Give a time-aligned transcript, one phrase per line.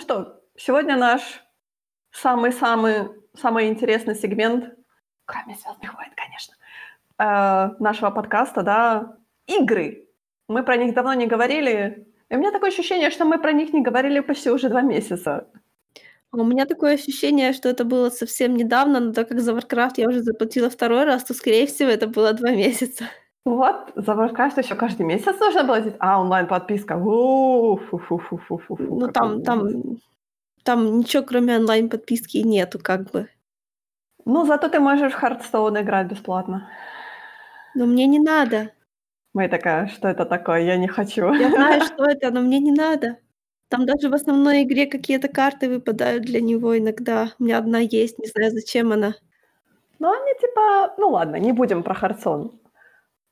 [0.00, 1.44] Что, сегодня наш
[2.10, 4.74] самый-самый самый интересный сегмент,
[5.26, 6.54] кроме Звездных войн, конечно,
[7.18, 9.16] э, нашего подкаста, да,
[9.46, 10.08] игры.
[10.48, 12.08] Мы про них давно не говорили.
[12.30, 15.48] И у меня такое ощущение, что мы про них не говорили почти уже два месяца.
[16.32, 19.94] А у меня такое ощущение, что это было совсем недавно, но так как за Warcraft
[19.96, 23.04] я уже заплатила второй раз, то, скорее всего, это было два месяца.
[23.44, 25.94] Вот, за Warcraft еще каждый месяц нужно платить.
[25.98, 26.96] А, онлайн-подписка.
[26.96, 27.78] Ну,
[29.12, 29.98] там, там,
[30.62, 33.28] там ничего, кроме онлайн-подписки, нету, как бы.
[34.26, 36.68] Ну, зато ты можешь в Hearthstone играть бесплатно.
[37.74, 38.72] Но мне не надо.
[39.32, 40.60] Мы такая, что это такое?
[40.60, 41.32] Я не хочу.
[41.32, 43.16] Я знаю, что это, но мне не надо.
[43.68, 47.30] Там даже в основной игре какие-то карты выпадают для него иногда.
[47.38, 49.14] У меня одна есть, не знаю, зачем она.
[50.00, 50.94] Ну, они типа...
[50.98, 52.60] Ну ладно, не будем про Харсон.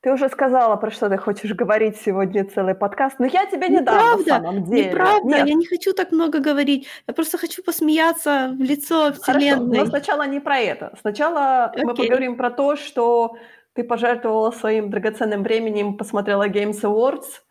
[0.01, 3.81] Ты уже сказала, про что ты хочешь говорить сегодня целый подкаст, но я тебя не
[3.81, 4.91] дам на самом деле.
[4.91, 5.47] Неправда, Нет.
[5.47, 6.87] я не хочу так много говорить.
[7.05, 9.77] Я просто хочу посмеяться в лицо вселенной.
[9.77, 10.97] Хорошо, но сначала не про это.
[11.01, 11.83] Сначала okay.
[11.83, 13.35] мы поговорим про то, что
[13.73, 17.41] ты пожертвовала своим драгоценным временем, посмотрела Games Awards.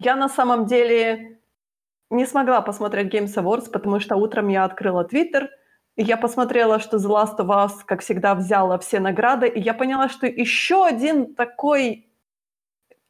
[0.00, 1.38] Я на самом деле
[2.10, 5.48] не смогла посмотреть Games Awards, потому что утром я открыла Twitter,
[5.96, 10.08] я посмотрела, что The Last of Us, как всегда, взяла все награды, и я поняла,
[10.08, 12.06] что еще один такой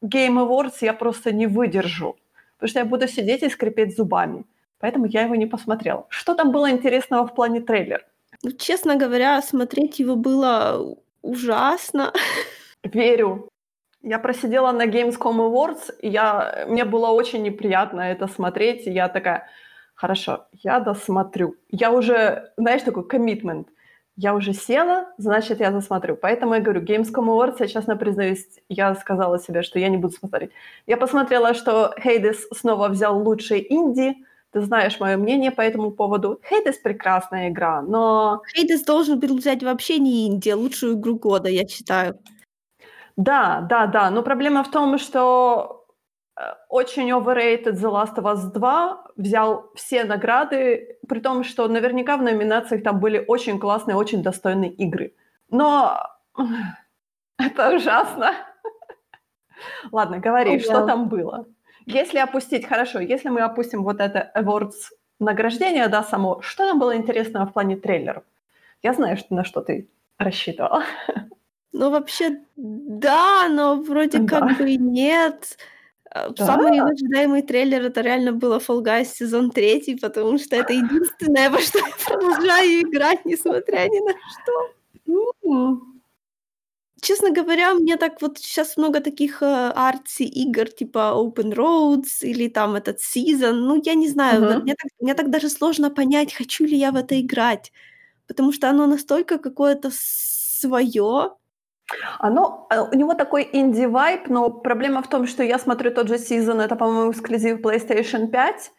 [0.05, 2.17] Game Awards я просто не выдержу,
[2.57, 4.45] потому что я буду сидеть и скрипеть зубами.
[4.81, 6.07] Поэтому я его не посмотрела.
[6.09, 8.03] Что там было интересного в плане трейлера?
[8.43, 12.13] Ну, честно говоря, смотреть его было ужасно.
[12.83, 13.49] Верю.
[14.03, 19.09] Я просидела на Gamescom Awards, и я, мне было очень неприятно это смотреть, и я
[19.09, 19.47] такая,
[20.03, 21.55] хорошо, я досмотрю.
[21.71, 23.69] Я уже, знаешь, такой коммитмент.
[24.17, 26.17] Я уже села, значит, я досмотрю.
[26.17, 30.15] Поэтому я говорю, Gamescom Awards, я честно признаюсь, я сказала себе, что я не буду
[30.15, 30.51] смотреть.
[30.87, 34.15] Я посмотрела, что Хейдес снова взял лучшие инди,
[34.51, 36.41] ты знаешь мое мнение по этому поводу.
[36.49, 38.43] Хейдес прекрасная игра, но...
[38.55, 42.19] Хейдес должен был взять вообще не инди, а лучшую игру года, я считаю.
[43.17, 44.11] Да, да, да.
[44.11, 45.82] Но проблема в том, что
[46.69, 52.23] очень overrated The Last of Us 2 взял все награды, при том, что наверняка в
[52.23, 55.15] номинациях там были очень классные, очень достойные игры.
[55.51, 56.07] Но
[57.39, 58.33] это ужасно.
[59.93, 60.61] Ладно, говори, oh, yeah.
[60.61, 61.47] что там было?
[61.87, 66.97] Если опустить, хорошо, если мы опустим вот это awards награждение, да, само, что там было
[66.97, 68.25] интересного в плане трейлеров?
[68.83, 69.89] Я знаю, что, на что ты
[70.19, 70.83] рассчитывала.
[71.75, 74.41] Ну, вообще, да, но вроде да.
[74.41, 75.57] как бы нет.
[76.15, 76.47] А, да.
[76.47, 81.59] Самый ожидаемый трейлер это реально было Fall Guys сезон третий, потому что это единственное, во
[81.59, 85.93] что я продолжаю играть, несмотря ни на что.
[87.01, 92.49] Честно говоря, мне так вот сейчас много таких э, арти игр типа Open Roads или
[92.49, 93.53] там этот Season.
[93.53, 94.63] Ну, я не знаю, uh-huh.
[94.63, 97.73] мне, так, мне так даже сложно понять, хочу ли я в это играть,
[98.29, 101.33] потому что оно настолько какое-то свое,
[102.19, 106.19] оно, э, у него такой инди-вайп, но проблема в том, что я смотрю тот же
[106.19, 108.73] сезон, это, по-моему, эксклюзив PlayStation 5,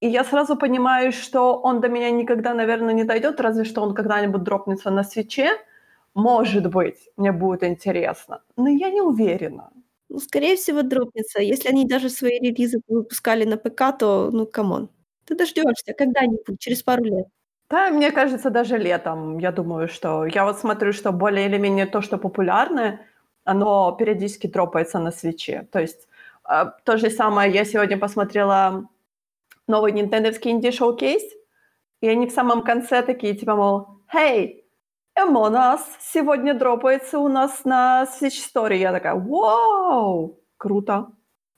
[0.00, 3.94] и я сразу понимаю, что он до меня никогда, наверное, не дойдет, разве что он
[3.94, 5.50] когда-нибудь дропнется на свече.
[6.14, 9.70] Может быть, мне будет интересно, но я не уверена.
[10.10, 11.42] Ну, скорее всего, дропнется.
[11.42, 14.90] Если они даже свои релизы выпускали на ПК, то, ну, come on.
[15.26, 17.26] Ты дождешься когда-нибудь, через пару лет.
[17.68, 20.24] Да, мне кажется, даже летом, я думаю, что...
[20.26, 23.00] Я вот смотрю, что более или менее то, что популярное,
[23.44, 25.66] оно периодически дропается на Switch е.
[25.72, 26.08] То есть
[26.48, 28.88] э, то же самое, я сегодня посмотрела
[29.66, 31.22] новый нинтендовский indie showcase,
[32.02, 34.62] и они в самом конце такие, типа, мол, «Hey,
[35.16, 38.76] Эмонас сегодня дропается у нас на Switch Story».
[38.76, 41.15] Я такая, «Вау, круто!»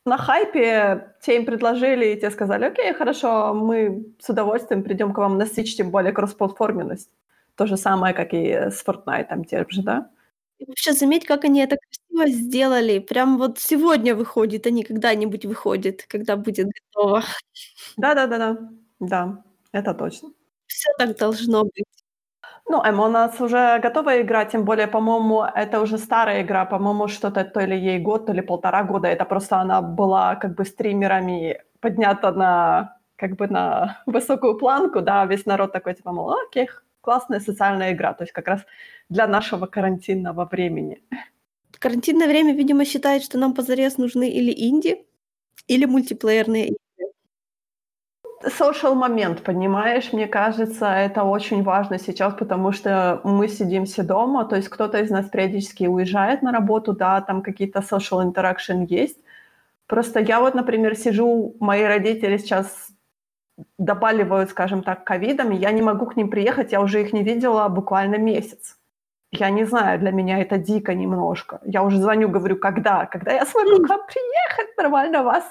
[0.09, 5.19] На хайпе тебе им предложили, и тебе сказали, окей, хорошо, мы с удовольствием придем к
[5.19, 7.11] вам на Switch, тем более кроссплатформенность.
[7.57, 10.11] То же самое, как и с Fortnite тем же, да?
[10.59, 12.99] И вообще заметь, как они это красиво сделали.
[12.99, 17.23] Прям вот сегодня выходит, а не когда-нибудь выходит, когда будет готово.
[17.97, 18.59] Да-да-да-да.
[19.01, 20.33] Да, это точно.
[20.67, 21.85] Все так должно быть.
[22.71, 27.09] Ну, Эм, у нас уже готова игра, тем более, по-моему, это уже старая игра, по-моему,
[27.09, 29.09] что-то то ли ей год, то ли полтора года.
[29.09, 35.27] Это просто она была как бы стримерами поднята на как бы на высокую планку, да,
[35.27, 36.69] весь народ такой, типа, мол, окей,
[37.01, 38.67] классная социальная игра, то есть как раз
[39.09, 41.03] для нашего карантинного времени.
[41.79, 45.07] Карантинное время, видимо, считает, что нам позарез нужны или инди,
[45.69, 46.77] или мультиплеерные
[48.45, 54.45] social момент, понимаешь, мне кажется, это очень важно сейчас, потому что мы сидим все дома,
[54.45, 59.19] то есть кто-то из нас периодически уезжает на работу, да, там какие-то social interaction есть.
[59.87, 62.91] Просто я вот, например, сижу, мои родители сейчас
[63.79, 67.69] добаливают, скажем так, ковидом, я не могу к ним приехать, я уже их не видела
[67.69, 68.77] буквально месяц.
[69.31, 71.61] Я не знаю, для меня это дико немножко.
[71.65, 73.07] Я уже звоню, говорю, когда?
[73.07, 75.45] Когда я смогу к вам приехать, нормально вас,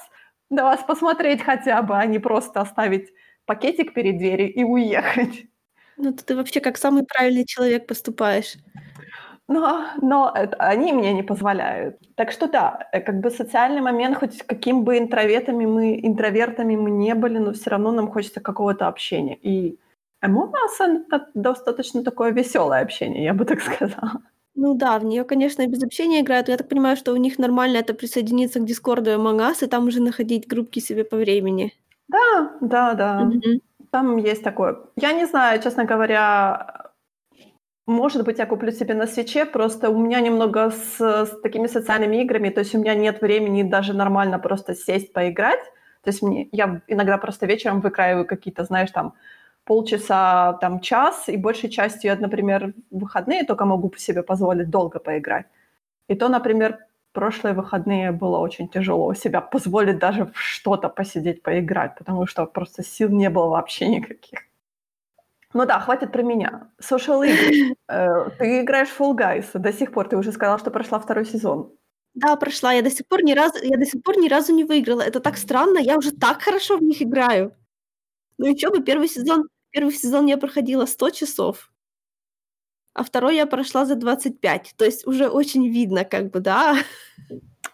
[0.50, 3.12] на вас посмотреть хотя бы, а не просто оставить
[3.46, 5.46] пакетик перед дверью и уехать.
[5.96, 8.56] Ну, ты вообще как самый правильный человек поступаешь.
[9.48, 11.96] Но, но это, они мне не позволяют.
[12.16, 16.90] Так что да, э, как бы социальный момент, хоть каким бы интровертами мы, интровертами мы
[16.90, 19.36] не были, но все равно нам хочется какого-то общения.
[19.36, 19.78] И
[20.20, 24.20] Эмонас— это достаточно такое веселое общение, я бы так сказала.
[24.60, 26.48] Ну да, в нее, конечно, без общения играют.
[26.48, 29.68] Я так понимаю, что у них нормально это присоединиться к Дискорду и Among Us, и
[29.68, 31.72] там уже находить группки себе по времени.
[32.08, 33.20] Да, да, да.
[33.20, 33.60] Мгм.
[33.90, 34.78] Там есть такое.
[34.96, 36.90] Я не знаю, честно говоря,
[37.86, 42.16] может быть, я куплю себе на свече, просто у меня немного с, с такими социальными
[42.16, 45.62] играми, то есть у меня нет времени даже нормально просто сесть поиграть.
[46.02, 49.14] То есть мне, я иногда просто вечером выкраиваю какие-то, знаешь, там
[49.68, 54.98] полчаса, там час, и большей частью я, например, в выходные только могу себе позволить долго
[54.98, 55.46] поиграть.
[56.08, 56.78] И то, например,
[57.12, 62.82] прошлые выходные было очень тяжело себя позволить даже в что-то посидеть, поиграть, потому что просто
[62.82, 64.40] сил не было вообще никаких.
[65.54, 66.70] Ну да, хватит про меня.
[66.80, 67.74] Social игры.
[67.90, 70.08] Э, ты играешь в Fall Guys до сих пор.
[70.08, 71.72] Ты уже сказала, что прошла второй сезон.
[72.14, 72.72] Да, прошла.
[72.72, 75.02] Я до сих пор ни разу, я до сих пор ни разу не выиграла.
[75.02, 75.78] Это так странно.
[75.78, 77.52] Я уже так хорошо в них играю.
[78.38, 81.70] Ну и чё бы, первый сезон, первый сезон я проходила 100 часов,
[82.94, 84.74] а второй я прошла за 25.
[84.76, 86.76] То есть уже очень видно, как бы, да.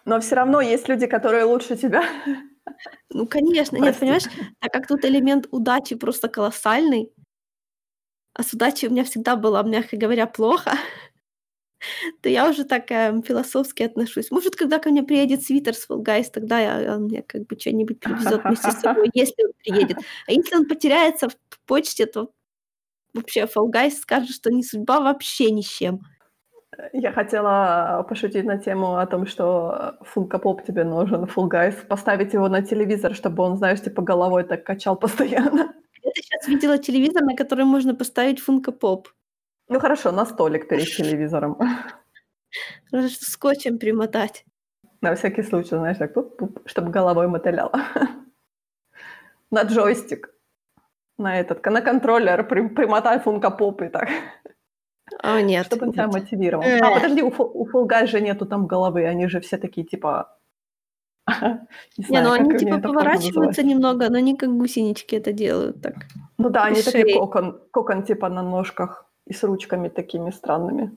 [0.05, 2.03] Но все равно есть люди, которые лучше тебя.
[3.09, 3.77] Ну, конечно.
[3.77, 4.25] Нет, понимаешь,
[4.59, 7.11] так как тут элемент удачи просто колоссальный,
[8.33, 10.73] а с удачей у меня всегда было, мягко говоря, плохо,
[12.21, 14.31] то я уже так э, философски отношусь.
[14.31, 17.99] Может, когда ко мне приедет свитер с Guys, тогда я, он мне как бы что-нибудь
[17.99, 19.97] привезет вместе с собой, если он приедет.
[20.27, 22.31] А если он потеряется в почте, то
[23.13, 26.01] вообще Guys скажет, что не судьба вообще ни с чем.
[26.93, 32.49] Я хотела пошутить на тему о том, что Функа Поп тебе нужен, Guys, поставить его
[32.49, 35.73] на телевизор, чтобы он, знаешь, типа головой так качал постоянно.
[36.03, 39.07] Я сейчас видела телевизор, на который можно поставить Функа Поп.
[39.67, 41.57] Ну хорошо, на столик перед телевизором.
[43.19, 44.45] Скотчем примотать.
[45.01, 46.11] На всякий случай, знаешь, так,
[46.65, 47.71] чтобы головой мотыляла.
[49.51, 50.33] На джойстик.
[51.17, 54.09] На этот, на контроллер при, примотай функа поп и так.
[55.23, 55.65] А, нет.
[55.67, 56.63] Чтобы он тебя мотивировал.
[56.63, 60.37] А, подожди, у, у же нету там головы, они же все такие, типа...
[61.97, 65.93] Не, знаю, ну они типа поворачиваются немного, но не как гусенички это делают так.
[66.37, 70.95] Ну да, они такие кокон, кокон типа на ножках и с ручками такими странными.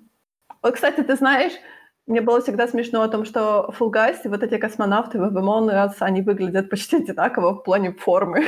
[0.63, 1.53] Вот, кстати, ты знаешь,
[2.07, 5.97] мне было всегда смешно о том, что Guys и вот эти космонавты в Among Us,
[6.01, 8.45] они выглядят почти одинаково в плане формы.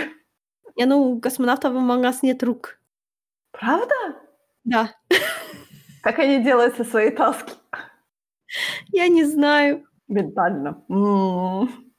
[0.77, 2.79] Я, ну, у космонавтов в Among Us нет рук.
[3.53, 3.95] Правда?
[4.65, 4.95] Да.
[6.03, 7.53] Как они делают со своей таски?
[8.93, 9.85] Я не знаю.
[10.09, 10.83] Ментально.
[10.89, 11.90] М-м-м.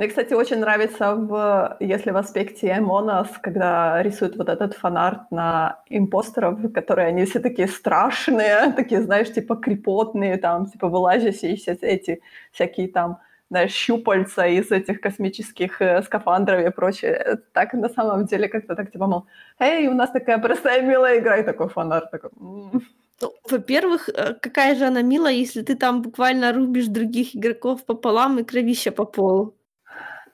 [0.00, 5.82] Мне, кстати, очень нравится, в, если в аспекте Монос, когда рисуют вот этот фанарт на
[5.90, 12.88] импостеров, которые они все такие страшные, такие, знаешь, типа крепотные, там, типа вылазящие эти всякие
[12.88, 13.18] там,
[13.50, 17.38] знаешь, щупальца из этих космических э, скафандров и прочее.
[17.52, 19.26] Так на самом деле как-то так, типа, мол,
[19.58, 22.30] эй, у нас такая простая милая игра, и такой фанарт, такой...
[22.40, 22.82] М-м".
[23.20, 28.38] Ну, во-первых, э, какая же она милая, если ты там буквально рубишь других игроков пополам
[28.38, 29.54] и кровища по полу.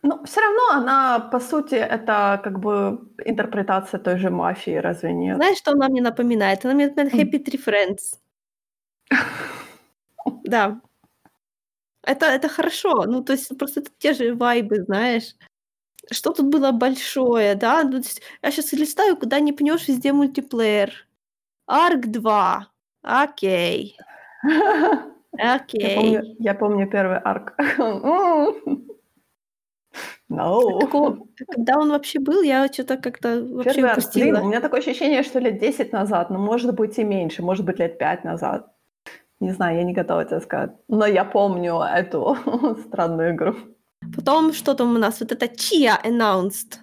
[0.07, 5.37] Ну, все равно она, по сути, это как бы интерпретация той же мафии, разве нет?
[5.37, 6.65] Знаешь, что она мне напоминает?
[6.65, 8.19] Она мне напоминает Happy Tree Friends.
[10.45, 10.81] Да.
[12.03, 13.05] Это, это хорошо.
[13.07, 15.35] Ну, то есть просто это те же вайбы, знаешь.
[16.13, 17.83] Что тут было большое, да?
[17.85, 21.07] Ну, есть, я сейчас листаю, куда не пнешь, везде мультиплеер.
[21.67, 22.69] Арк 2.
[23.03, 23.97] Окей.
[25.39, 25.81] Окей.
[25.83, 27.55] Я помню, я помню первый арк.
[30.29, 30.81] No.
[30.81, 34.23] Такого, когда он вообще был, я что-то как-то вообще Первый упустила.
[34.25, 37.65] Блин, у меня такое ощущение, что лет 10 назад, но может быть и меньше, может
[37.65, 38.73] быть лет 5 назад.
[39.39, 40.71] Не знаю, я не готова тебе сказать.
[40.89, 42.37] Но я помню эту
[42.89, 43.55] странную игру.
[44.15, 45.21] Потом что там у нас?
[45.21, 46.79] Вот это Chia announced.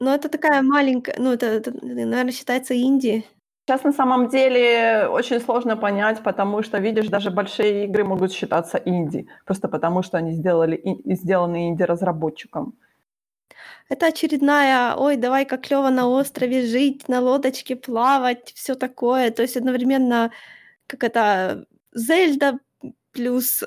[0.00, 3.24] Ну, это такая маленькая, ну, это, это наверное, считается инди.
[3.66, 8.76] Сейчас на самом деле очень сложно понять, потому что, видишь, даже большие игры могут считаться
[8.84, 12.74] инди, просто потому что они сделали, и, сделаны инди-разработчиком.
[13.90, 19.30] Это очередная, ой, давай как клево на острове жить, на лодочке плавать, все такое.
[19.30, 20.30] То есть одновременно,
[20.86, 22.60] как это, Зельда
[23.12, 23.66] плюс, э,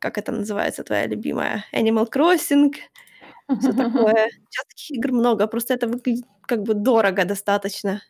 [0.00, 2.74] как это называется твоя любимая, Animal Crossing.
[3.60, 4.28] всё такое.
[4.50, 8.02] Щас таких игр много, просто это выглядит как бы дорого достаточно.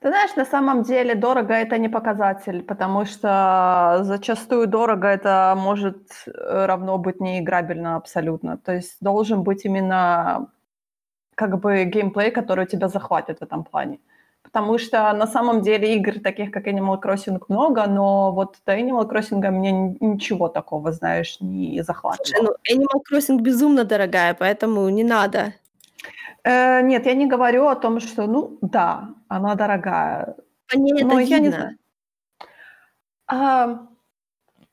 [0.00, 5.96] Ты знаешь, на самом деле дорого- это не показатель, потому что зачастую дорого- это может,
[6.26, 8.56] э, равно быть неиграбельно абсолютно.
[8.56, 10.46] То есть должен быть именно
[11.34, 13.98] как бы геймплей, который тебя захватит в этом плане.
[14.42, 19.10] Потому что на самом деле игр, таких как Animal Crossing, много, но вот до Animal
[19.10, 22.42] Crossing мне ничего такого, знаешь, не Слушай, захватывало.
[22.42, 25.52] ну Animal Crossing безумно дорогая, поэтому не надо.
[26.44, 30.36] Э, нет, я не говорю о том, что, ну да, она дорогая,
[30.68, 31.52] По ней это но я не видно.
[31.52, 31.78] знаю.
[33.28, 33.88] А,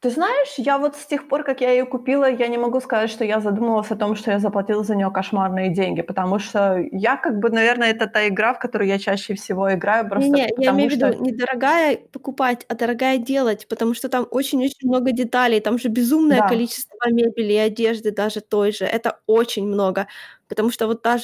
[0.01, 3.11] ты знаешь, я вот с тех пор, как я её купила, я не могу сказать,
[3.11, 7.17] что я задумывалась о том, что я заплатила за неё кошмарные деньги, потому что я
[7.17, 10.69] как бы, наверное, это та игра, в которую я чаще всего играю просто Не-не, я
[10.69, 14.87] потому имею в что виду не дорогая покупать, а дорогая делать, потому что там очень-очень
[14.87, 16.43] много деталей, там же безумное Да.
[16.43, 18.85] количество мебели и одежды даже той же.
[18.85, 20.07] Это очень много.
[20.47, 21.17] Потому что вот та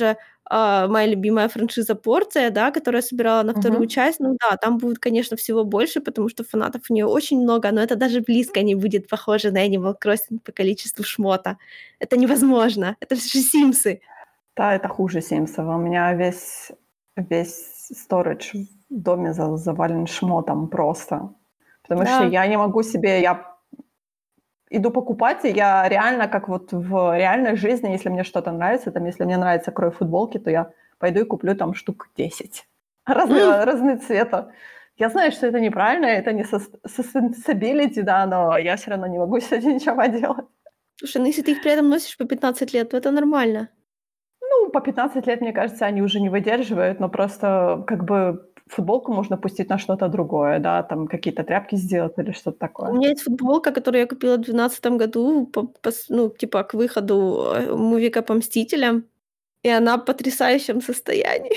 [0.50, 3.88] а, моя любимая франшиза "Порция", да, которую я собирала на 2 Мгм.
[3.88, 7.72] часть, ну да, там будет, конечно, всего больше, потому что фанатов у неё очень много,
[7.72, 11.58] но это даже близко не будет похоже на Animal Crossing по количеству шмота.
[12.00, 12.96] Это невозможно.
[13.02, 14.02] Это же "Симсы".
[14.58, 15.68] Да, это хуже "Симсов".
[15.68, 16.72] У меня весь
[17.16, 18.54] весь сторидж
[18.90, 21.34] в доме за завален шмотом просто.
[21.84, 22.26] Потому что Да.
[22.26, 23.49] я не могу себе я
[24.70, 29.06] иду покупать, и я реально, как вот в реальной жизни, если мне что-то нравится, там,
[29.06, 32.68] если мне нравится крой футболки, то я пойду и куплю там штук 10
[33.06, 34.52] разного разные цвета.
[34.98, 39.40] Я знаю, что это неправильно, это не sustainability, да, но я всё равно не могу
[39.42, 40.46] с этим ничего поделать.
[40.98, 43.70] Слушай, ну если ты их при этом носишь по 15 лет, то это нормально.
[44.42, 49.14] Ну, по 15 лет, мне кажется, они уже не выдерживают, но просто как бы футболку
[49.14, 52.58] можно пустить на что-то другое, да, там какие-то тряпки сделать или что-то
[52.88, 52.94] У такое.
[52.96, 57.52] меня есть футболка, которую я купила в 12 году по пос ну, типа к выходу,
[57.56, 59.06] э, мувика по "Мстителям",
[59.64, 61.52] и она в потрясающем состоянии.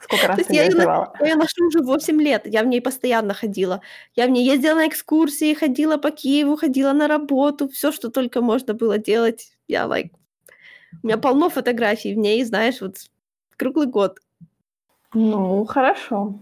[0.00, 1.12] Сколько раз ты я её её на одевала?
[1.20, 3.80] я её ношу уже 8 лет, я в ней постоянно ходила.
[4.16, 8.40] Я в ней ездила на экскурсии, ходила по Киеву, ходила на работу, всё, что только
[8.42, 9.52] можно было делать.
[9.68, 10.10] Я like
[11.04, 12.96] у меня полно фотографий в ней, знаешь, вот
[13.58, 14.20] круглый год.
[15.14, 16.34] Ну, хорошо.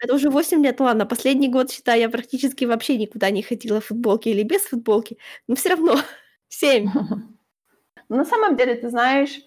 [0.00, 0.80] Это уже 8 лет.
[0.80, 5.16] Ладно, последний год, считай, я практически вообще никуда не ходила в футболке или без футболки,
[5.48, 5.96] но всё равно
[6.48, 6.90] 7.
[8.10, 9.40] На самом деле, ты знаешь,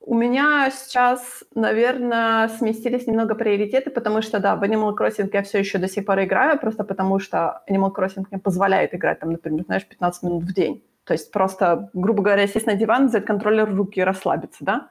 [0.00, 5.58] у меня сейчас, наверно, сместились немного приоритеты, потому что, да, в Animal Crossing я всё
[5.58, 9.64] ещё до сих пор играю, просто потому что Animal Crossing мне позволяет играть там, например,
[9.66, 10.82] знаешь, 15 минут в день.
[11.04, 14.88] То есть просто, грубо говоря, сесть на диван, взять контроллер в руки и расслабиться, да.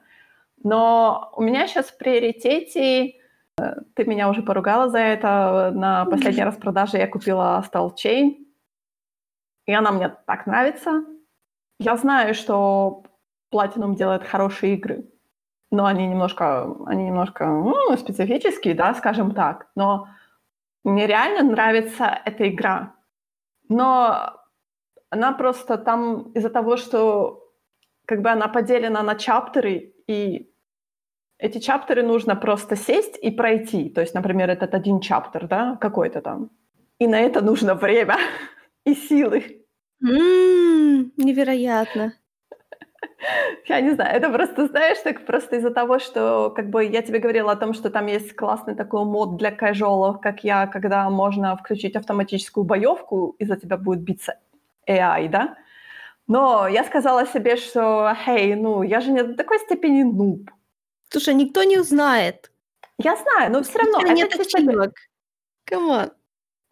[0.64, 3.14] Но у меня щас в приоритете,
[3.60, 8.36] э, ты меня уже поругала за это, э, на последней распродаже я купила Astral Chain,
[9.66, 11.04] и она мне так нравится.
[11.78, 13.04] Я знаю, что
[13.52, 15.08] Platinum делает хорошие игры,
[15.70, 19.68] но они немножко они немножко, ну, специфические, да, скажем так.
[19.76, 20.08] Но
[20.84, 22.94] мне реально нравится эта игра.
[23.68, 24.34] Но
[25.10, 27.44] она просто там из-за того, что
[28.06, 30.47] как бы она поделена на чаптеры, и
[31.38, 33.88] эти чаптеры нужно просто сесть и пройти.
[33.90, 36.50] То есть, например, этот 1 чаптер, да, какой-то там,
[36.98, 38.16] и на это нужно время
[38.84, 39.64] и силы.
[40.02, 42.12] М, невероятно.
[43.68, 47.18] Я не знаю, это просто, знаешь, так просто из-за того, что как бы я тебе
[47.20, 51.56] говорила о том, что там есть классный такой мод для кэжуалов, как я, когда можно
[51.56, 54.36] включить автоматическую боёвку, и за тебя будет биться
[54.88, 55.56] AI, да.
[56.28, 60.50] Но я сказала себе, что: "Hey, ну, я же не до такой степени нуб".
[61.10, 62.50] Слушай, никто не узнает.
[62.98, 64.92] Я знаю, но всё равно нет ачивок.
[65.70, 66.10] On.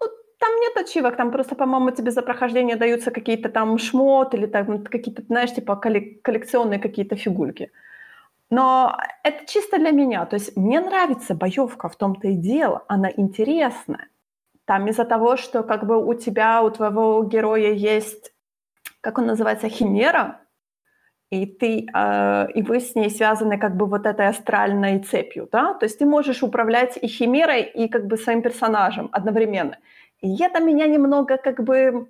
[0.00, 0.06] Ну,
[0.38, 4.84] там нет ачивок, там просто, по-моему, тебе за прохождение даются какие-то там шмот или там
[4.84, 7.70] какие-то, знаешь, типа коллек коллекционные какие-то фигульки.
[8.50, 10.26] Но это чисто для меня.
[10.26, 14.08] То есть мне нравится боёвка, в том-то и дело, она интересная.
[14.66, 18.32] Там из-за того, что как бы у тебя, у твоего героя есть,
[19.00, 20.40] как он называется, химера,
[21.30, 25.74] и ты, э, и вы с ней связаны как бы вот этой астральной цепью, да.
[25.74, 29.76] То есть ты можешь управлять и химерой, и как бы своим персонажем одновременно.
[30.20, 32.08] И это меня немного как бы,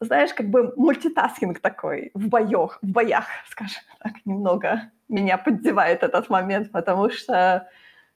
[0.00, 6.30] знаешь, как бы мультитаскинг такой в боёх в боях, скажем так, немного меня поддевает этот
[6.30, 7.68] момент, потому что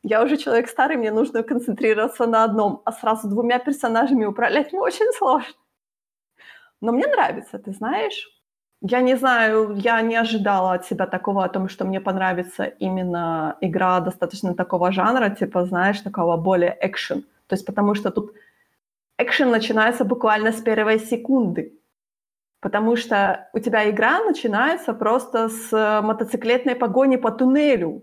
[0.03, 4.81] я уже человек старый, мне нужно концентрироваться на одном, а сразу 2 персонажами управлять мне
[4.81, 5.55] очень сложно.
[6.81, 8.27] Но мне нравится, ты знаешь.
[8.83, 13.57] Я не знаю, я не ожидала от себя такого, о том, что мне понравится именно
[13.61, 17.23] игра достаточно такого жанра, типа, знаешь, такого более экшен.
[17.47, 18.33] То есть потому что тут
[19.19, 21.75] экшен начинается буквально с 1 секунды.
[22.61, 28.03] Потому что у тебя игра начинается просто с мотоциклетной погони по туннелю.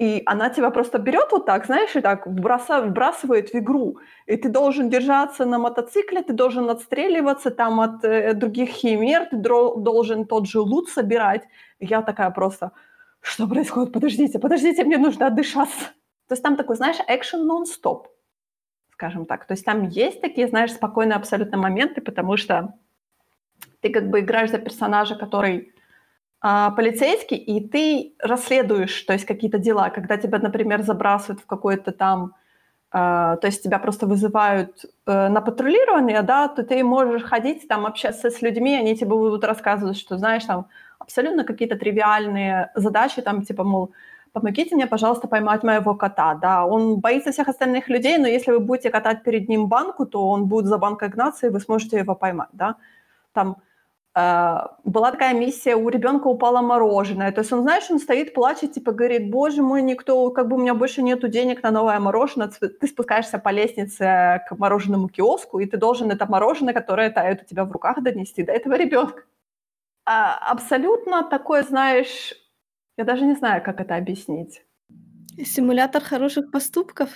[0.00, 3.98] И она тебя просто берет вот так, знаешь, и так вбросав, вбрасывает в игру.
[4.26, 9.36] И ты должен держаться на мотоцикле, ты должен отстреливаться там от э, других химер, ты
[9.36, 11.42] дро- должен тот же лут собирать.
[11.78, 12.72] Я такая просто,
[13.20, 13.92] что происходит?
[13.92, 15.84] Подождите, подождите, мне нужно отдышаться.
[16.26, 18.08] То есть там такой, знаешь, экшен нон-стоп,
[18.90, 19.46] скажем так.
[19.46, 22.74] То есть там есть такие, знаешь, спокойные абсолютно моменты, потому что
[23.80, 25.73] ты как бы играешь за персонажа, который
[26.44, 32.34] полицейский, и ты расследуешь, то есть какие-то дела, когда тебя, например, забрасывают в какой-то там,
[32.90, 37.86] а, то есть тебя просто вызывают а, на патрулирование, да, то ты можешь ходить там,
[37.86, 40.66] общаться с людьми, они тебе будут рассказывать, что, знаешь, там
[40.98, 43.92] абсолютно какие-то тривиальные задачи, там, типа, мол,
[44.32, 48.60] помогите мне, пожалуйста, поймать моего кота, да, он боится всех остальных людей, но если вы
[48.60, 52.14] будете катать перед ним банку, то он будет за банкой гнаться, и вы сможете его
[52.14, 52.76] поймать, да,
[53.32, 53.56] там,
[54.14, 57.32] была такая миссия, у ребенка упало мороженое.
[57.32, 60.60] То есть он, знаешь, он стоит, плачет, типа говорит, боже мой, никто, как бы у
[60.60, 62.48] меня больше нету денег на новое мороженое.
[62.48, 67.44] Ты спускаешься по лестнице к мороженому киоску, и ты должен это мороженое, которое тает у
[67.44, 69.24] тебя в руках, донести до этого ребенка.
[70.06, 72.34] А, абсолютно такое, знаешь,
[72.96, 74.62] я даже не знаю, как это объяснить.
[75.44, 77.10] Симулятор хороших поступков?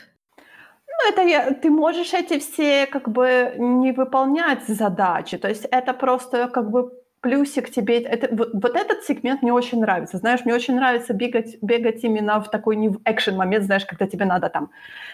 [1.00, 5.38] Ну, это я, ты можешь эти все как бы не выполнять задачи.
[5.38, 8.00] То есть это просто как бы плюсик тебе.
[8.00, 10.18] Это, вот, вот этот сегмент мне очень нравится.
[10.18, 14.06] Знаешь, мне очень нравится бегать, бегать именно в такой не в экшен момент, знаешь, когда
[14.06, 14.70] тебе надо там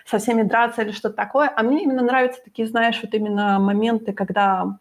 [0.06, 1.52] со всеми драться или что-то такое.
[1.54, 4.78] А мне именно нравятся такие, знаешь, вот именно моменты, когда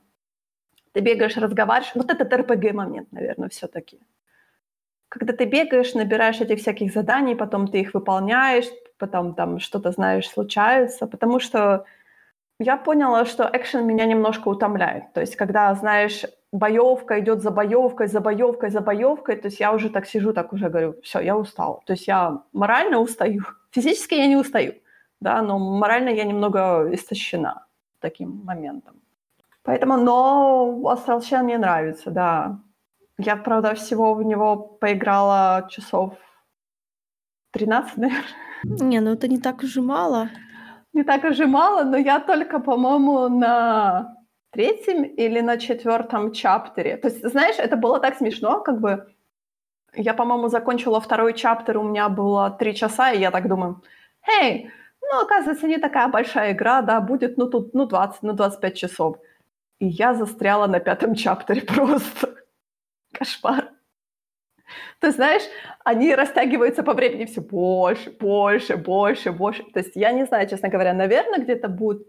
[0.93, 1.95] ты бегаешь, разговариваешь.
[1.95, 3.99] Вот этот РПГ момент, наверное, все-таки.
[5.13, 8.65] Когда ты бегаешь, набираешь этих всяких заданий, потом ты их выполняешь,
[8.97, 11.85] потом там что-то, знаешь, случается, потому что
[12.59, 15.13] я поняла, что экшен меня немножко утомляет.
[15.13, 19.71] То есть, когда, знаешь, боевка идет за боевкой, за боевкой, за боевкой, то есть я
[19.71, 21.83] уже так сижу, так уже говорю, все, я устал.
[21.85, 23.43] То есть я морально устаю.
[23.69, 24.73] Физически я не устаю,
[25.19, 27.67] да, но морально я немного истощена
[27.99, 28.95] таким моментом.
[29.61, 30.81] Поэтому, но
[31.19, 32.57] Chain мне нравится, да.
[33.17, 36.15] Я, правда, всего в него поиграла часов
[37.51, 38.23] 13, наверное.
[38.63, 40.29] Не, ну это не так уж и мало.
[40.93, 44.15] Не так уж и мало, но я только, по-моему, на
[44.51, 46.97] третьем или на четвертом чаптере.
[46.97, 49.07] То есть, знаешь, это было так смешно, как бы
[49.95, 53.83] я, по-моему, закончила второй чаптер, у меня было три часа, и я так думаю,
[54.39, 54.69] эй,
[55.01, 59.17] ну, оказывается, не такая большая игра, да, будет, ну, тут, ну, 20, ну, 25 часов.
[59.79, 62.35] И я застряла на пятом чаптере просто.
[63.13, 63.71] Кошмар.
[64.99, 65.43] Ты знаешь,
[65.83, 69.63] они растягиваются по времени все больше, больше, больше, больше.
[69.73, 72.07] То есть я не знаю, честно говоря, наверное, где-то будет,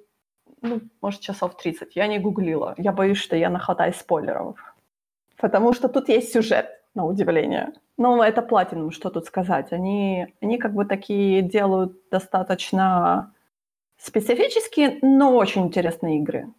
[0.63, 1.97] ну, может, часов 30.
[1.97, 2.75] Я не гуглила.
[2.79, 4.57] Я боюсь, что я нахватаюсь спойлеров.
[5.37, 7.73] Потому что тут есть сюжет, на удивление.
[7.97, 9.73] Ну, это платинум, что тут сказать.
[9.73, 13.33] Они, они как бы такие делают достаточно
[13.97, 16.53] специфические, но очень интересные игры.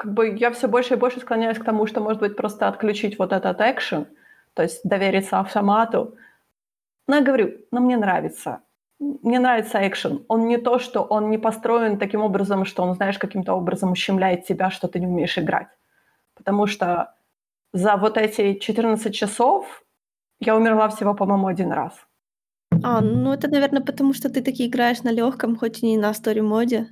[0.00, 3.18] Как бы я все больше и больше склоняюсь к тому, что, может быть, просто отключить
[3.18, 4.06] вот этот экшен–
[4.54, 6.16] то есть довериться автомату.
[7.06, 8.60] Но я говорю, но мне нравится.
[8.98, 10.24] Мне нравится экшен.
[10.28, 14.44] Он не то, что он не построен таким образом, что он, знаешь, каким-то образом ущемляет
[14.44, 15.68] тебя, что ты не умеешь играть.
[16.34, 17.14] Потому что
[17.72, 19.82] за вот эти 14 часов
[20.40, 21.94] я умерла всего, по-моему, один раз.
[22.82, 26.12] А, ну это, наверное, потому что ты таки играешь на легком, хоть и не на
[26.14, 26.88] story mode е.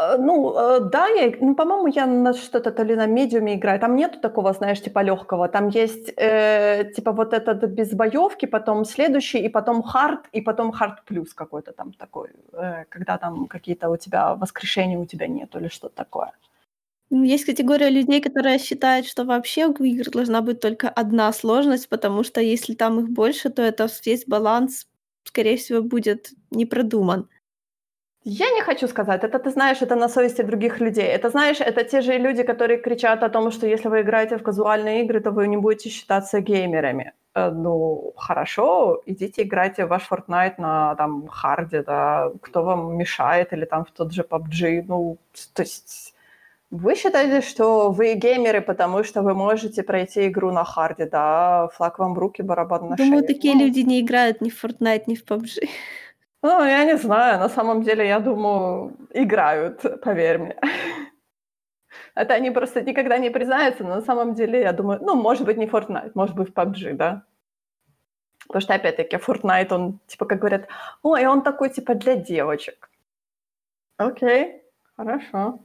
[0.00, 3.54] Э, ну, э, да, я, ну, по-моему, я на что-то то ли на medium е
[3.54, 3.80] играю.
[3.80, 5.48] Там нету такого, знаешь, типа легкого.
[5.48, 10.72] Там есть э, типа вот этот без боевки, потом следующий, и потом hard, и потом
[10.72, 15.58] hard плюс какой-то там такой, э, когда там какие-то у тебя воскрешения у тебя нету
[15.58, 16.32] или что-то такое.
[17.10, 22.24] Есть категория людей, которые считают, что вообще у игр должна быть только одна сложность, потому
[22.24, 24.86] что если там их больше, то это весь баланс,
[25.24, 27.26] скорее всего, будет не продуман.
[28.24, 31.06] Я не хочу сказать, это ты знаешь, это на совести других людей.
[31.06, 34.42] Это знаешь, это те же люди, которые кричат о том, что если вы играете в
[34.42, 37.12] казуальные игры, то вы не будете считаться геймерами.
[37.34, 43.52] Э, ну, хорошо, идите играйте в ваш Fortnite на там харде, да, кто вам мешает,
[43.52, 44.84] или там в тот же PUBG.
[44.88, 45.16] Ну,
[45.54, 46.14] то есть
[46.70, 51.98] вы считаете, что вы геймеры, потому что вы можете пройти игру на харде, да, флаг
[51.98, 53.34] вам в руки, барабан на Думаю, шее.
[53.34, 55.68] такие ну, люди не играют ни в Fortnite, ни в PUBG.
[56.42, 60.56] Ну, я не знаю, на самом деле, я думаю, играют, поверь мне.
[62.14, 65.58] Это они просто никогда не признаются, но на самом деле, я думаю, ну, может быть,
[65.58, 67.22] не Fortnite, может быть, PUBG, да?
[68.46, 70.68] Потому что, опять-таки, Fortnite, он, типа, как говорят,
[71.02, 72.90] ой, он такой, типа, для девочек.
[73.96, 74.62] Окей,
[74.96, 75.60] хорошо.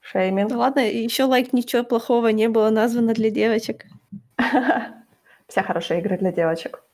[0.00, 0.50] Шейминг.
[0.50, 3.86] Ну ладно, еще лайк ничего плохого не было названо для девочек.
[5.48, 6.85] Все хорошие игры для девочек.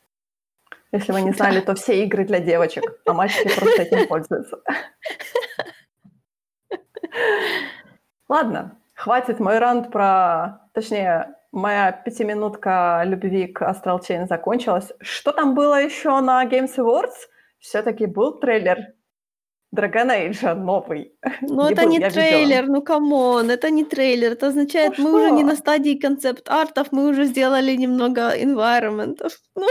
[0.92, 4.58] Если вы не знали, то все игры для девочек, а мальчики просто этим пользуются.
[8.28, 10.68] Ладно, хватит мой раунд про...
[10.74, 14.92] Точнее, моя пятиминутка любви к Astral Chain закончилась.
[15.00, 17.28] Что там было еще на Games Awards?
[17.58, 18.94] Все-таки был трейлер
[19.74, 21.14] Dragon Age новый.
[21.40, 22.74] Ну, это не трейлер, видела.
[22.74, 24.32] ну come on, это не трейлер.
[24.32, 25.18] Это означает, ну, мы что?
[25.18, 29.32] уже не на стадии концепт-артов, мы уже сделали немного environment ов.
[29.56, 29.66] Ну.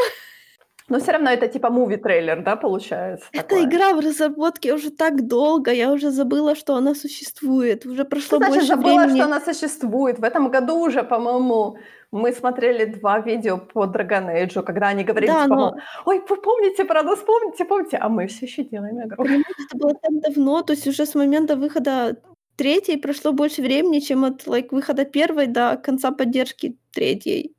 [0.92, 3.26] Но все равно это типа movie-трейлер, да, получается?
[3.32, 3.64] Эта такое?
[3.64, 7.86] игра в разработке уже так долго, я уже забыла, что она существует.
[7.86, 9.16] Уже прошло Значит, больше забыла, времени.
[9.16, 10.20] что она существует.
[10.20, 11.78] В этом году уже, по-моему,
[12.12, 15.76] мы смотрели два видео по Dragon Age, когда они говорили, да, типа, но...
[16.04, 19.24] ой, вы помните про нас, помните, помните, а мы все еще делаем игру.
[19.24, 22.18] Это было так давно, то есть уже с момента выхода
[22.58, 27.56] третьей прошло больше времени, чем от like, выхода первой до конца поддержки третьей.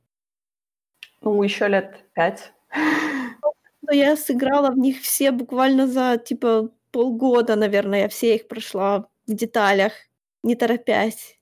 [1.21, 2.53] Ну, еще лет пять.
[3.83, 9.07] Но я сыграла в них все буквально за, типа, полгода, наверное, я все их прошла
[9.27, 9.93] в деталях,
[10.43, 11.39] не торопясь.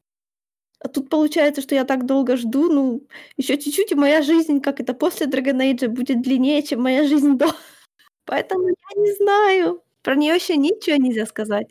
[0.79, 4.79] А тут получается, что я так долго жду, ну, еще чуть-чуть, и моя жизнь, как
[4.79, 7.47] это после Dragon Age, будет длиннее, чем моя жизнь до.
[8.25, 9.83] Поэтому я не знаю.
[10.03, 11.67] Про нее еще ничего нельзя сказать.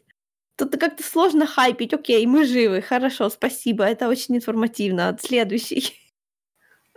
[0.56, 1.94] Тут как-то сложно хайпить.
[1.94, 5.16] Окей, мы живы, хорошо, спасибо, это очень информативно.
[5.20, 5.94] Следующий.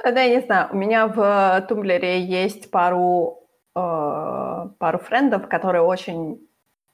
[0.03, 3.42] Да, я не знаю, у меня в Tumblr-е есть пару,
[3.75, 6.47] э, пару френдов, которые очень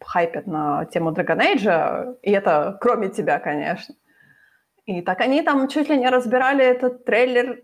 [0.04, 3.96] хайпят на тему Dragon Age, и это кроме тебя, конечно.
[4.86, 7.62] И так они там чуть ли не разбирали этот трейлер,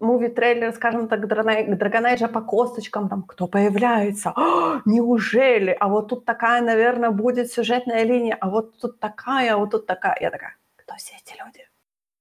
[0.00, 5.76] муви-трейлер, скажем так, Драгонейджа по косточкам, там, кто появляется, О, неужели?
[5.80, 9.86] А вот тут такая, наверное, будет сюжетная линия, а вот тут такая, а вот тут
[9.86, 10.16] такая.
[10.20, 11.68] Я такая, кто все эти люди?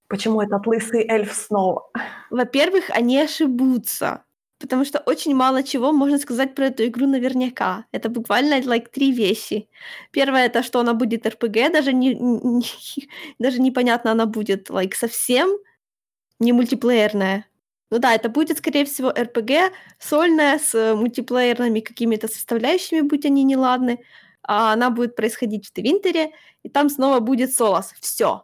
[0.08, 1.90] Почему этот лысый эльф снова?
[2.30, 4.24] Во-первых, они ошибутся.
[4.60, 7.86] Потому что очень мало чего можно сказать про эту игру наверняка.
[7.92, 9.70] Это буквально like три вещи.
[10.12, 12.66] Первое это что она будет RPG, даже не, не
[13.40, 15.50] даже непонятно она будет like совсем
[16.40, 17.46] не мультиплеерная.
[17.92, 24.00] Ну да, это будет, скорее всего, RPG, сольная, с мультиплеерными какими-то составляющими, будь они неладны.
[24.44, 26.32] А она будет происходить в Твинтере,
[26.64, 27.94] и там снова будет Солос.
[28.02, 28.44] Все.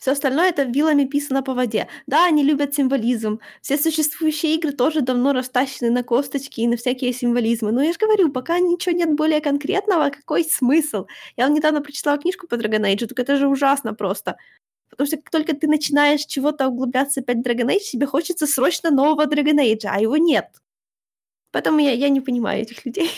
[0.00, 1.86] Все остальное это вилами писано по воде.
[2.06, 3.38] Да, они любят символизм.
[3.60, 7.70] Все существующие игры тоже давно растащены на косточки и на всякие символизмы.
[7.70, 11.06] Но я же говорю, пока ничего нет более конкретного, какой смысл?
[11.36, 14.36] Я недавно прочитала книжку по Dragon Age, так это же ужасно просто.
[14.88, 18.90] Потому что как только ты начинаешь чего-то углубляться опять в Dragon Age, тебе хочется срочно
[18.90, 20.46] нового Dragon Age, а его нет.
[21.52, 23.10] Поэтому я, я не понимаю этих людей.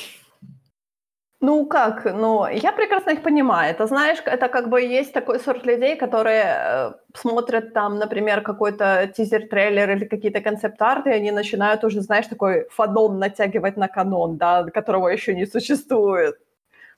[1.44, 3.72] Ну как, ну я прекрасно их понимаю.
[3.74, 9.12] Это знаешь, это как бы есть такой сорт людей, которые э, смотрят там, например, какой-то
[9.16, 14.62] тизер-трейлер или какие-то концепт-арты, и они начинают уже, знаешь, такой фандом натягивать на канон, да,
[14.72, 16.36] которого еще не существует.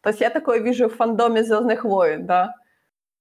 [0.03, 2.55] То есть я такое вижу в фандоме Звездных войн, да.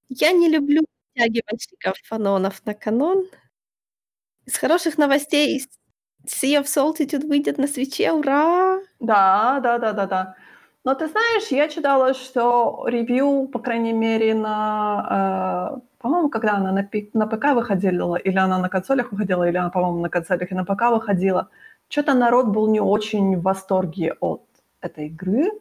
[0.10, 0.82] Я не люблю
[1.16, 3.26] натягивальщиков фанонов на канон.
[4.48, 5.64] Из хороших новостей
[6.28, 8.80] Sea of Solitude выйдет на свече, ура!
[9.00, 10.36] Да, да, да, да, да.
[10.86, 15.78] Но ты знаешь, я читала, что ревью, по крайней мере, на...
[15.78, 19.70] Э, по-моему, когда она на, на ПК выходила, или она на консолях выходила, или она,
[19.70, 21.50] по-моему, на консолях и на ПК выходила,
[21.88, 24.44] что-то народ был не очень в восторге от
[24.82, 25.52] этой игры.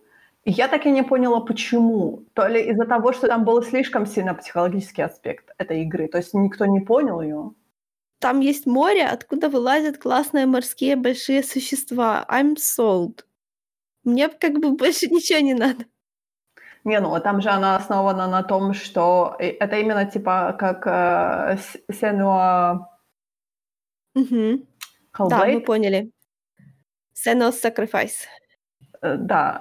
[0.44, 2.24] И я так и не поняла, почему.
[2.35, 6.08] То ли из-за того, что там был слишком сильно психологический аспект этой игры.
[6.08, 7.52] То есть никто не понял ее.
[8.18, 12.26] Там есть море, откуда вылазят классные морские большие существа.
[12.28, 13.24] I'm sold.
[14.05, 15.85] Мне как бы больше ничего не надо.
[16.85, 21.59] Не, ну там же она основана на том, что это именно типа как э,
[21.93, 22.88] Сенуа
[24.15, 24.67] угу.
[25.29, 26.11] Да, мы поняли.
[27.15, 28.27] Senua's Sacrifice.
[29.03, 29.59] Э, да,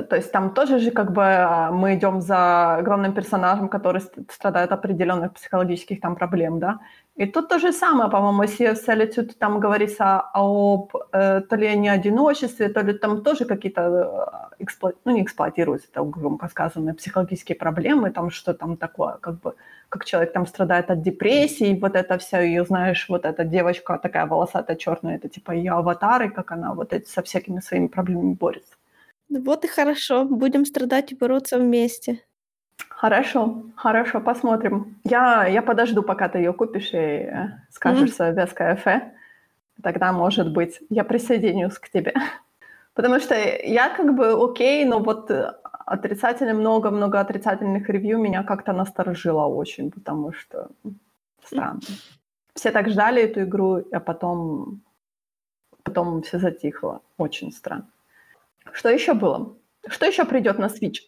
[0.00, 4.00] э, то есть там тоже же как бы а, мы идем за главным персонажем, который
[4.30, 6.78] страдает определенных психологических там проблем, да.
[7.16, 11.76] И тут то же самое, по-моему, Sea of Solitude, там говорится об э, то ли
[11.76, 14.92] не одиночестве, то ли там тоже какие-то, э, экспло...
[15.04, 19.54] ну не эксплуатируются, это громко сказано, психологические проблемы, там что там такое, как бы,
[19.90, 24.26] как человек там страдает от депрессии, вот это все, ее, знаешь, вот эта девочка такая
[24.26, 28.74] волосатая, черная, это типа ее аватары, как она вот эти со всякими своими проблемами борется.
[29.28, 32.22] Вот и хорошо, будем страдать и бороться вместе.
[33.04, 34.96] Хорошо, хорошо, посмотрим.
[35.04, 38.34] Я, я подожду, пока ты ее купишь и э, скажешь mm-hmm.
[38.34, 39.12] веское эфе.
[39.82, 42.14] Тогда, может быть, я присоединюсь к тебе.
[42.94, 45.52] Потому что я как бы окей, но вот э,
[45.84, 50.70] отрицательных, много-много отрицательных review меня как-то насторожило очень, потому что
[51.44, 51.80] странно.
[52.54, 54.80] Все так ждали эту игру, а потом,
[55.82, 57.02] потом все затихло.
[57.18, 57.86] Очень странно.
[58.72, 59.54] Что еще было?
[59.88, 61.00] Что еще придет на Switch?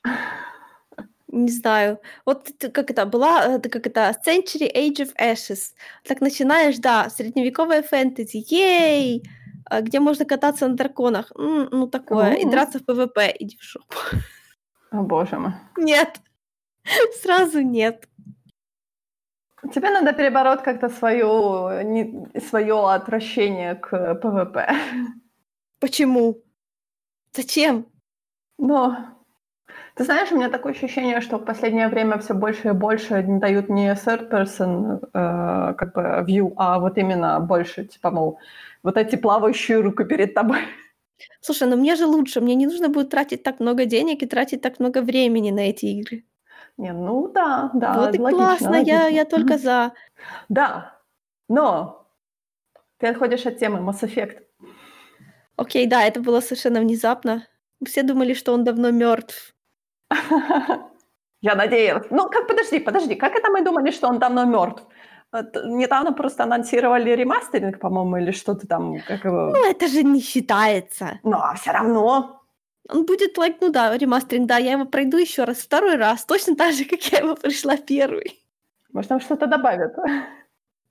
[1.37, 1.99] Не знаю.
[2.25, 5.75] Вот как это была, это как это Century: Age of Ashes.
[6.05, 9.23] Так начинаешь, да, средневековая фэнтези, yay!
[9.67, 11.33] А где можно кататься на драконах?
[11.37, 12.35] Ну такое.
[12.35, 13.35] И драться в PvP.
[13.39, 13.97] Иди в жопу.
[14.91, 15.53] О, боже мой.
[15.77, 16.21] Нет.
[17.23, 18.09] Сразу нет.
[19.75, 24.75] Тебе надо перебороть как-то свое, не, свое отвращение к PvP.
[25.81, 26.43] Почему?
[27.35, 27.87] Зачем?
[28.57, 29.16] Но
[29.97, 33.39] ты знаешь, у меня такое ощущение, что в последнее время все больше и больше не
[33.39, 38.39] дают не third person э, как бы view, а вот именно больше, типа, мол,
[38.83, 40.59] вот эти плавающие руки перед тобой.
[41.41, 44.61] Слушай, ну мне же лучше, мне не нужно будет тратить так много денег и тратить
[44.61, 46.25] так много времени на эти игры.
[46.77, 48.93] Не, ну да, да, Вот и логично, классно, логично.
[48.93, 49.95] я, я только за.
[50.51, 51.01] Да,
[51.49, 52.07] но
[52.99, 54.43] ты отходишь от темы Mass Effect.
[55.57, 57.47] Окей, да, это было совершенно внезапно.
[57.83, 59.56] Все думали, что он давно мертв.
[61.43, 62.07] Я надеялась.
[62.11, 64.83] Ну, как, подожди, подожди, как это мы думали, что он давно мертв?
[65.65, 69.53] Недавно просто анонсировали ремастеринг, по-моему, или что-то там, как его...
[69.55, 71.21] Ну, это же не считается.
[71.25, 72.43] Но все равно.
[72.89, 76.57] Он будет, like, ну да, ремастеринг, да, я его пройду еще раз, второй раз, точно
[76.57, 78.41] так же, как я его пришла первый.
[78.93, 79.95] Может, там что-то добавят.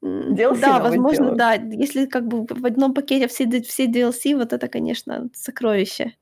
[0.03, 1.37] DLC Да, возможно, сделают.
[1.37, 1.53] да.
[1.53, 6.13] Если как бы в одном пакете все, все DLC, вот это, конечно, сокровище.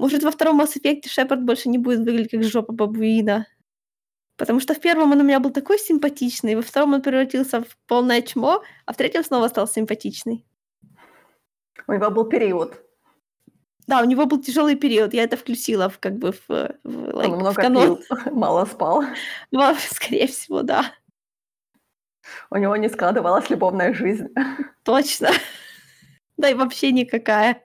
[0.00, 3.46] Может, во втором Mass Effect Шепард больше не будет выглядеть как жопа бабуина.
[4.36, 7.76] Потому что в первом он у меня был такой симпатичный, во втором он превратился в
[7.86, 10.46] полное чмо, а в третьем снова стал симпатичный.
[11.86, 12.80] У него был период.
[13.86, 17.26] Да, у него был тяжелый период, я это включила в, как бы в, в, like,
[17.26, 17.96] Он в много канон.
[17.98, 18.00] пил,
[18.32, 19.04] мало спал.
[19.52, 20.94] Во- Скорее всего, да.
[22.50, 24.28] У него не складывалась любовная жизнь.
[24.84, 25.28] Точно.
[26.38, 27.62] Да и вообще никакая.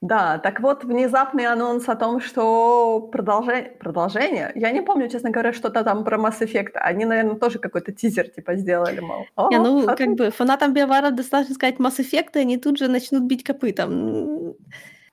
[0.00, 5.52] Да, так вот, внезапный анонс о том, что продолжение, продолжение, я не помню, честно говоря,
[5.52, 6.74] что-то там про Mass Effect.
[6.74, 9.26] Они, наверное, тоже какой-то тизер типа сделали, мол.
[9.34, 10.06] «О, Не, ну, смотри».
[10.06, 14.54] как бы фанатам Биовара достаточно сказать Mass Effect, и они тут же начнут бить копытом.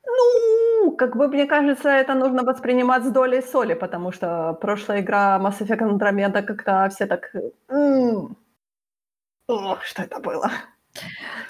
[0.08, 5.40] Ну, как бы, мне кажется, это нужно воспринимать с долей соли, потому что прошлая игра
[5.40, 7.34] Mass Effect Andromeda как-то все так...
[9.48, 10.52] Ох, что это было?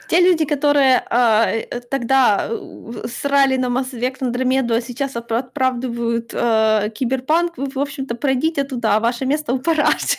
[0.07, 1.47] Те люди, которые а,
[1.89, 8.15] тогда э, срали на Mass Effect Andromeda, а сейчас оправдывают э, киберпанк, вы, в общем-то,
[8.15, 10.17] пройдите туда, а ваше место у параши.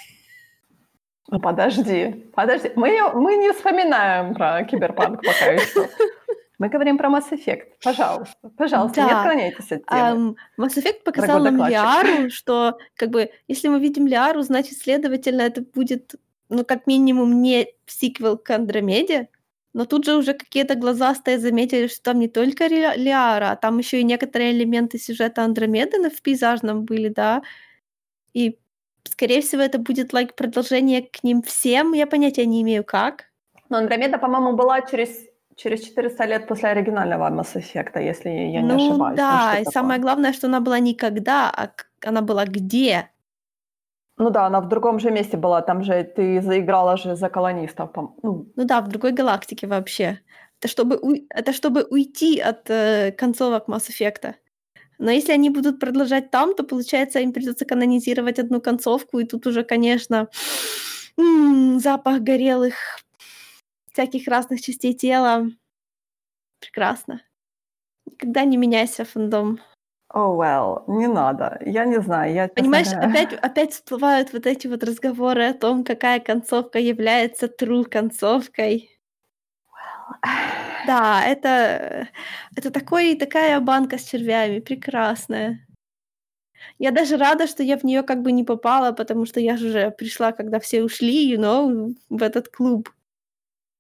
[1.29, 2.71] Ну, подожди, подожди.
[2.77, 5.89] Мы, не- мы не вспоминаем про киберпанк пока еще.
[6.59, 7.65] Мы говорим про Mass Effect.
[7.83, 9.19] Пожалуйста, пожалуйста, не Да.
[9.21, 10.01] отклоняйтесь от темы.
[10.01, 11.67] Ам, Mass Effect показал нам.
[11.69, 16.15] Лиару, что, как бы, если мы видим Лиару, значит, следовательно, это будет,
[16.49, 19.29] ну, как минимум, не сиквел к Андромеде,
[19.73, 24.01] но тут же уже какие-то глазастые заметили, что там не только Лиара, а там еще
[24.01, 27.43] и некоторые элементы сюжета Андромеды в пейзажном были, да,
[28.33, 28.59] и,
[29.05, 33.25] скорее всего, это будет, like, продолжение к ним всем, я понятия не имею, как.
[33.69, 35.09] Но Андромеда, по-моему, была через,
[35.57, 39.17] через 400 лет после оригинального Mass Effect, если я не ну, ошибаюсь.
[39.17, 39.73] да, что и такое.
[39.73, 41.71] самое главное, что она была никогда, а
[42.05, 43.11] она была где?
[44.19, 45.61] Ну да, она в другом же месте была.
[45.63, 47.91] Там же ты заиграла же за колонистов.
[48.23, 50.21] Ну, Ну да, в другой галактике вообще.
[50.61, 54.35] Это чтобы, уй- это чтобы уйти от э, концовок Mass Effect.
[54.99, 59.47] Но если они будут продолжать там, то, получается, им придется канонизировать одну концовку, и тут
[59.47, 60.29] уже, конечно,
[61.19, 62.75] м, запах горелых
[63.93, 65.49] всяких разных частей тела.
[66.61, 67.23] Прекрасно.
[68.07, 69.61] Никогда не меняйся, фандом.
[70.15, 71.59] Oh well, не надо.
[71.65, 72.33] Я не знаю.
[72.35, 77.47] Я, Понимаешь, говоря- опять, опять всплывают вот эти вот разговоры о том, какая концовка является
[77.47, 78.91] true концовкой.
[80.87, 82.09] Да, это,
[82.55, 85.67] это такой, такая банка с червями, прекрасная.
[86.79, 89.67] Я даже рада, что я в нее как бы не попала, потому что я же
[89.69, 92.89] уже пришла, когда все ушли, you know, в этот клуб.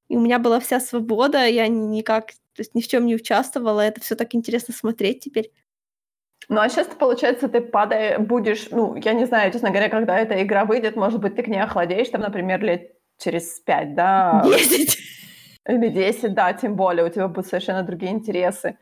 [0.08, 3.80] И у меня была вся свобода, я никак, то есть ни в чем не участвовала,
[3.80, 5.52] это все так интересно смотреть теперь.
[6.48, 10.42] Ну, а сейчас, получается, ты падаешь, будешь, ну, я не знаю, честно говоря, когда эта
[10.42, 14.42] игра выйдет, может быть, ты к ней охладеешь, там, например, лет через пять, да?
[14.44, 14.98] Десять.
[15.68, 18.76] Или 10, да, тем более, у тебя будут совершенно другие интересы.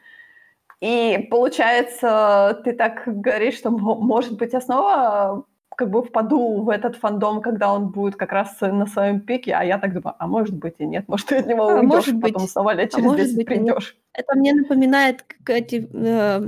[0.81, 5.46] И получается, ты так говоришь, что, мо- может быть, я снова
[5.77, 9.64] как бы впаду в этот фандом, когда он будет как раз на своем пике, а
[9.64, 12.20] я так думаю, а может быть и нет, может ты от него А уйдешь, может
[12.20, 12.50] потом быть.
[12.50, 13.74] снова лет А через может 10 быть и нет.
[13.74, 13.96] придешь.
[14.12, 16.42] Это мне напоминает как эти э,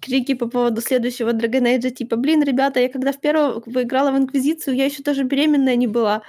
[0.00, 4.18] крики по поводу следующего Dragon Age, типа, блин, ребята, я когда в первого выиграла в
[4.18, 6.22] Инквизицию, я еще даже беременная не была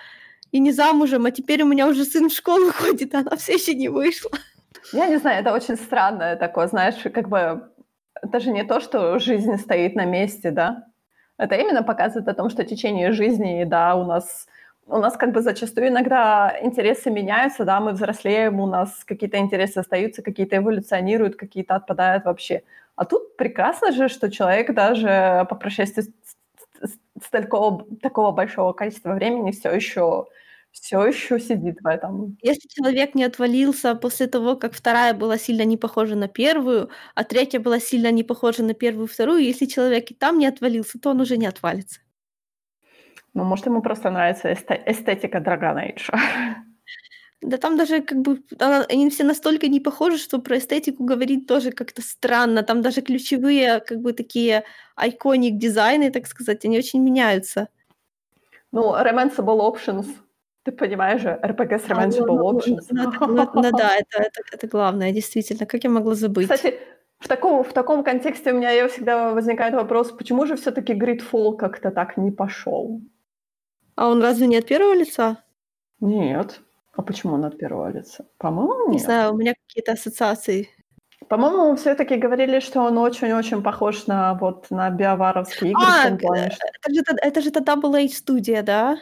[0.51, 3.53] и не замужем, а теперь у меня уже сын в школу ходит, а она все
[3.53, 4.32] еще не вышла.
[4.93, 7.69] Я не знаю, это очень странное такое, знаешь, как бы
[8.21, 10.86] это же не то, что жизнь стоит на месте, да?
[11.38, 14.47] Это именно показывает о том, что течение жизни, да, у нас
[14.89, 19.80] у нас как бы зачастую иногда интересы меняются, да, мы взрослеем, у нас какие-то интересы
[19.80, 22.63] остаются, какие-то эволюционируют, какие-то отпадают вообще.
[22.97, 26.03] А тут прекрасно же, что человек даже по прошествии
[26.81, 30.25] с такого, такого большого количества времени все еще
[30.71, 32.38] все еще сидит в этом.
[32.41, 37.23] Если человек не отвалился после того, как вторая была сильно не похожа на первую, а
[37.23, 41.12] третья была сильно не похожа на первую вторую, если человек и там не отвалился, то
[41.12, 42.01] он уже не отвалится.
[43.33, 46.12] Ну, может, ему просто нравится эстетика Dragon Age.
[47.41, 51.71] Да там даже как бы они все настолько не похожи, что про эстетику говорить тоже
[51.71, 52.63] как-то странно.
[52.63, 54.63] Там даже ключевые как бы такие
[55.00, 57.69] iconic дизайны, так сказать, они очень меняются.
[58.71, 60.08] Ну, Remanceable Options.
[60.63, 62.88] Ты понимаешь же, RPG с Remanceable ну, Options.
[62.89, 65.65] Ну, ну, ну да, это, это, это главное, действительно.
[65.65, 66.50] Как я могла забыть?
[66.50, 66.80] Кстати,
[67.19, 71.91] в таком, в таком контексте у меня всегда возникает вопрос, почему же все-таки Gridfall как-то
[71.91, 73.02] так не пошел?
[73.95, 75.43] А он разве не от первого лица?
[76.00, 76.62] Нет.
[76.97, 78.25] А почему он от первого лица?
[78.39, 78.93] По-моему, нет.
[78.93, 80.69] Не знаю, у меня какие-то ассоциации.
[81.29, 85.83] По-моему, все-таки говорили, что он очень-очень похож на вот на биоваровские игры.
[85.86, 88.97] А, это же, это же та Double H студия, да?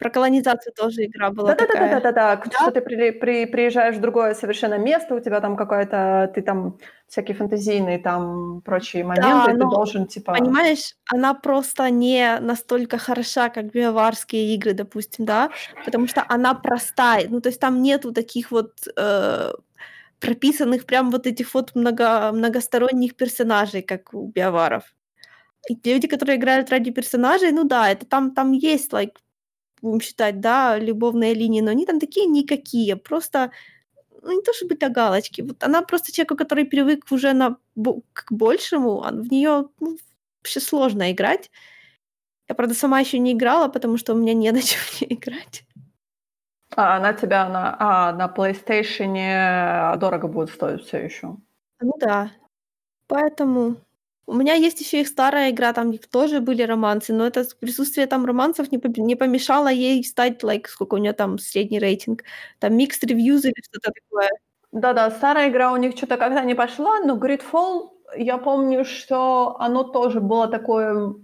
[0.00, 2.42] Про колонизацию тоже игра была да, да.
[2.42, 6.78] что ты при, при, приезжаешь в другое совершенно место, у тебя там какое-то, ты там
[7.06, 10.32] всякие фантазийные там прочие моменты, да, ты должен типа...
[10.32, 15.50] Понимаешь, она просто не настолько хороша, как биоварские игры, допустим, да,
[15.84, 18.72] потому что она простая, ну то есть там нету таких вот...
[18.96, 19.52] Э,
[20.18, 24.82] прописанных прям вот этих вот много, многосторонних персонажей, как у биоваров.
[25.68, 29.14] И люди, которые играют ради персонажей, ну да, это там, там есть, like,
[29.82, 33.50] будем считать, да, любовные линии, но они там такие никакие, просто
[34.22, 35.42] ну, не то чтобы для галочки.
[35.42, 37.56] Вот она просто человеку, который привык уже на,
[38.12, 39.96] к большему, а в нее ну,
[40.38, 41.50] вообще сложно играть.
[42.48, 45.64] Я, правда, сама еще не играла, потому что у меня не на чем не играть.
[46.76, 51.36] А она тебя на, а, на PlayStation дорого будет стоить все еще.
[51.80, 52.30] Ну да.
[53.06, 53.76] Поэтому
[54.30, 58.24] у меня есть еще их старая игра, там тоже были романсы, но это присутствие там
[58.24, 62.22] романсов не, не помешало ей стать, like, сколько у нее там средний рейтинг,
[62.60, 64.28] там mixed reviews или что-то такое.
[64.70, 69.82] Да-да, старая игра у них что-то как-то не пошла, но Gridfall, я помню, что оно
[69.82, 71.14] тоже было такое,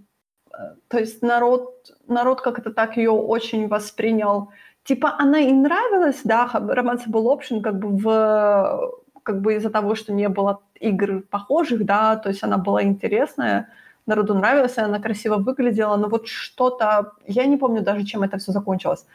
[0.51, 0.57] э,
[0.89, 4.49] то есть народ, народ как-то так ее очень воспринял.
[4.83, 8.91] Типа она и нравилась, да, романс был option как бы в
[9.27, 13.67] как бы из-за того, что не было игр похожих, да, то есть она была интересная,
[14.05, 18.51] народу нравилась, она красиво выглядела, но вот что-то, я не помню даже, чем это все
[18.53, 19.05] закончилось.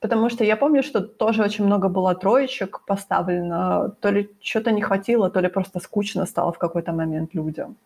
[0.00, 4.82] Потому что я помню, что тоже очень много было троечек поставлено, то ли что-то не
[4.82, 7.76] хватило, то ли просто скучно стало в какой-то момент людям.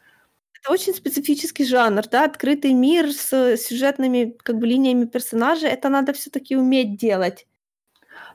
[0.63, 6.13] Это очень специфический жанр, да, открытый мир с сюжетными как бы линиями персонажей, это надо
[6.13, 7.47] все-таки уметь делать.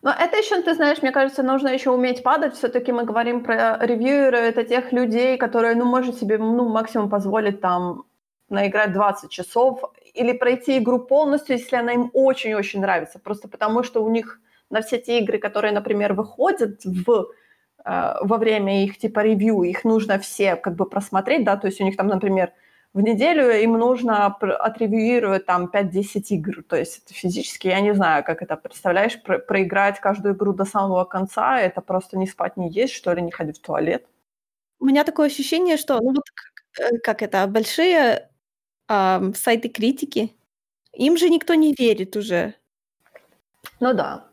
[0.06, 2.54] Но это еще, ты знаешь, мне кажется, нужно еще уметь падать.
[2.54, 7.60] Все-таки мы говорим про ревьюеры, это тех людей, которые, ну, может себе, ну, максимум позволить
[7.60, 8.04] там
[8.48, 13.18] наиграть 20 часов или пройти игру полностью, если она им очень-очень нравится.
[13.18, 14.40] Просто потому, что у них
[14.70, 17.32] на все те игры, которые, например, выходят в,
[17.84, 21.82] э, во время их типа ревью, их нужно все как бы просмотреть, да, то есть
[21.82, 22.52] у них там, например,
[22.96, 26.64] в неделю им нужно отревьюировать там 5-10 игр.
[26.64, 30.64] То есть это физически, я не знаю, как это представляешь, про- проиграть каждую игру до
[30.64, 34.08] самого конца, это просто не спать, не есть, что ли, не ходить в туалет.
[34.80, 38.30] У меня такое ощущение, что, ну вот как, э, как это, большие
[38.88, 40.34] а, сайты критики,
[40.94, 42.54] им же никто не верит уже.
[43.82, 44.26] Ну да.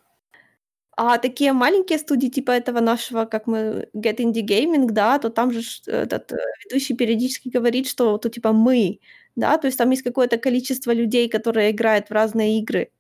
[0.97, 5.51] А такие маленькие студии, типа этого нашего, как мы, Get Indie Gaming, да, то там
[5.51, 9.01] же этот э, ведущий периодически говорит, что то типа мы,
[9.35, 12.91] да, то есть там есть какое-то количество людей, которые играют в разные игры.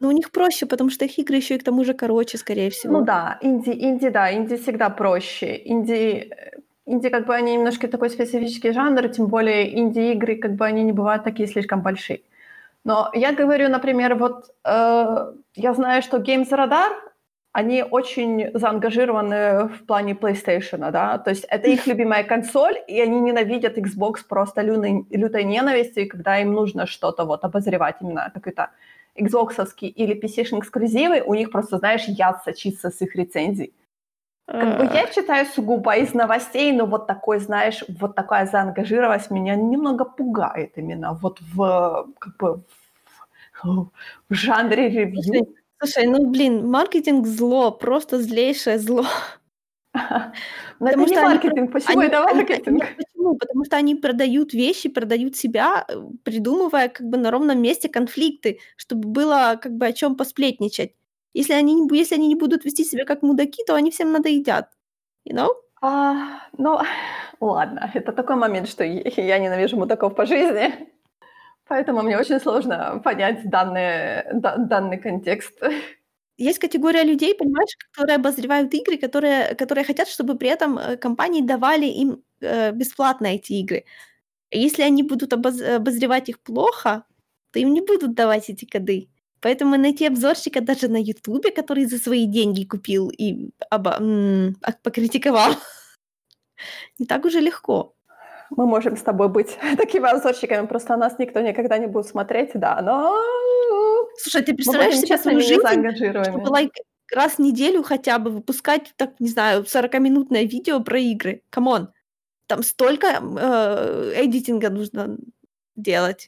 [0.00, 2.70] Но у них проще, потому что их игры еще и к тому же короче, скорее
[2.70, 2.98] всего.
[2.98, 5.60] Ну да, инди, инди, да, инди всегда проще.
[5.64, 10.64] Инди, э, инди как бы они немножко такой специфический жанр, тем более инди-игры как бы
[10.64, 12.20] они не бывают такие слишком большие.
[12.84, 16.92] Но я говорю, например, вот э, я знаю, что Games Radar
[17.56, 23.18] они очень заангажированы в плане PlayStation, да, то есть это их любимая консоль, и они
[23.18, 28.68] ненавидят Xbox просто лютой, лютой ненавистью, когда им нужно что-то вот обозревать именно какой-то
[29.18, 33.72] Xbox или PC-шный эксклюзивы, у них просто, знаешь, яд сочится с их рецензий.
[34.46, 39.56] Как бы я читаю сугубо из новостей, но вот такой, знаешь, вот такая заангажированность меня
[39.56, 42.62] немного пугает именно вот в, как бы,
[43.64, 43.88] в,
[44.28, 45.56] в жанре ревью.
[45.80, 49.04] Слушай, ну, блин, маркетинг зло, просто злейшее зло.
[50.80, 51.72] Но это Потому не что они маркетинг.
[51.72, 52.82] Почему они это они маркетинг?
[52.82, 53.36] нет, почему?
[53.36, 58.60] Потому что они продают вещи, продают себя, э, придумывая как бы на ровном месте конфликты,
[58.76, 60.94] чтобы было как бы о чём посплетничать.
[61.34, 64.68] Если они не если они не будут вести себя как мудаки, то они всем надоедят.
[65.28, 65.48] You know?
[65.82, 66.80] А, ну,
[67.40, 70.88] ладно, это такой момент, что я ненавижу мудаков по жизни,
[71.68, 75.58] поэтому мне очень сложно понять данный да данный контекст.
[76.38, 81.42] Есть категория людей, понимаешь, которые обозревают игры, которые которые хотят, чтобы при этом, э, компании
[81.42, 83.84] давали им, э, бесплатно эти игры.
[84.52, 87.04] Если они будут обоз обозревать их плохо,
[87.52, 89.08] то им не будут давать эти коды.
[89.42, 94.72] Поэтому найти обзорщика даже на "Ютубе", который за свои деньги купил и оба м, а,
[94.82, 95.52] покритиковал,
[96.98, 97.95] не так уже легко.
[98.50, 102.80] Мы можем с тобой быть такими обзорщиками, просто нас никто никогда не будет смотреть, да,
[102.82, 103.14] но
[104.18, 106.72] Слушай, ты мы представляешь себе свою жизнь, чтобы, like,
[107.14, 111.42] раз в неделю хотя бы выпускать, так, не знаю, 40-минутное видео про игры?
[111.50, 111.90] Come on!
[112.46, 115.16] Там столько, э, эдитинга нужно
[115.74, 116.26] делать.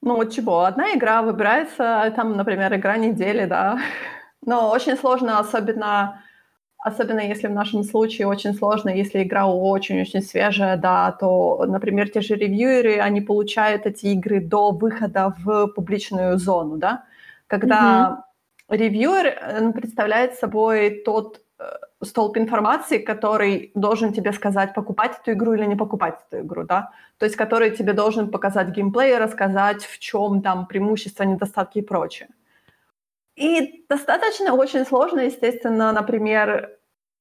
[0.00, 3.78] Ну вот чего, одна игра выбирается, там, например, игра недели, да.
[4.44, 6.22] Но очень сложно, особенно
[6.84, 12.20] особенно если в нашем случае очень сложно, если игра очень-очень свежая, да, то, например, те
[12.20, 17.04] же ревьюеры, они получают эти игры до выхода в публичную зону, да.
[17.48, 18.24] Когда Мгм.
[18.68, 21.64] ревьюер, э, представляет собой тот, э,
[22.04, 26.90] столб информации, который должен тебе сказать, покупать эту игру или не покупать эту игру, да.
[27.18, 32.28] То есть который тебе должен показать геймплей, рассказать, в чём там преимущества, недостатки и прочее.
[33.36, 36.70] И достаточно очень сложно, естественно, например,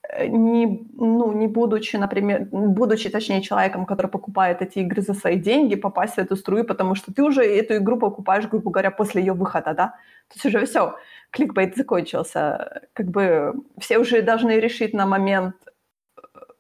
[0.10, 5.38] э, не ну, не будучи, например, будучи, точнее, человеком, который покупает эти игры за свои
[5.40, 9.22] деньги, попасть в эту струю, потому что ты уже эту игру покупаешь, грубо говоря, после
[9.22, 9.88] её выхода, да.
[10.30, 10.98] То есть уже всё,
[11.32, 12.82] кликбейт закончился.
[12.94, 15.72] Как бы все уже должны решить на момент, э,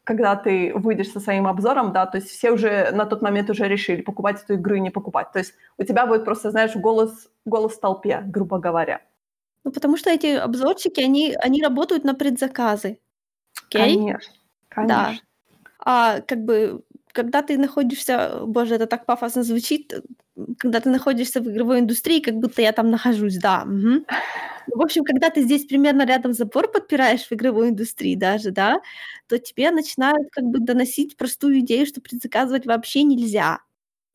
[0.05, 3.67] когда ты выйдешь со своим обзором, да, то есть все уже на тот момент уже
[3.69, 5.31] решили, покупать эту игру и не покупать.
[5.33, 9.01] То есть у тебя будет просто, знаешь, голос голос в толпе, грубо говоря.
[9.65, 12.99] Ну, потому что эти обзорщики, они они работают на предзаказы.
[13.67, 13.99] Окей?
[13.99, 14.33] Конечно,
[14.81, 15.15] Да.
[15.15, 15.27] конечно.
[15.79, 16.83] А, как бы,
[17.13, 19.93] когда ты находишься, боже, это так пафосно звучит,
[20.59, 24.05] когда ты находишься в игровой индустрии, как будто я там нахожусь, да, мгм.
[24.67, 28.81] В общем, когда ты здесь примерно рядом забор подпираешь в игровой индустрии даже, да,
[29.27, 33.59] то тебе начинают как бы доносить простую идею, что предзаказывать вообще нельзя.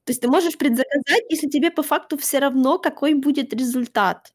[0.05, 4.33] То есть ты можешь предзаказать, если тебе по факту всё равно, какой будет результат.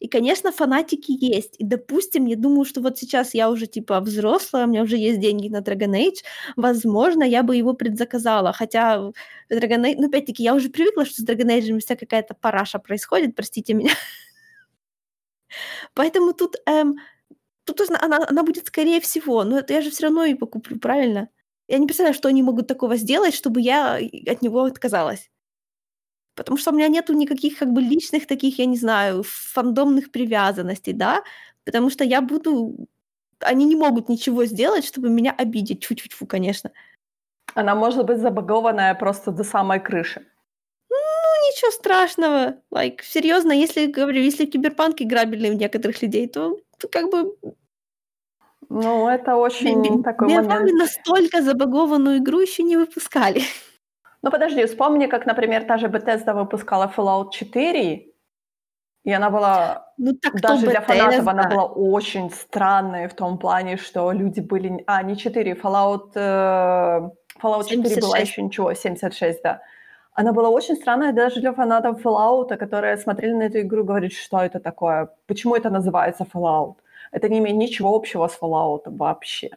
[0.00, 1.56] И, конечно, фанатики есть.
[1.58, 5.20] И, допустим, я думаю, что вот сейчас я уже типа взрослая, у меня уже есть
[5.20, 6.22] деньги на Dragon Age,
[6.56, 8.52] возможно, я бы его предзаказала.
[8.52, 8.98] Хотя
[9.52, 13.34] Dragon Age, ну, опять-таки, я уже привыкла, что с Dragon Age вся какая-то параша происходит,
[13.34, 13.90] простите меня.
[15.96, 16.96] Поэтому тут, эм,
[17.64, 21.28] тут она она будет скорее всего, но это я же всё равно её покуплю, правильно?
[21.68, 23.96] Я не представляю, что они могут такого сделать, чтобы я
[24.28, 25.28] от него отказалась.
[26.38, 30.92] Потому что у меня нету никаких как бы личных таких, я не знаю, фандомных привязанностей,
[30.94, 31.22] да.
[31.64, 32.88] Потому что я буду
[33.40, 35.80] они не могут ничего сделать, чтобы меня обидеть.
[35.84, 36.70] Тьфу-тьфу-тьфу, конечно.
[37.54, 40.26] Она может быть забагованная просто до самой крыши.
[40.90, 40.96] Ну,
[41.50, 42.56] ничего страшного.
[42.72, 47.36] Like, серьёзно, если, говорю, если киберпанк играбельный у некоторых людей, то то как бы
[48.70, 50.70] Ну, это очень ми такой момент.
[50.78, 53.42] настолько забагованную игру ещё не выпускали.
[54.22, 58.12] Ну, подожди, вспомни, как, например, та же Bethesda выпускала Fallout 4,
[59.04, 61.50] и она была Ну, так даже для фанатов она Bethesda.
[61.50, 67.10] была очень странной в том плане, что люди были а, не 4, Fallout, э,
[67.42, 68.20] Fallout 4 была 76.
[68.20, 69.60] ещё ничего, 76, да.
[70.14, 74.10] Она была очень странная даже для фанатов Fallout, которые смотрели на эту игру и говорили:
[74.12, 75.08] "Что это такое?
[75.26, 76.76] Почему это называется Fallout?
[77.12, 79.50] Это не имеет ничего общего с Fallout вообще".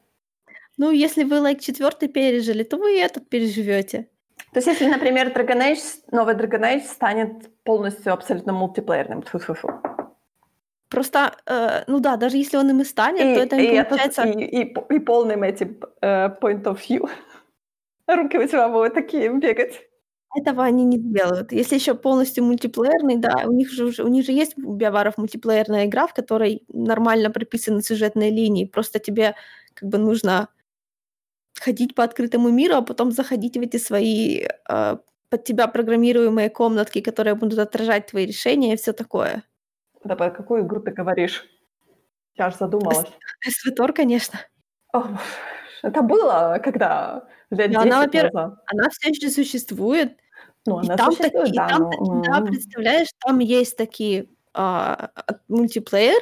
[0.77, 4.07] Ну, если вы, like, 4 пережили, то вы и этот переживёте.
[4.53, 5.79] То есть если, например, Dragon Age,
[6.11, 9.69] новый Dragon Age станет полностью абсолютно мультиплеерным, тьфу-тьфу-тьфу.
[10.89, 13.89] Просто, э, ну да, даже если он им и станет, И то это и этот,
[13.89, 17.09] получается и и п и полным этим, э, point of view.
[18.07, 19.81] Руки у тебя будут такие бегать.
[20.35, 21.51] Этого они не сделают.
[21.53, 25.85] Если ещё полностью мультиплеерный, да, у них же у них же есть у биоваров мультиплеерная
[25.87, 28.65] игра, в которой нормально прописаны сюжетные линии.
[28.65, 29.35] Просто тебе
[29.75, 30.47] как бы нужно
[31.61, 34.97] ходить по открытому миру, а потом заходить в эти свои, э,
[35.29, 39.43] под тебя программируемые комнатки, которые будут отражать твои решения и всё такое.
[40.03, 41.45] Да про какую игру ты говоришь?
[42.37, 43.09] Я аж задумалась.
[43.47, 44.39] SWTOR, конечно.
[44.93, 45.05] Ох,
[45.83, 47.27] это было когда?
[47.49, 48.59] Лет Но она, 10 во-первых, назад.
[48.65, 50.17] она всё ещё существует.
[50.65, 54.27] Ну, И она там существует, такие, да, там но такие, да, представляешь, там есть такие,
[54.53, 55.11] а,
[55.47, 56.21] мультиплеер.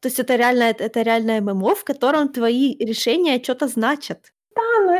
[0.00, 4.32] То есть это реально это это реальное ММО, в котором твои решения чё-то значат.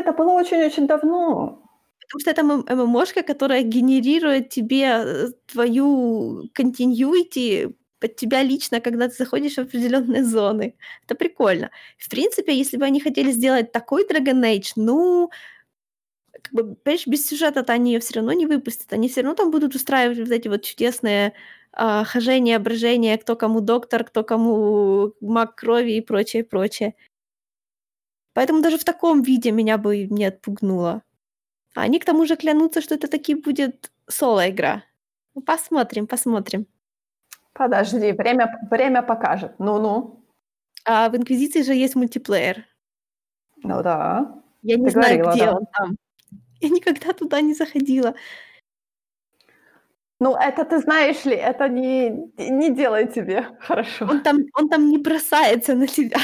[0.05, 1.63] Это было очень-очень давно.
[2.01, 2.43] Потому что это
[2.75, 10.23] ММОшка, которая генерирует тебе, э, твою continuity под тебя лично, когда ты заходишь в определённые
[10.23, 10.75] зоны.
[11.05, 11.71] Это прикольно.
[11.97, 15.31] В принципе, если бы они хотели сделать такой Dragon Age, ну,
[16.43, 18.93] как бы, понимаешь, без сюжета-то они её всё равно не выпустят.
[18.93, 21.33] Они всё равно там будут устраивать вот эти вот чудесные,
[21.73, 26.93] а, хожения, брожения, кто кому доктор, кто кому маг крови и прочее, прочее.
[28.35, 31.01] Поэтому даже в таком виде меня бы не отпугнуло.
[31.73, 34.83] А они, к тому же, клянутся, что это таки будет соло-игра.
[35.35, 36.67] Ну, посмотрим, посмотрим.
[37.53, 39.53] Подожди, время время покажет.
[39.59, 40.21] Ну-ну.
[40.85, 42.65] А в "Инквизиции" же есть мультиплеер.
[43.63, 44.41] Ну да.
[44.63, 45.55] Я не Ты знаю, говорила, где да.
[45.57, 45.97] он там.
[46.61, 48.15] Я никогда туда не заходила.
[50.19, 54.05] Ну, это, ты знаешь ли, это не не делает тебе хорошо.
[54.09, 56.17] Он там он там не бросается на тебя.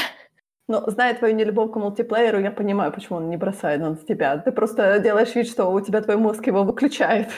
[0.72, 4.38] Ну, зная твою нелюбовь к мультиплееру, я понимаю, почему он не бросает на тебя.
[4.38, 7.28] Ты просто делаешь вид, что у тебя твой мозг его выключает.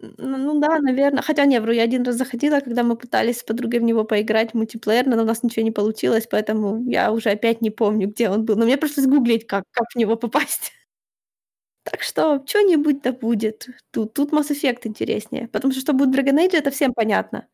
[0.00, 1.22] Ну да, наверно.
[1.22, 4.54] Хотя не, вру, я 1 раз заходила, когда мы пытались с подругой в него поиграть
[4.54, 8.44] мультиплеер, но у нас ничего не получилось, поэтому я уже опять не помню, где он
[8.46, 8.56] был.
[8.56, 10.72] Но мне пришлось гуглить, как как в него попасть.
[11.86, 13.66] Так что чё-нибудь да будет.
[13.90, 15.48] Тут тут Mass Effect интереснее.
[15.48, 17.48] Потому что, что будет в Dragon Age, это всем понятно.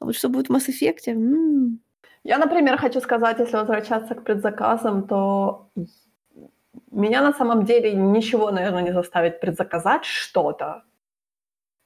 [0.00, 1.80] А вот что будет в Mass Effect, м.
[2.26, 5.68] Я, например, хочу сказать, если возвращаться к предзаказам, то
[6.90, 10.82] меня на самом деле ничего, наверно, не заставит предзаказать что-то.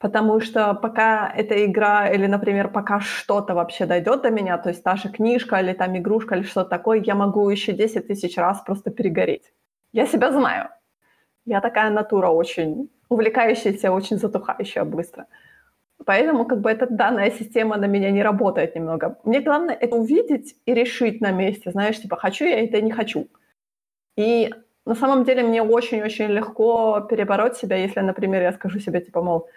[0.01, 4.85] Потому что пока эта игра или, например, пока что-то вообще дойдёт до меня, то есть
[4.85, 8.61] та же книжка или там игрушка, или что-то такое, я могу ещё 10 тысяч раз
[8.63, 9.53] просто перегореть.
[9.93, 10.69] Я себя знаю.
[11.47, 15.27] Я такая натура очень увлекающаяся, очень затухающая быстро.
[16.05, 19.19] Поэтому как бы эта данная система на меня не работает немного.
[19.25, 23.29] Мне главное это увидеть и решить на месте, знаешь, типа хочу я это, не хочу.
[24.17, 24.51] И
[24.87, 29.49] на самом деле мне очень-очень легко перебороть себя, если, например, я скажу себе, типа, мол,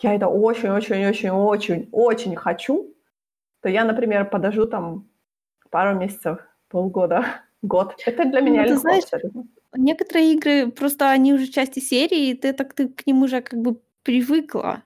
[0.00, 2.94] я это очень-очень-очень-очень хочу,
[3.60, 5.06] то я, например, подожду там
[5.70, 7.24] пару месяцев, полгода,
[7.62, 7.94] год.
[8.06, 9.44] Это для меня Ну, легко знаешь, абсолютно.
[9.76, 13.60] некоторые игры, просто они уже части серии, и ты так ты к ним уже как
[13.60, 14.82] бы привыкла.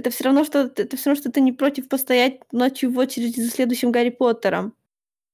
[0.00, 3.40] Это всё равно, что это всё равно, что ты не против постоять ночью в очереди
[3.42, 4.72] за следующим Гарри Поттером.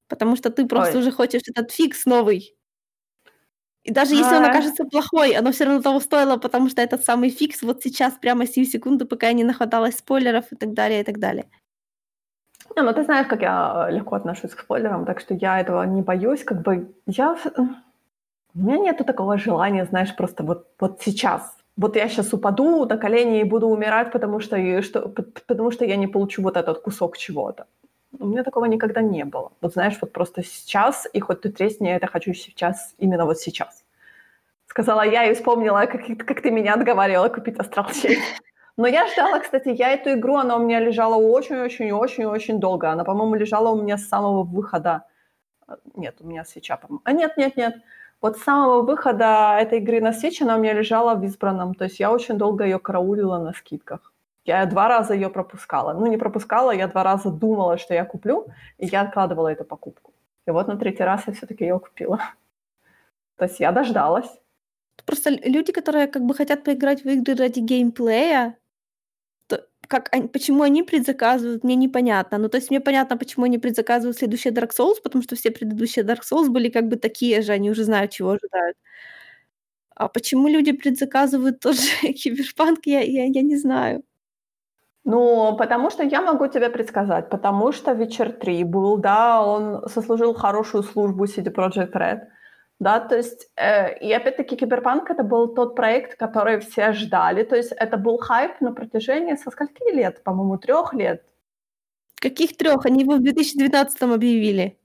[0.09, 1.03] Потому что ты просто Ой.
[1.03, 2.55] уже хочешь этот фикс новый.
[3.85, 4.47] И даже если он А.
[4.49, 8.45] окажется плохой, оно всё равно того стоило, потому что этот самый фикс вот сейчас, прямо
[8.47, 11.45] сию секунду, пока я не нахваталась спойлеров и так далее, и так далее.
[12.75, 16.01] Не, ну ты знаешь, как я легко отношусь к спойлерам, так что я этого не
[16.01, 16.43] боюсь.
[16.43, 17.35] Как бы я
[18.55, 21.56] у меня нету такого желания, знаешь, просто вот вот сейчас.
[21.77, 25.09] Вот я щас упаду на колени и буду умирать, потому что и что
[25.47, 27.65] потому что я не получу вот этот кусок чего-то.
[28.19, 29.51] У меня такого никогда не было.
[29.61, 33.37] Вот знаешь, вот просто сейчас, и хоть ты тресни, я это хочу сейчас, именно вот
[33.37, 33.83] сейчас.
[34.65, 38.17] Сказала я и вспомнила, как как ты меня отговаривала купить Chain.
[38.77, 42.91] Но я ждала, кстати, я эту игру, она у меня лежала очень-очень-очень-очень долго.
[42.91, 45.03] Она, по-моему, лежала у меня с самого выхода.
[45.95, 47.01] Нет, у меня свеча, по-моему.
[47.03, 47.75] А нет нет нет.
[48.21, 51.75] Вот с самого выхода этой игры на Switch она у меня лежала в избранном.
[51.75, 54.11] То есть я очень долго её караулила на скидках.
[54.45, 55.93] Я 2 раза её пропускала.
[55.93, 58.47] Ну, не пропускала, я 2 раза думала, что я куплю,
[58.79, 60.13] и я откладывала эту покупку.
[60.47, 62.19] И вот на 3 раз я всё-таки её купила.
[63.37, 64.29] То есть я дождалась.
[65.05, 68.55] Просто люди, которые как бы хотят поиграть в игры ради геймплея,
[69.87, 72.37] как почему они предзаказывают, мне непонятно.
[72.37, 76.05] Ну, то есть мне понятно, почему они предзаказывают следующие Dark Souls, потому что все предыдущие
[76.05, 78.77] Dark Souls были как бы такие же, они уже знают, чего ожидают.
[79.95, 84.03] А почему люди предзаказывают тот же Cyberpunk, я я я не знаю.
[85.05, 87.29] Ну, потому что я могу тебе предсказать.
[87.29, 92.19] Потому что Witcher 3 был, да, он сослужил хорошую службу CD Projekt Red.
[92.79, 97.43] Да, то есть, э, и опять-таки Cyberpunk- это был тот проект, который все ждали.
[97.43, 100.23] То есть это был хайп на протяжении со скольки лет?
[100.23, 101.23] По-моему, 3 лет.
[102.21, 102.85] Каких 3?
[102.85, 104.77] Они его в 2012 объявили.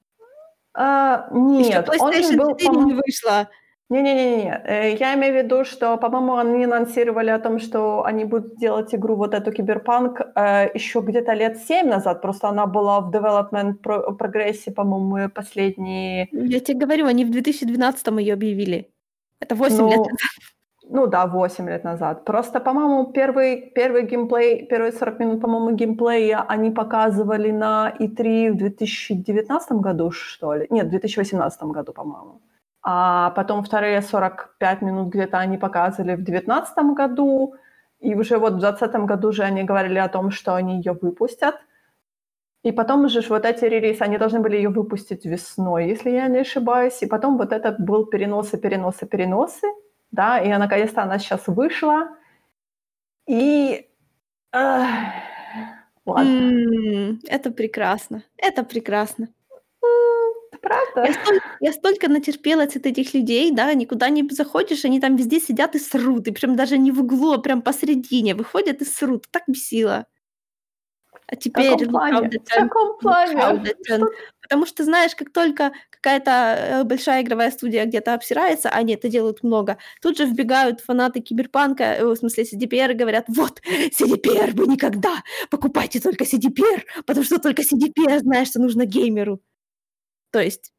[0.75, 3.49] А, нет, он же PlayStation был, 4 не вышла.
[3.93, 4.63] Не не не не не.
[4.65, 8.95] Э, я имею в виду, что, по-моему, они анонсировали о том, что они будут делать
[8.95, 12.23] игру, вот эту Cyberpunk, э, ещё где-то лет 7 назад.
[12.23, 18.19] Просто она была в development про прогрессе, по-моему, последние Я те говорю, они в 2012
[18.19, 18.89] её объявили.
[19.41, 20.31] Это 8 лет Ну, назад.
[20.91, 22.25] ну да, 8 лет назад.
[22.25, 28.57] Просто, по-моему, первый, первый геймплей, первые 40 минут, по-моему, геймплея они показывали на E3 в
[28.57, 30.67] 2019 году, что ли?
[30.71, 32.41] Нет, в 2018 году, по-моему.
[32.83, 37.55] А потом вторые 45 минут где-то они показывали в 2019 году,
[38.01, 41.55] и уже вот в 2020 году же они говорили о том, что они ее выпустят.
[42.65, 46.41] И потом уже вот эти релизы, они должны были ее выпустить весной, если я не
[46.41, 47.03] ошибаюсь.
[47.03, 49.67] И потом вот этот был переносы, переносы, переносы
[50.13, 52.17] да, и наконец-то она сейчас вышла,
[53.27, 53.89] и...
[54.53, 54.89] Эх,
[56.05, 56.31] ладно.
[56.31, 59.29] Mm, это прекрасно, это прекрасно.
[60.63, 61.05] Правда?
[61.09, 65.41] Я столько, я столько натерпелась от этих людей, да, никуда не заходишь, они там везде
[65.41, 69.27] сидят и срут, и прям даже не в углу, а прям посередине выходят и срут,
[69.31, 70.07] так бесило.
[71.27, 71.73] А теперь...
[71.73, 72.31] В каком плане?
[72.31, 73.75] В каком плане?
[74.41, 79.09] Потому что, знаешь, как только какая-то э, большая игровая студия где-то обсирается, а они это
[79.09, 83.61] делают много, тут же вбегают фанаты киберпанка, э, в смысле CDPR, и говорят, вот,
[83.99, 89.41] CDPR, вы никогда покупайте только CDPR, потому что только CDPR знаешь, что нужно геймеру.
[90.33, 90.73] То есть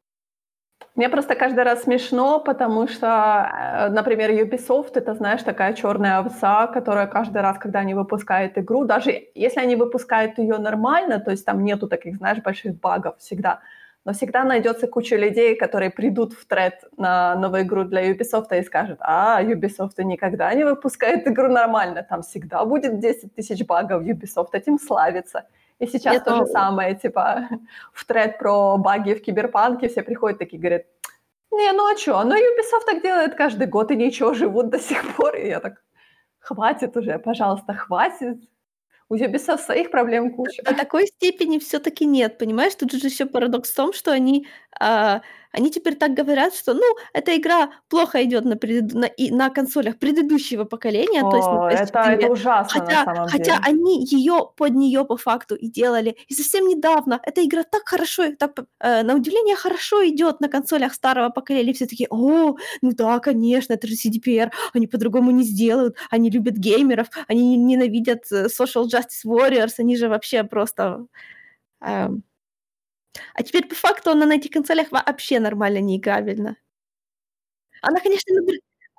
[0.95, 6.67] мне просто каждый раз смешно, потому что, э, например, Ubisoft это, знаешь, такая черная овца,
[6.67, 11.45] которая каждый раз, когда они выпускают игру, даже если они выпускают ее нормально, то есть
[11.45, 13.61] там нету таких, знаешь, больших багов всегда,
[14.05, 18.61] но всегда найдется куча людей, которые придут в тред на новую игру для Ubisoft и
[18.63, 24.49] скажут, а, Ubisoft никогда не выпускает игру нормально, там всегда будет 10 тысяч багов, Ubisoft
[24.53, 25.45] этим славится.
[25.79, 26.25] И сейчас Это...
[26.25, 27.49] то же самое, типа,
[27.93, 30.83] в тред про баги в киберпанке все приходят такие, говорят,
[31.51, 35.15] не, ну а что, ну Ubisoft так делает каждый год, и ничего, живут до сих
[35.15, 35.35] пор.
[35.35, 35.83] И я так,
[36.39, 38.37] хватит уже, пожалуйста, хватит.
[39.09, 40.63] У Ubisoft своих проблем куча.
[40.63, 42.73] До такой степени все таки нет, понимаешь?
[42.75, 44.47] Тут же еще парадокс в том, что они
[44.79, 45.21] а,
[45.53, 46.83] они теперь так говорят, что, ну,
[47.13, 48.93] эта игра плохо идет на, пред...
[48.93, 53.13] на, и, на консолях предыдущего поколения, О, то есть на это, это ужасно хотя, на
[53.13, 53.59] самом хотя деле.
[53.63, 56.17] они ее под нее по факту и делали.
[56.27, 60.93] И совсем недавно эта игра так хорошо, так, э, на удивление хорошо идет на консолях
[60.93, 61.73] старого поколения.
[61.73, 66.55] Все такие, о, ну да, конечно, это же CDPR, они по-другому не сделают, они любят
[66.55, 71.05] геймеров, они ненавидят э, Social Justice Warriors, они же вообще просто...
[71.79, 72.09] Э,
[73.33, 76.57] а теперь по факту она на этих консолях вообще нормально не играбельна.
[77.81, 78.41] Она, конечно, на,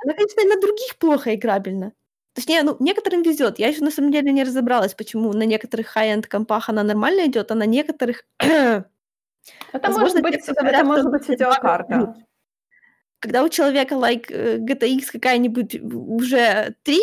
[0.05, 1.93] она, конечно, и на других плохо играбельна.
[2.35, 3.59] Точнее, ну, некоторым везет.
[3.59, 7.51] Я еще на самом деле не разобралась, почему на некоторых high-end компах она нормально идет,
[7.51, 8.25] а на некоторых...
[8.39, 8.85] это
[9.73, 12.17] может быть, это говорят, может быть видеокарта.
[13.21, 17.01] Когда у человека, like, э, GTX какая-нибудь уже 3,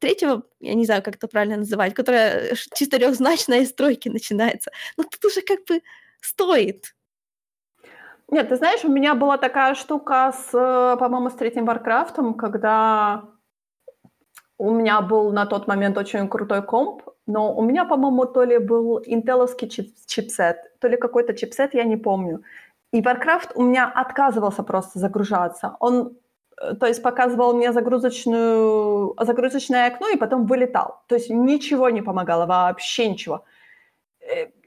[0.00, 5.24] третьего, я не знаю, как это правильно называть, которая четырехзначная из тройки начинается, ну тут
[5.24, 5.80] уже как бы
[6.26, 6.94] стоит.
[8.28, 13.22] Нет, ты знаешь, у меня была такая штука с, по-моему, с третьим Warcraft-ом, когда
[14.58, 18.58] у меня был на тот момент очень крутой комп, но у меня, по-моему, то ли
[18.58, 22.42] был интеловский чип- чипсет, то ли какой-то чипсет, я не помню.
[22.92, 25.76] И Warcraft у меня отказывался просто загружаться.
[25.80, 26.16] Он,
[26.60, 31.02] э, то есть, показывал мне загрузочную, загрузочное окно и потом вылетал.
[31.06, 33.44] То есть ничего не помогало, вообще ничего.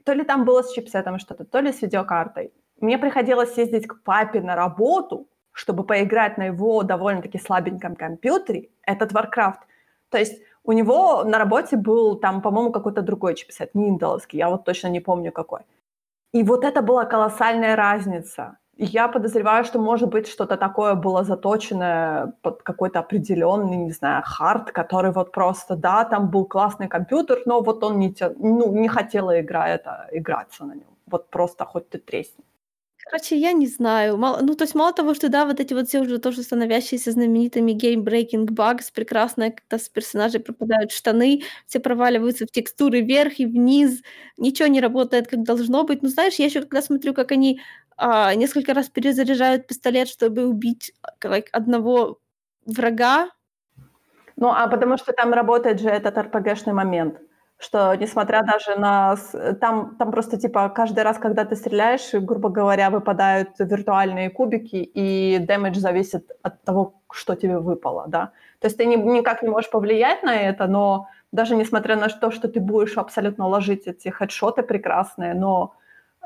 [0.04, 2.52] То ли там было с чипсетом что-то, то ли с видеокартой.
[2.80, 9.12] Мне приходилось ездить к папе на работу, чтобы поиграть на его довольно-таки слабеньком компьютере, этот
[9.12, 9.60] Warcraft.
[10.08, 14.48] То есть у него на работе был там, по-моему, какой-то другой чипсет, не интеловский, я
[14.48, 15.60] вот точно не помню какой.
[16.32, 18.58] И вот это была колоссальная разница.
[18.82, 24.72] Я подозреваю, что, может быть, что-то такое было заточенное под какой-то определенный, не знаю, хард,
[24.72, 29.38] который вот просто, да, там был классный компьютер, но вот он не, ну, не хотела
[29.40, 30.86] игра это, играться на нем.
[31.06, 32.42] Вот просто хоть ты тресни.
[33.04, 34.16] Короче, я не знаю.
[34.18, 37.12] Мало, ну, то есть мало того, что, да, вот эти вот все уже тоже становящиеся
[37.12, 43.46] знаменитыми game-breaking bugs, прекрасные, когда с персонажей пропадают штаны, все проваливаются в текстуры вверх и
[43.46, 44.02] вниз,
[44.36, 46.02] ничего не работает, как должно быть.
[46.02, 47.60] Ну, знаешь, я еще когда смотрю, как они
[48.00, 50.92] а, несколько раз перезаряжают пистолет, чтобы убить
[51.22, 52.18] like, одного
[52.64, 53.28] врага.
[54.36, 57.20] Ну, а потому что там работает же этот RPG-шный момент,
[57.58, 59.16] что несмотря даже на...
[59.60, 65.38] Там, там просто типа каждый раз, когда ты стреляешь, грубо говоря, выпадают виртуальные кубики, и
[65.38, 68.32] дэмэдж зависит от того, что тебе выпало, да.
[68.60, 72.30] То есть ты не, никак не можешь повлиять на это, но даже несмотря на то,
[72.30, 75.74] что ты будешь абсолютно ложить эти хедшоты прекрасные, но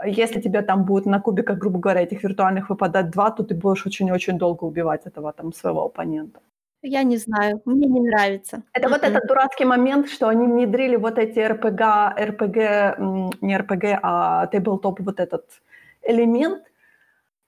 [0.07, 3.87] если тебе там будет на кубиках, грубо говоря, этих виртуальных выпадать два, то ты будешь
[3.87, 6.41] очень-очень долго убивать этого там своего оппонента.
[6.83, 8.63] Я не знаю, мне не нравится.
[8.75, 14.47] Это вот этот дурацкий момент, что они внедрили вот эти РПГ, РПГ, не РПГ, а
[14.49, 15.45] тейблтоп вот этот
[16.03, 16.63] элемент.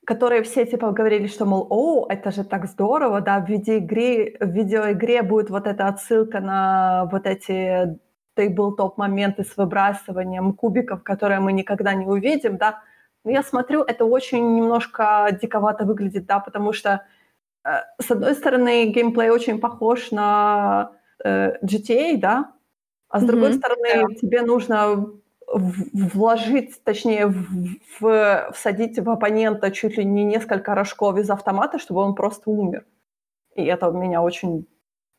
[0.06, 4.48] которые все типа говорили, что, мол, о, это же так здорово, да, в, видеоигре, в
[4.50, 7.98] видеоигре будет вот эта отсылка на вот эти
[8.36, 12.82] тейбл-топ моменты с выбрасыванием кубиков, которые мы никогда не увидим, да.
[13.24, 17.02] Но я смотрю, это очень немножко диковато выглядит, да, потому что,
[17.64, 17.70] э,
[18.00, 20.92] с одной стороны, геймплей очень похож на
[21.24, 22.52] э, GTA, да,
[23.08, 23.26] а с mm-hmm.
[23.26, 24.14] другой стороны, yeah.
[24.14, 25.06] тебе нужно
[25.48, 27.46] вложить, точнее, в,
[28.00, 32.84] в, всадить в оппонента чуть ли не несколько рожков из автомата, чтобы он просто умер.
[33.54, 34.66] И это меня очень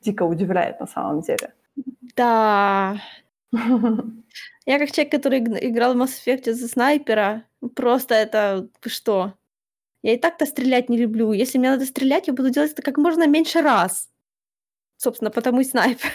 [0.02, 1.54] дико удивляет на самом деле.
[2.16, 3.02] Да.
[4.66, 7.44] Я как человек, который играл в Mass Effect за снайпера,
[7.76, 9.34] просто это что?
[10.04, 11.32] Я и так-то стрелять не люблю.
[11.32, 14.10] Если мне надо стрелять, я буду делать это как можно меньше раз.
[14.98, 16.12] Собственно, потому и снайпер.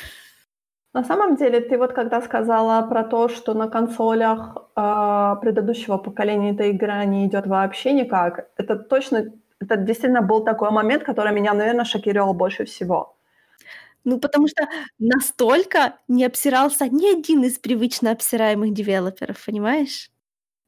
[0.95, 6.53] На самом деле, ты вот когда сказала про то, что на консолях э, предыдущего поколения
[6.53, 11.55] эта игра не идет вообще никак, это точно, это действительно был такой момент, который меня,
[11.55, 13.17] наверное, шокировал больше всего.
[14.05, 20.11] Ну, потому что настолько не обсирался ни один из привычно обсираемых девелоперов, понимаешь?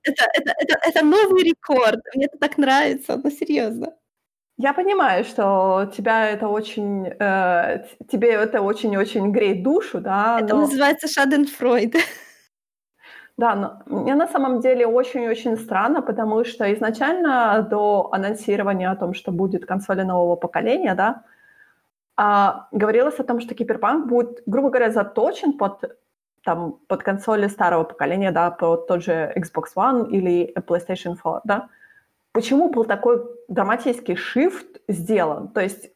[0.05, 2.01] Это, это, это, это новый рекорд.
[2.14, 3.95] Мне это так нравится, ну серьезно.
[4.57, 10.39] Я понимаю, что тебя это очень, э, тебе это очень-очень греет душу, да.
[10.41, 10.61] Это но...
[10.61, 11.97] называется Шаденфройд.
[13.37, 19.12] Да, но мне на самом деле очень-очень странно, потому что изначально до анонсирования о том,
[19.12, 21.24] что будет консоли нового поколения, да,
[22.17, 25.99] а, говорилось о том, что Киберпанк будет, грубо говоря, заточен под
[26.45, 31.69] там, под консоли старого поколения, да, под тот же Xbox One или PlayStation 4, да.
[32.33, 35.49] Почему был такой драматический shift сделан?
[35.49, 35.91] То есть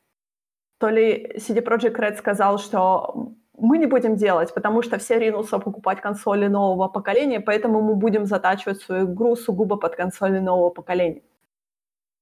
[0.79, 5.59] то ли CD Projekt Red сказал, что мы не будем делать, потому что все ринутся
[5.59, 11.23] покупать консоли нового поколения, поэтому мы будем затачивать свою игру сугубо под консоли нового поколения.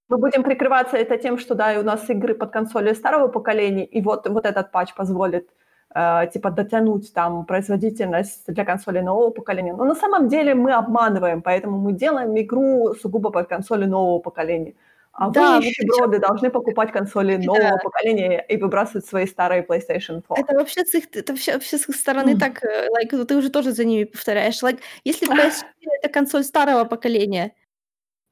[0.09, 3.85] Мы будем прикрываться это тем, что да, и у нас игры под консоли старого поколения,
[3.85, 5.49] и вот, вот этот патч позволит
[5.95, 9.75] э, типа дотянуть там производительность для консоли нового поколения.
[9.75, 14.75] Но на самом деле мы обманываем, поэтому мы делаем игру сугубо под консоли нового поколения.
[15.19, 17.79] А да, вы, нищеброды, должны покупать консоли нового да.
[17.83, 20.43] поколения и выбрасывать свои старые PlayStation 4.
[20.43, 22.39] Это вообще с их, это вообще, вообще с их стороны mm.
[22.39, 24.63] так, э, like, ты уже тоже за ними повторяешь.
[24.63, 25.65] Like, если PS4
[26.03, 27.53] это консоль старого поколения,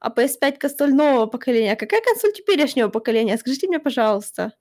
[0.04, 3.38] а PS5 консоль нового поколения, а какая консоль теперешнего поколения?
[3.38, 4.52] Скажите мне, пожалуйста.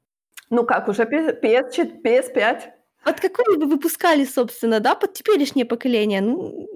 [0.49, 2.61] Ну как, уже PS, PS5?
[3.05, 6.21] Вот какой вы выпускали, собственно, да, под теперешнее поколение?
[6.21, 6.69] Ну,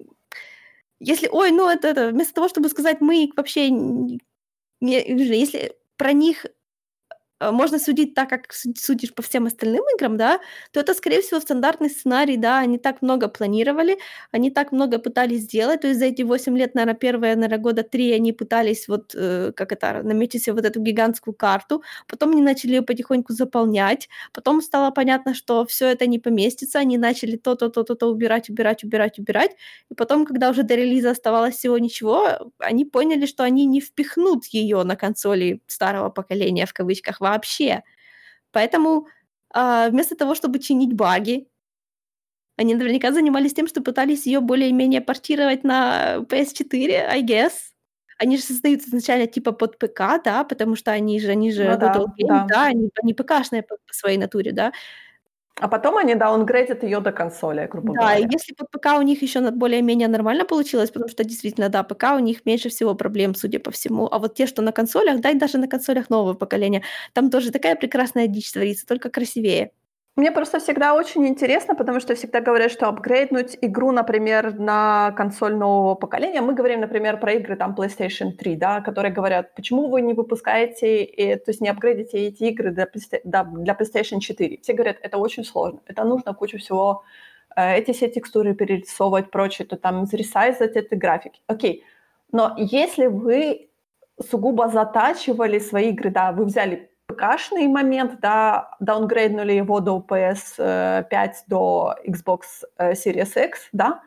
[0.99, 4.27] если, ой, ну это, это вместо того, чтобы сказать, мы вообще не,
[4.81, 6.45] если про них
[7.41, 10.39] можно судить так, как судишь по всем остальным играм, да,
[10.71, 13.97] то это, скорее всего, стандартный сценарий, да, они так много планировали,
[14.31, 17.83] они так много пытались сделать, то есть за эти 8 лет, наверное, первые, наверное, года
[17.83, 22.41] 3 они пытались вот, э, как это, наметить себе вот эту гигантскую карту, потом они
[22.41, 27.69] начали ее потихоньку заполнять, потом стало понятно, что все это не поместится, они начали то-то,
[27.69, 29.51] то-то, то убирать, убирать, убирать, убирать,
[29.89, 34.45] и потом, когда уже до релиза оставалось всего ничего, они поняли, что они не впихнут
[34.47, 37.83] ее на консоли старого поколения, в кавычках, вообще.
[38.51, 39.07] Поэтому
[39.53, 41.47] э, вместо того, чтобы чинить баги,
[42.57, 47.51] они наверняка занимались тем, что пытались ее более-менее портировать на PS4, I guess.
[48.17, 51.77] Они же создают изначально типа под ПК, да, потому что они же, они же ну,
[51.77, 52.45] да, да.
[52.49, 54.73] да, они, они ПКшные по, по своей натуре, да.
[55.59, 58.27] А потом они даунгрейдят ее до консоли, грубо да, говоря.
[58.27, 62.13] Да, если под ПК у них еще более-менее нормально получилось, потому что действительно, да, ПК
[62.15, 64.07] у них меньше всего проблем, судя по всему.
[64.11, 66.83] А вот те, что на консолях, да, и даже на консолях нового поколения,
[67.13, 69.71] там тоже такая прекрасная дичь творится, только красивее.
[70.17, 75.55] Мне просто всегда очень интересно, потому что всегда говорят, что апгрейднуть игру, например, на консоль
[75.55, 76.41] нового поколения.
[76.41, 81.03] Мы говорим, например, про игры там PlayStation 3, да, которые говорят, почему вы не выпускаете,
[81.03, 82.87] и, то есть не апгрейдите эти игры для,
[83.43, 84.57] для PlayStation 4.
[84.63, 87.03] Все говорят, это очень сложно, это нужно кучу всего,
[87.55, 91.41] э, эти все текстуры перерисовывать, прочее, то там заресайзать эти графики.
[91.45, 91.83] Окей,
[92.31, 93.69] но если вы
[94.19, 101.33] сугубо затачивали свои игры, да, вы взяли ПКшный момент, да, даунгрейднули его до PS5, э,
[101.47, 102.41] до Xbox
[102.77, 104.01] э, Series X, да,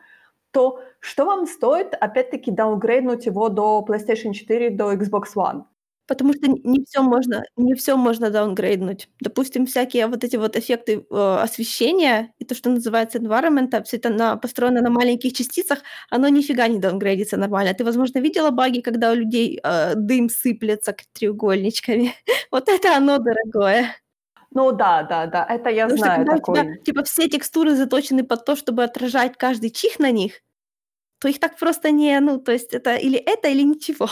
[0.51, 5.63] то что вам стоит, опять-таки, даунгрейднуть его до PlayStation 4, до Xbox One?
[6.11, 9.07] Потому что не все можно не все можно даунгрейднуть.
[9.21, 14.09] Допустим, всякие вот эти вот эффекты, э, освещения и то, что называется environment, все это
[14.09, 17.73] на построено на маленьких частицах, оно нифига не даунгрейдится нормально.
[17.73, 22.13] Ты, возможно, видела баги, когда у людей, э, дым сыплется треугольничками?
[22.51, 23.95] Вот это оно дорогое.
[24.53, 27.75] Ну да, да, да, это я Потому знаю что когда у тебя, типа, все текстуры
[27.75, 30.41] заточены под то, чтобы отражать каждый чих на них,
[31.21, 34.09] то их так просто не ну, то есть это или это, или ничего.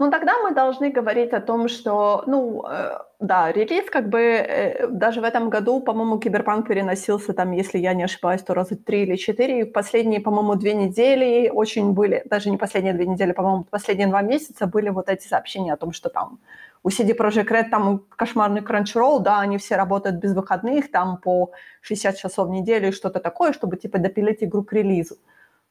[0.00, 4.86] Ну, тогда мы должны говорить о том, что, ну, э, да, релиз как бы э,
[4.86, 9.02] даже в этом году, по-моему, Киберпанк переносился там, если я не ошибаюсь, то раза три
[9.02, 9.66] или четыре.
[9.66, 14.68] Последние, по-моему, две недели очень были, даже не последние две недели, по-моему, последние два месяца
[14.68, 16.38] были вот эти сообщения о том, что там
[16.84, 21.50] у CD Projekt Red там кошмарный Crunchyroll, да, они все работают без выходных, там по
[21.80, 25.16] 60 часов в неделю и что-то такое, чтобы, типа, допилить игру к релизу.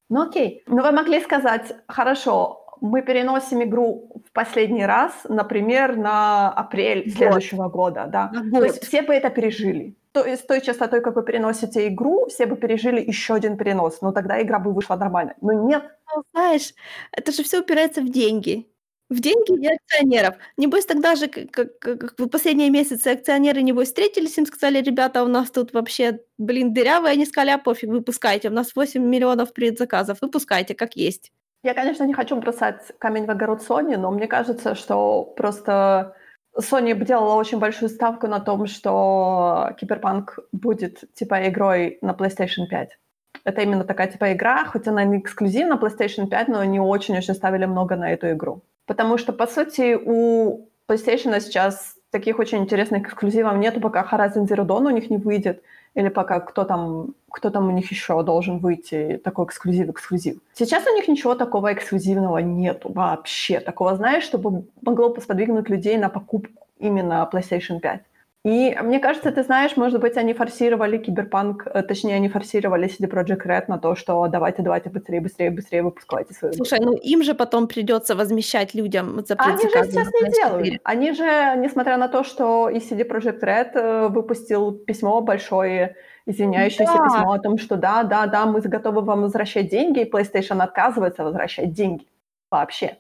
[0.09, 0.63] Ну окей.
[0.67, 7.13] Но вы могли сказать, хорошо, мы переносим игру в последний раз, например, на апрель год.
[7.13, 8.31] следующего года, да.
[8.51, 9.95] То есть все бы это пережили.
[10.11, 14.01] То есть с той частотой, как вы переносите игру, все бы пережили еще один перенос,
[14.01, 15.35] но тогда игра бы вышла нормально.
[15.41, 15.83] Но нет.
[16.15, 16.73] Ну, знаешь,
[17.11, 18.67] это же все упирается в деньги.
[19.09, 20.35] В деньги и акционеров.
[20.57, 25.23] Небось, тогда же, как, как, как в последние месяцы акционеры, небось, встретились, им сказали, ребята,
[25.23, 29.53] у нас тут вообще, блин, дырявые, они сказали, а пофиг, выпускайте, у нас 8 миллионов
[29.53, 31.31] предзаказов, выпускайте, как есть.
[31.63, 36.15] Я, конечно, не хочу бросать камень в огород Sony, но мне кажется, что просто
[36.57, 42.97] Sony делала очень большую ставку на том, что Киберпанк будет типа игрой на PlayStation 5.
[43.43, 47.65] Это именно такая типа игра, хоть она не эксклюзивна PlayStation 5, но они очень-очень ставили
[47.65, 48.61] много на эту игру.
[48.85, 54.65] Потому что, по сути, у PlayStation сейчас таких очень интересных эксклюзивов нету, пока Horizon Zero
[54.65, 55.61] Dawn у них не выйдет,
[55.97, 60.39] или пока кто там, кто там у них еще должен выйти, такой эксклюзив-эксклюзив.
[60.53, 63.59] Сейчас у них ничего такого эксклюзивного нету вообще.
[63.59, 68.01] Такого, знаешь, чтобы могло посподвигнуть людей на покупку именно PlayStation 5.
[68.47, 73.09] И мне кажется, ты знаешь, может быть, они форсировали Киберпанк, э, точнее, они форсировали CD
[73.09, 77.23] Projekt Red на то, что давайте, давайте быстрее, быстрее, быстрее выпускайте свою Слушай, ну им
[77.23, 80.81] же потом придется возмещать людям за Они же сейчас не делают.
[80.85, 86.93] Они же, несмотря на то, что и CD Projekt Red э, выпустил письмо большое, извиняющееся
[86.97, 87.03] да.
[87.03, 91.25] письмо о том, что да, да, да, мы готовы вам возвращать деньги, и PlayStation отказывается
[91.25, 92.07] возвращать деньги
[92.49, 92.95] вообще.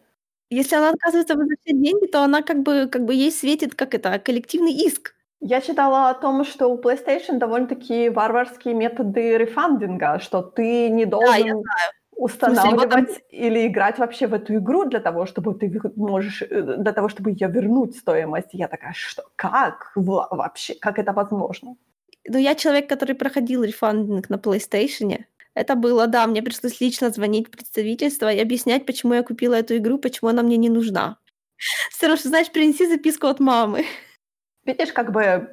[0.49, 4.19] Если она отказывается возвращать деньги, то она как бы, как бы ей светит, как это,
[4.19, 5.13] коллективный иск.
[5.39, 11.61] Я читала о том, что у PlayStation довольно-таки варварские методы рефандинга, что ты не должен
[11.61, 11.71] да,
[12.11, 13.21] устанавливать вот...
[13.29, 17.31] или играть вообще в эту игру для того, чтобы ты можешь, э, для того, чтобы
[17.31, 18.49] ее вернуть стоимость.
[18.53, 21.75] Я такая, что, как вообще, как это возможно?
[22.27, 25.23] Ну, я человек, который проходил рефандинг на PlayStation.
[25.53, 29.77] Это было, да, мне пришлось лично звонить в представительство и объяснять, почему я купила эту
[29.77, 31.17] игру, почему она мне не нужна.
[31.91, 33.85] Все равно, что, знаешь, принеси записку от мамы.
[34.67, 35.49] Видишь, как бы,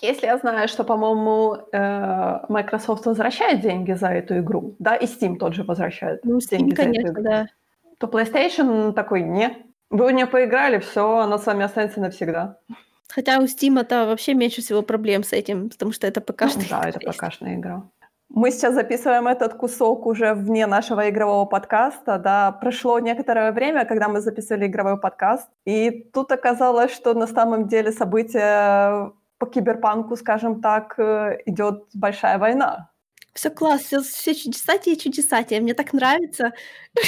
[0.00, 5.36] если я знаю, что, по-моему, э, Microsoft возвращает деньги за эту игру, да, и Steam
[5.36, 7.46] тот же возвращает ну, Steam, деньги конечно, за эту игру, да.
[7.98, 9.56] то PlayStation такой, не,
[9.90, 12.56] вы у нее поиграли, все, она с вами останется навсегда.
[13.08, 16.68] Хотя у Steam это вообще меньше всего проблем с этим, потому что это ПКшная ну,
[16.70, 17.82] Да, это ПКшная игра.
[18.32, 22.52] Мы сейчас записываем этот кусок уже вне нашего игрового подкаста, да.
[22.52, 27.90] Прошло некоторое время, когда мы записывали игровой подкаст, и тут оказалось, что на самом деле
[27.90, 32.90] события по киберпанку, скажем так, э, идет большая война.
[33.32, 35.60] Все класс, все, все чудесатие и чудесатие.
[35.60, 36.52] Мне так нравится.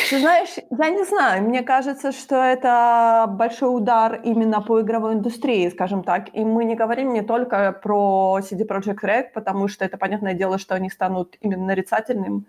[0.08, 5.68] Ты знаешь, я не знаю, мне кажется, что это большой удар именно по игровой индустрии,
[5.68, 6.32] скажем так.
[6.32, 10.58] И мы не говорим не только про CD Projekt Red, потому что это понятное дело,
[10.58, 12.46] что они станут именно нарицательным.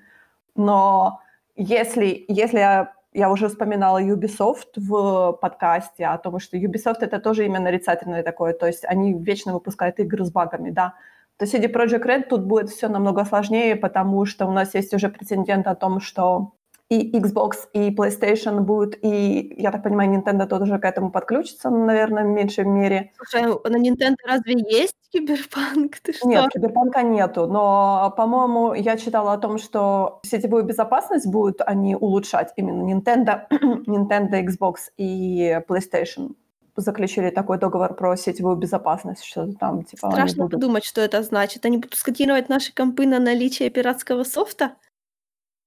[0.56, 1.22] Но
[1.56, 7.46] если, если я, я уже вспоминала Ubisoft в подкасте о том, что Ubisoft это тоже
[7.46, 10.94] именно нарицательное такое, то есть они вечно выпускают игры с багами, да
[11.38, 15.10] то CD Projekt Red тут будет все намного сложнее, потому что у нас есть уже
[15.10, 16.54] прецедент о том, что
[16.90, 22.24] и Xbox, и PlayStation будут, и, я так понимаю, Nintendo тоже к этому подключится, наверное,
[22.24, 23.12] в меньшей мере.
[23.18, 25.98] Слушай, а на Nintendo разве есть киберпанк?
[26.04, 26.28] Ты что?
[26.28, 32.54] Нет, киберпанка нету, но, по-моему, я читала о том, что сетевую безопасность будут они улучшать
[32.58, 33.48] именно Nintendo,
[33.88, 36.36] Nintendo, Xbox и PlayStation
[36.76, 40.12] заключили такой договор про сетевую безопасность, что там типа...
[40.12, 40.60] Страшно будут...
[40.60, 41.66] подумать, что это значит.
[41.66, 44.76] Они будут сканировать наши компы на наличие пиратского софта?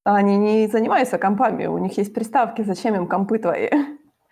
[0.04, 3.70] Они не занимаются компами, у них есть приставки, зачем им компы твои?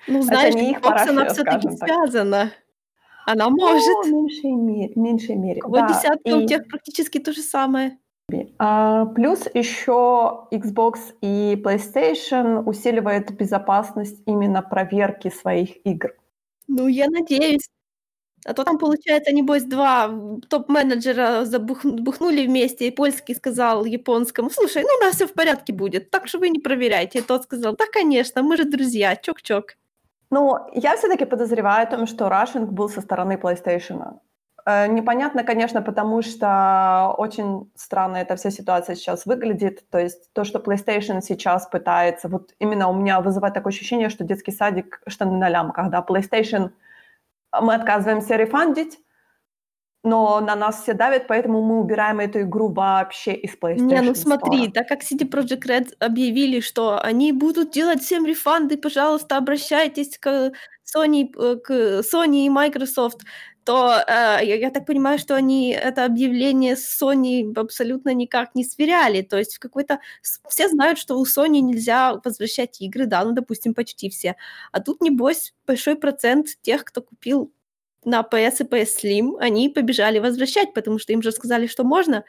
[0.06, 2.52] Ну, знаешь, не их парафия, она все-таки связана.
[3.26, 3.86] Она может.
[3.86, 4.92] Ну, в меньшей мере.
[4.94, 5.62] Меньшей мере.
[5.66, 6.32] Да, десятка, и...
[6.32, 7.98] у тех практически то же самое.
[8.58, 16.14] А, плюс еще Xbox и PlayStation усиливают безопасность именно проверки своих игр.
[16.68, 17.68] Ну, я надеюсь.
[18.46, 20.10] А то там, получается, небось, два
[20.50, 26.10] топ-менеджера забухнули вместе, и польский сказал японскому, слушай, ну у нас все в порядке будет,
[26.10, 27.20] так что вы не проверяйте.
[27.20, 29.76] И тот сказал, да, конечно, мы же друзья, чок-чок.
[30.30, 34.18] Ну, я все-таки подозреваю о том, что рашинг был со стороны PlayStation.
[34.66, 39.88] Э, непонятно, конечно, потому что очень странно эта вся ситуация сейчас выглядит.
[39.90, 44.24] То есть то, что PlayStation сейчас пытается, вот именно у меня вызывает такое ощущение, что
[44.24, 46.70] детский садик штаны на лямках, да, PlayStation
[47.60, 48.98] мы отказываемся рефандить,
[50.02, 54.14] но на нас все давят, поэтому мы убираем эту игру вообще из PlayStation Не, ну
[54.14, 54.72] смотри, Store.
[54.72, 60.52] так как CD Projekt Red объявили, что они будут делать всем рефанды, пожалуйста, обращайтесь к
[60.84, 63.22] Sony, э, к Sony и Microsoft,
[63.64, 68.64] то э, я, я так понимаю, что они это объявление с Sony абсолютно никак не
[68.64, 69.22] сверяли.
[69.22, 70.00] То есть в какой-то...
[70.48, 74.36] Все знают, что у Sony нельзя возвращать игры, да, ну, допустим, почти все.
[74.72, 77.52] А тут, небось, большой процент тех, кто купил
[78.04, 82.24] на PS и PS Slim, они побежали возвращать, потому что им же сказали, что можно.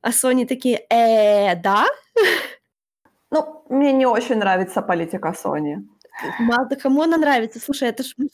[0.00, 1.86] А Sony такие, э, да?
[3.30, 5.82] Ну, мне не очень нравится политика Sony.
[6.38, 7.60] Мало кому она нравится.
[7.60, 8.30] Слушай, это ж мы, ж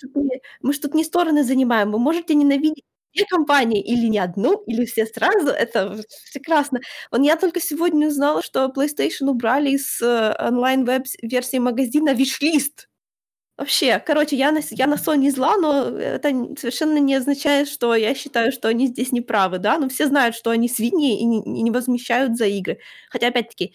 [0.62, 1.92] мы ж тут не стороны занимаем.
[1.92, 5.48] Вы можете ненавидеть все компании или не одну, или все сразу.
[5.48, 6.00] Это
[6.32, 6.80] прекрасно.
[7.10, 12.88] Вон я только сегодня узнала, что PlayStation убрали из э, онлайн-веб-версии магазина виш-лист.
[13.58, 18.14] Вообще, короче, я на, я на Sony зла, но это совершенно не означает, что я
[18.14, 21.38] считаю, что они здесь не правы, да, но все знают, что они свиньи и не,
[21.40, 22.78] и не возмещают за игры.
[23.10, 23.74] Хотя, опять-таки,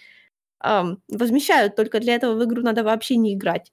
[0.64, 3.72] эм, возмещают, только для этого в игру надо вообще не играть.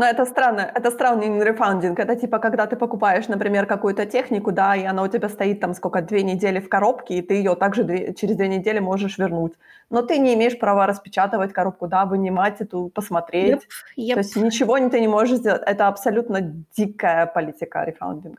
[0.00, 1.98] Но это странно, это странный рефандинг.
[1.98, 5.74] Это типа, когда ты покупаешь, например, какую-то технику, да, и она у тебя стоит там
[5.74, 9.52] сколько, две недели в коробке, и ты ее также две, через две недели можешь вернуть.
[9.90, 13.68] Но ты не имеешь права распечатывать коробку, да, вынимать эту, посмотреть.
[13.98, 14.14] Yep, yep.
[14.14, 15.62] То есть ничего ты не можешь сделать.
[15.66, 16.40] Это абсолютно
[16.76, 18.38] дикая политика рефандинга.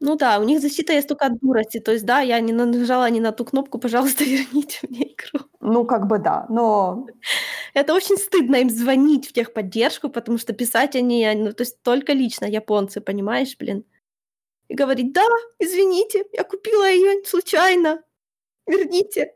[0.00, 1.80] Ну да, у них защита есть только от дурости.
[1.80, 5.46] То есть, да, я не нажала не на ту кнопку, пожалуйста, верните мне игру.
[5.60, 7.06] Ну, как бы да, но...
[7.74, 12.12] Это очень стыдно им звонить в техподдержку, потому что писать они, ну, то есть только
[12.12, 13.84] лично японцы, понимаешь, блин.
[14.68, 15.26] И говорить, да,
[15.58, 18.02] извините, я купила ее случайно,
[18.66, 19.34] верните.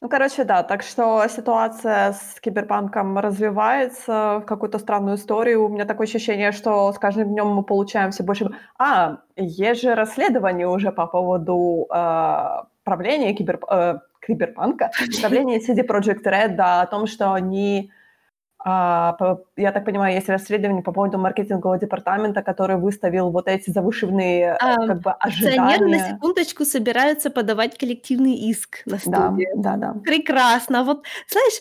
[0.00, 5.64] Ну, короче, да, так что ситуация с киберпанком развивается в какую-то странную историю.
[5.64, 8.50] У меня такое ощущение, что с каждым днем мы получаем все больше...
[8.78, 12.46] А, есть же расследование уже по поводу э,
[12.84, 17.90] правления кибер, э, киберпанка, правления CD Projekt Red, да, о том, что они
[18.64, 24.86] я так понимаю, есть расследование по поводу маркетингового департамента, который выставил вот эти завышенные а,
[24.86, 25.78] как бы ожидания.
[25.86, 29.48] на секундочку собираются подавать коллективный иск на студию.
[29.56, 30.00] Да, да, да.
[30.00, 30.84] Прекрасно.
[30.84, 31.60] Вот, знаешь,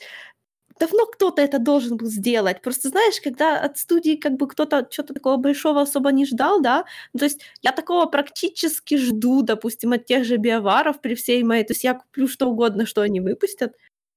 [0.80, 2.62] давно кто-то это должен был сделать.
[2.62, 6.86] Просто знаешь, когда от студии как бы кто-то что-то такого большого особо не ждал, да,
[7.18, 11.74] то есть я такого практически жду, допустим, от тех же BioWare-ов при всей моей, то
[11.74, 13.74] есть я куплю что угодно, что они выпустят,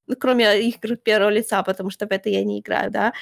[0.06, 3.12] ну, кроме игр первого лица, потому что в это я не играю, да.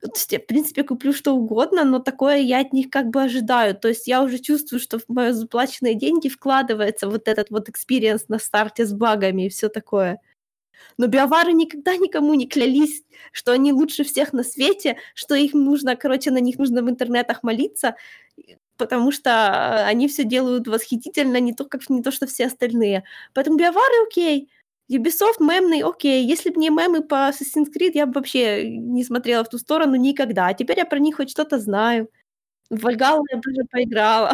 [0.00, 3.22] То есть я, в принципе, куплю что угодно, но такое я от них как бы
[3.22, 3.74] ожидаю.
[3.76, 8.28] То есть я уже чувствую, что в мои заплаченные деньги вкладывается вот этот вот experience
[8.28, 10.18] на старте с багами и все такое.
[10.98, 13.02] Но биовары никогда никому не клялись,
[13.32, 17.42] что они лучше всех на свете, что их нужно, короче, на них нужно в интернетах
[17.42, 17.96] молиться,
[18.76, 23.04] потому что они все делают восхитительно, не то, как не то, что все остальные.
[23.34, 24.50] Поэтому биовары окей.
[24.90, 26.24] Ubisoft мемный, окей.
[26.26, 29.94] Если бы не мемы по Assassin's Creed, я бы вообще не смотрела в ту сторону
[29.94, 30.48] никогда.
[30.48, 32.08] А теперь я про них хоть что-то знаю.
[32.70, 34.32] В Вальгалу я даже поиграла.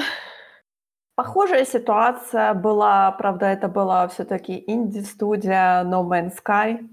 [1.14, 6.86] Похожая ситуация была, правда, это была все-таки инди-студия No Man's Sky.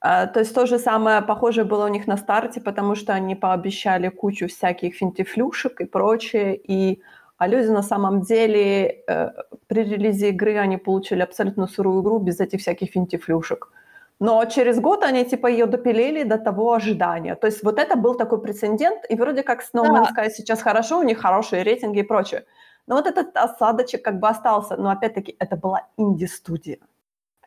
[0.00, 3.36] А, то есть то же самое похожее было у них на старте, потому что они
[3.36, 7.02] пообещали кучу всяких финтифлюшек и прочее, и
[7.42, 9.30] а люди на самом деле э,
[9.66, 13.72] при релизе игры они получили абсолютно сырую игру без этих всяких финтифлюшек.
[14.20, 17.34] Но через год они типа ее допилили до того ожидания.
[17.34, 20.62] То есть вот это был такой прецедент, и вроде как с No Man's Sky сейчас
[20.62, 22.44] хорошо, у них хорошие рейтинги и прочее.
[22.86, 24.76] Но вот этот осадочек как бы остался.
[24.76, 26.78] Но опять-таки это была инди-студия.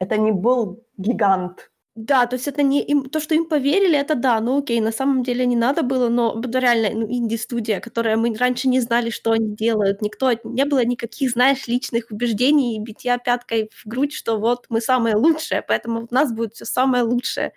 [0.02, 4.16] Это не был гигант, да, то есть это не им, то, что им поверили, это
[4.16, 8.36] да, ну окей, на самом деле не надо было, но реально ну, инди-студия, которая мы
[8.36, 13.18] раньше не знали, что они делают, никто, не было никаких, знаешь, личных убеждений и битья
[13.18, 17.54] пяткой в грудь, что вот мы самые лучшие, поэтому у нас будет все самое лучшее.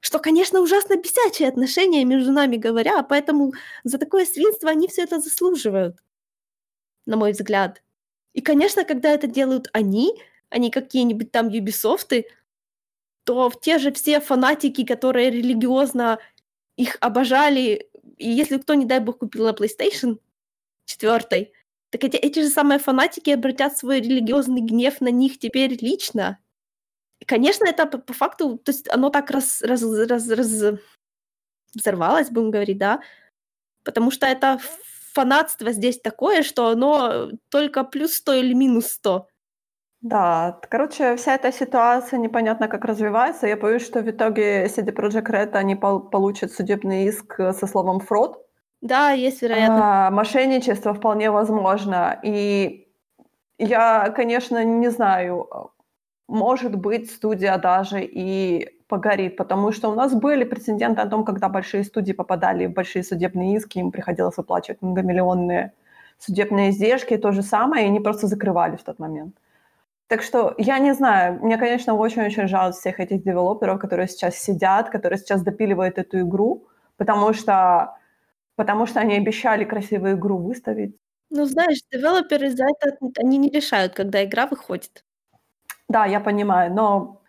[0.00, 3.52] Что, конечно, ужасно бесячие отношения между нами говоря, поэтому
[3.84, 5.96] за такое свинство они все это заслуживают,
[7.06, 7.82] на мой взгляд.
[8.32, 10.12] И, конечно, когда это делают они,
[10.56, 12.26] не какие-нибудь там Юбисофты,
[13.24, 16.18] то те же все фанатики, которые религиозно
[16.76, 20.18] их обожали, и если кто, не дай бог, купил на PlayStation
[20.86, 21.52] 4,
[21.90, 26.38] так эти, эти же самые фанатики обратят свой религиозный гнев на них теперь лично.
[27.20, 30.78] И, конечно, это по, по факту, то есть оно так раз, раз, раз, раз
[31.74, 33.00] взорвалось, будем говорить, да,
[33.84, 34.58] потому что это
[35.12, 39.28] фанатство здесь такое, что оно только плюс 100 или минус 100.
[40.02, 43.46] Да, короче, вся эта ситуация непонятно как развивается.
[43.46, 48.00] Я боюсь, что в итоге CD Projekt Red, они пол- получат судебный иск со словом
[48.00, 48.44] «фрод».
[48.80, 49.78] Да, есть вероятность.
[49.78, 52.18] А, мошенничество вполне возможно.
[52.24, 52.88] И
[53.58, 55.48] я, конечно, не знаю,
[56.26, 61.48] может быть, студия даже и погорит, потому что у нас были прецеденты о том, когда
[61.48, 65.72] большие студии попадали в большие судебные иски, им приходилось выплачивать многомиллионные
[66.18, 69.36] судебные издержки, то же самое, и они просто закрывали в тот момент.
[70.12, 74.90] Так что я не знаю, мне, конечно, очень-очень жаль всех этих девелоперов, которые сейчас сидят,
[74.90, 77.96] которые сейчас допиливают эту игру, потому что,
[78.54, 80.94] потому что они обещали красивую игру выставить.
[81.30, 85.02] Ну, знаешь, девелоперы за это, они не решают, когда игра выходит.
[85.88, 87.22] Да, я понимаю, но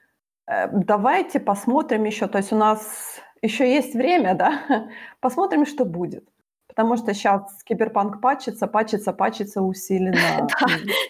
[0.45, 2.27] э, давайте посмотрим еще.
[2.27, 4.89] То есть у нас еще есть время, да?
[5.21, 6.32] Посмотрим, что будет.
[6.75, 10.47] Потому что сейчас киберпанк пачется, пачется, пачется усиленно.
[10.59, 10.67] Да,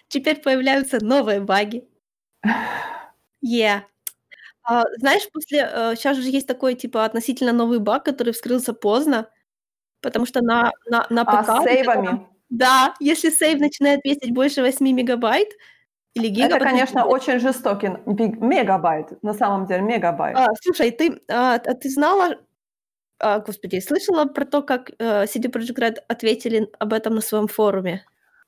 [0.09, 1.87] теперь появляются новые баги.
[3.45, 3.81] Yeah.
[4.63, 5.59] А, знаешь, после
[5.95, 9.29] сейчас э, же есть такой, типа, относительно новый баг, который вскрылся поздно,
[10.01, 12.27] потому что на на на А ПК с сейвами?
[12.49, 15.49] Да, если сейв начинает весить больше 8 мегабайт,
[16.13, 16.61] или гигабайт.
[16.61, 20.37] Это, конечно, очень жестокий мегабайт, на самом деле, мегабайт.
[20.37, 22.37] А, слушай, ты, а, а ты знала,
[23.23, 27.47] а, господи, слышала про то, как э, CD Projekt Red ответили об этом на своем
[27.47, 28.05] форуме?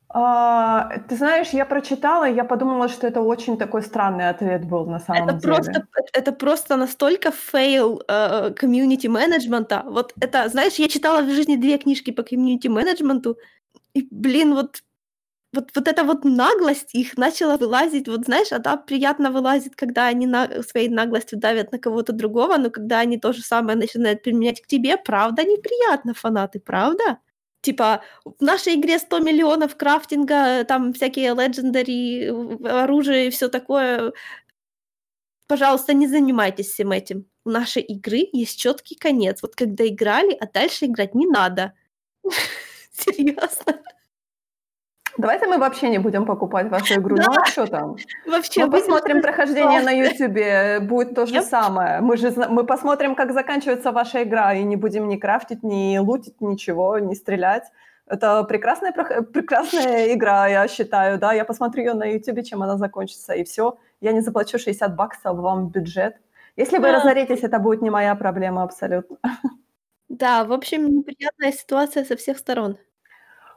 [0.09, 4.85] А, ты знаешь, я прочитала, и я подумала, что это очень такой странный ответ был
[4.85, 5.53] на самом это деле.
[5.53, 8.01] Просто, это просто настолько fail
[8.55, 9.83] community uh, менеджмента.
[9.85, 13.37] Вот это, знаешь, я читала в жизни две книжки по community менеджменту,
[13.93, 14.83] и, блин, вот
[15.55, 20.27] вот, вот эта вот наглость их начала вылазить, вот знаешь, она приятно вылазит, когда они
[20.27, 24.61] на, своей наглостью давят на кого-то другого, но когда они то же самое начинают применять
[24.61, 27.19] к тебе, правда неприятно, фанаты, правда?
[27.61, 32.27] Типа, в нашей игре 100 миллионов крафтинга, там всякие легендари,
[32.67, 34.13] оружие и все такое.
[35.47, 37.25] Пожалуйста, не занимайтесь всем этим.
[37.45, 39.41] У нашей игры есть четкий конец.
[39.41, 41.73] Вот когда играли, а дальше играть не надо.
[42.91, 43.81] Серьезно.
[45.17, 47.15] Давайте мы вообще не будем покупать вашу игру.
[47.15, 47.23] Да.
[47.27, 47.95] Ну а что там?
[48.25, 51.41] Вообще, мы посмотрим прохождение на Ютубе, будет то же yep.
[51.41, 52.01] самое.
[52.01, 56.41] Мы же мы посмотрим, как заканчивается ваша игра, и не будем ни крафтить, ни лутить,
[56.41, 57.63] ничего, ни стрелять.
[58.07, 61.33] Это прекрасная, прекрасная игра, я считаю, да.
[61.33, 63.77] Я посмотрю ее на Ютубе, чем она закончится, и все.
[64.01, 66.17] Я не заплачу 60 баксов вам бюджет.
[66.57, 66.93] Если вы да.
[66.93, 69.17] разоритесь, это будет не моя проблема абсолютно.
[70.07, 72.77] Да, в общем, неприятная ситуация со всех сторон.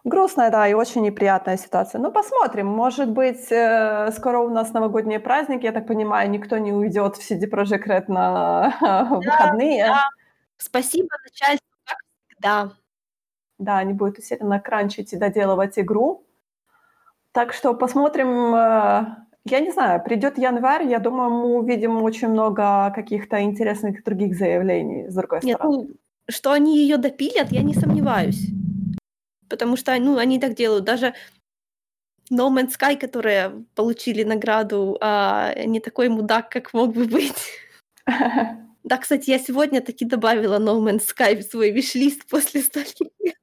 [0.05, 2.01] Грустная, да, и очень неприятная ситуация.
[2.01, 2.67] Ну, посмотрим.
[2.67, 5.65] Может быть, э, скоро у нас новогодние праздники.
[5.65, 8.77] Я так понимаю, никто не уйдет в CD Projekt Red на
[9.11, 9.87] выходные.
[9.87, 10.09] Да.
[10.57, 12.73] Спасибо начальству, как всегда.
[13.59, 16.25] Да, они будут усиленно кранчить и доделывать игру.
[17.33, 18.55] Так что посмотрим.
[18.55, 24.37] Э, я не знаю, придет январь, я думаю, мы увидим очень много каких-то интересных других
[24.37, 25.77] заявлений с другой Нет, стороны.
[25.89, 25.95] Ну,
[26.29, 28.49] что они ее допилят, я не сомневаюсь
[29.49, 30.85] потому что, ну, они так делают.
[30.85, 31.15] Даже
[32.31, 37.51] No Man's Sky, которые получили награду, а не такой мудак, как мог бы быть.
[38.85, 43.37] Да, кстати, я сегодня таки добавила No Man's Sky в свой виш-лист после стольких лет.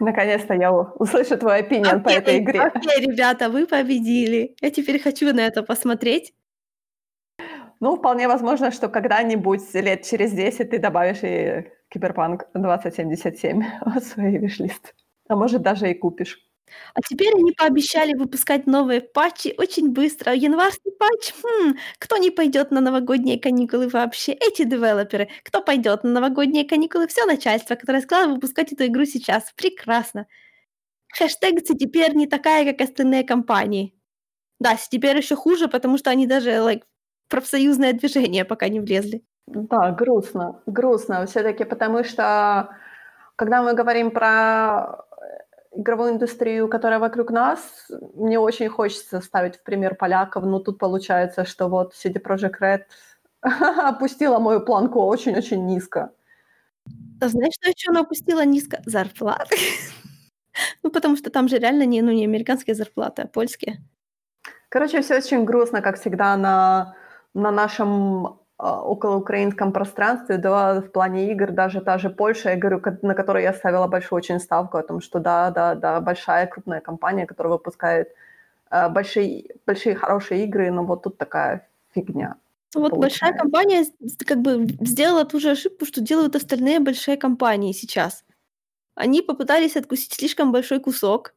[0.00, 2.62] Наконец-то я услышу твой опинион по этой игре.
[2.62, 4.54] Окей, ребята, вы победили.
[4.62, 6.32] Я теперь хочу на это посмотреть.
[7.80, 14.36] Ну, вполне возможно, что когда-нибудь лет через 10 ты добавишь и Киберпанк 2077 в свой
[14.38, 14.94] виш-лист.
[15.28, 16.38] А может, даже и купишь.
[16.94, 20.34] А теперь они пообещали выпускать новые патчи очень быстро.
[20.34, 21.32] Январский патч?
[21.42, 24.32] Хм, кто не пойдет на новогодние каникулы вообще?
[24.32, 25.28] Эти девелоперы.
[25.44, 27.06] Кто пойдет на новогодние каникулы?
[27.06, 29.52] Все начальство, которое сказало выпускать эту игру сейчас.
[29.56, 30.26] Прекрасно.
[31.14, 33.94] Хэштег теперь не такая, как остальные компании.
[34.60, 36.82] Да, теперь еще хуже, потому что они даже like,
[37.28, 39.24] профсоюзное движение пока не влезли.
[39.50, 42.68] Да, грустно, грустно все-таки, потому что
[43.36, 45.04] когда мы говорим про
[45.72, 51.44] игровую индустрию, которая вокруг нас, мне очень хочется ставить в пример поляков, но тут получается,
[51.44, 52.82] что вот CD Projekt Red
[53.88, 56.10] опустила мою планку очень-очень низко.
[57.20, 58.82] А знаешь, что еще она опустила низко?
[58.84, 59.56] Зарплаты.
[60.82, 63.78] ну, потому что там же реально не, ну, не американские зарплаты, а польские.
[64.68, 66.94] Короче, все очень грустно, как всегда, на,
[67.34, 73.14] на нашем околоукраинском пространстве, да, в плане игр, даже та же Польша, я говорю, на
[73.14, 77.26] которой я ставила большую очень ставку о том, что да, да, да, большая крупная компания,
[77.26, 78.08] которая выпускает
[78.70, 82.34] э, большие, большие хорошие игры, но вот тут такая фигня.
[82.74, 83.20] Вот получается.
[83.20, 83.86] большая компания
[84.26, 88.24] как бы сделала ту же ошибку, что делают остальные большие компании сейчас.
[88.96, 91.32] Они попытались откусить слишком большой кусок,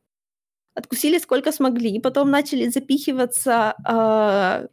[0.74, 4.68] откусили сколько смогли, потом начали запихиваться э,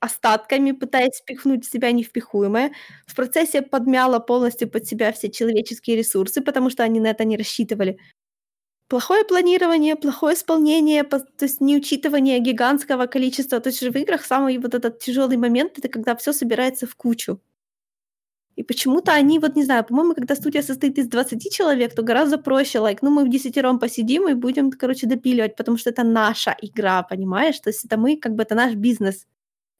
[0.00, 2.72] остатками, пытаясь впихнуть в себя невпихуемое.
[3.06, 7.36] В процессе подмяло полностью под себя все человеческие ресурсы, потому что они на это не
[7.36, 7.98] рассчитывали.
[8.88, 13.60] Плохое планирование, плохое исполнение, то есть неучитывание гигантского количества.
[13.60, 17.40] То есть в играх самый вот этот тяжелый момент это когда все собирается в кучу.
[18.56, 22.36] И почему-то они, вот не знаю, по-моему, когда студия состоит из 20 человек, то гораздо
[22.36, 26.56] проще, лайк, ну мы в десятером посидим и будем, короче, допиливать, потому что это наша
[26.60, 27.58] игра, понимаешь?
[27.60, 29.26] То есть это мы, как бы, это наш бизнес.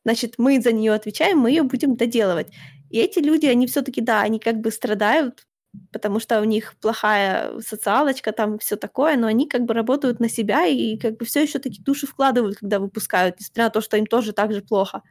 [0.05, 2.53] Значит, мы за нее отвечаем, мы ее будем доделывать.
[2.91, 5.47] И эти люди, они все-таки, да, они как бы страдают,
[5.93, 10.29] потому что у них плохая социалочка, там все такое, но они как бы работают на
[10.29, 13.97] себя и как бы все еще таки душу вкладывают, когда выпускают, несмотря на то, что
[13.97, 15.03] им тоже так же плохо.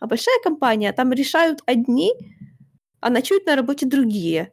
[0.00, 2.12] А большая компания, там решают одни,
[3.00, 4.52] а ночуют на работе другие.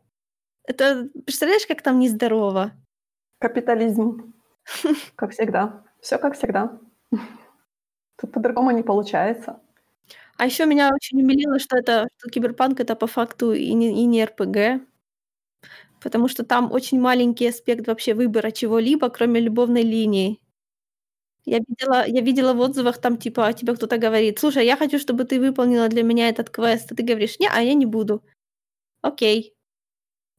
[0.66, 2.74] Это, представляешь, как там нездорово?
[3.40, 4.34] Капитализм.
[5.16, 5.84] Как всегда.
[6.00, 6.80] Все как всегда.
[8.20, 9.60] Тут по-другому не получается.
[10.38, 14.06] А еще меня очень умилило, что это что киберпанк это по факту и не, и
[14.06, 14.84] не РПГ.
[16.02, 20.40] Потому что там очень маленький аспект вообще выбора чего-либо, кроме любовной линии.
[21.46, 25.00] Я видела, я видела в отзывах там типа а тебе кто-то говорит, слушай, я хочу,
[25.00, 28.24] чтобы ты выполнила для меня этот квест, а ты говоришь, не, а я не буду.
[29.02, 29.54] Окей.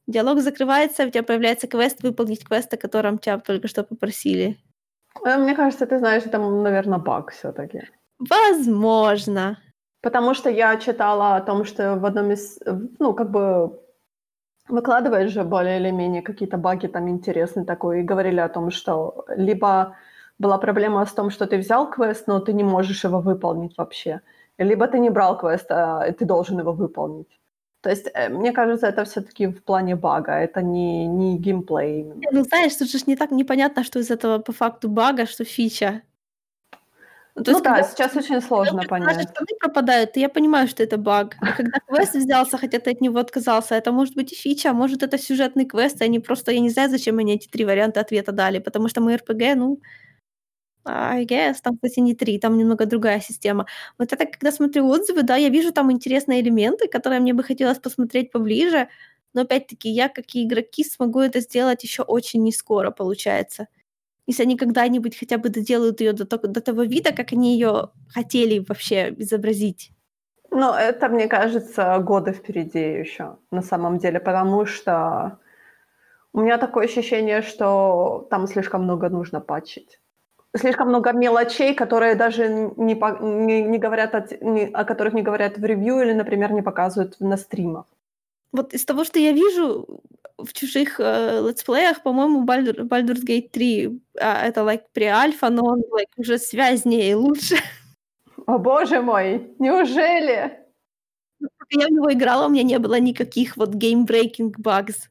[0.07, 4.57] Диалог закрывается, у тебя появляется квест, выполнить квест, о котором тебя только что попросили.
[5.25, 7.81] Э, мне кажется, ты знаешь, это, наверное, баг все таки
[8.29, 9.57] Возможно.
[10.01, 12.59] Потому что я читала о том, что в одном из,
[12.99, 13.79] ну, как бы
[14.67, 19.25] выкладываешь же более или менее какие-то баги там интересные такой, и говорили о том, что
[19.35, 19.95] либо
[20.39, 24.21] была проблема с том, что ты взял квест, но ты не можешь его выполнить вообще,
[24.57, 27.40] либо ты не брал квест, а ты должен его выполнить.
[27.81, 32.01] То есть, э, мне кажется, это все таки в плане бага, это не, не геймплей
[32.01, 32.21] именно.
[32.31, 36.01] Ну, знаешь, тут же не так непонятно, что из этого по факту бага, что фича.
[37.33, 39.29] Ну, то ну есть, да, когда, сейчас очень сложно когда понять.
[39.29, 41.37] штаны пропадают, я понимаю, что это баг.
[41.41, 44.73] А когда квест взялся, хотя ты от него отказался, это может быть и фича, а
[44.73, 48.01] может это сюжетный квест, и они просто, я не знаю, зачем они эти три варианта
[48.01, 49.79] ответа дали, потому что мы РПГ, ну,
[50.85, 53.67] I guess, там, кстати, не три, там немного другая система.
[53.97, 57.79] Вот это, когда смотрю отзывы, да, я вижу там интересные элементы, которые мне бы хотелось
[57.79, 58.87] посмотреть поближе,
[59.33, 63.67] но опять-таки я, как и игроки, смогу это сделать еще очень не скоро, получается.
[64.27, 68.59] Если они когда-нибудь хотя бы доделают ее до, до того вида, как они ее хотели
[68.59, 69.91] вообще изобразить.
[70.51, 75.39] Ну, это, мне кажется, годы впереди еще, на самом деле, потому что
[76.33, 80.00] у меня такое ощущение, что там слишком много нужно патчить
[80.55, 85.21] слишком много мелочей, которые даже не, по, не, не говорят, от, не, о которых не
[85.21, 87.85] говорят в ревью или, например, не показывают на стримах.
[88.51, 90.01] Вот из того, что я вижу
[90.37, 95.63] в чужих э, летсплеях, по-моему, Baldur, Baldur's Gate 3 а, это like при альфа, но
[95.63, 97.55] он like, уже связнее и лучше.
[98.47, 100.59] О боже мой, неужели?
[101.69, 105.07] Я в него играла, у меня не было никаких вот game-breaking bugs.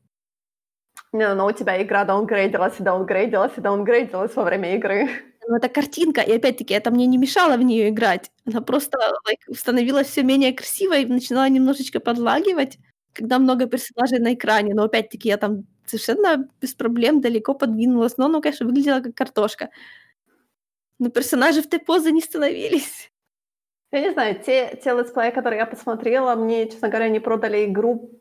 [1.13, 5.09] Не, но у тебя игра даунгрейдилась и даунгрейдилась и даунгрейдилась во время игры.
[5.51, 8.31] Ну, это картинка, и опять-таки это мне не мешало в нее играть.
[8.47, 8.97] Она просто
[9.29, 12.79] like, становилась все менее красивой, начинала немножечко подлагивать,
[13.13, 14.75] когда много персонажей на экране.
[14.75, 18.17] Но опять-таки я там совершенно без проблем далеко подвинулась.
[18.17, 19.71] Но оно, конечно, выглядело как картошка.
[21.01, 23.11] Но персонажи в той позы не становились.
[23.91, 28.21] Я не знаю, те, те летсплеи, которые я посмотрела, мне, честно говоря, не продали игру.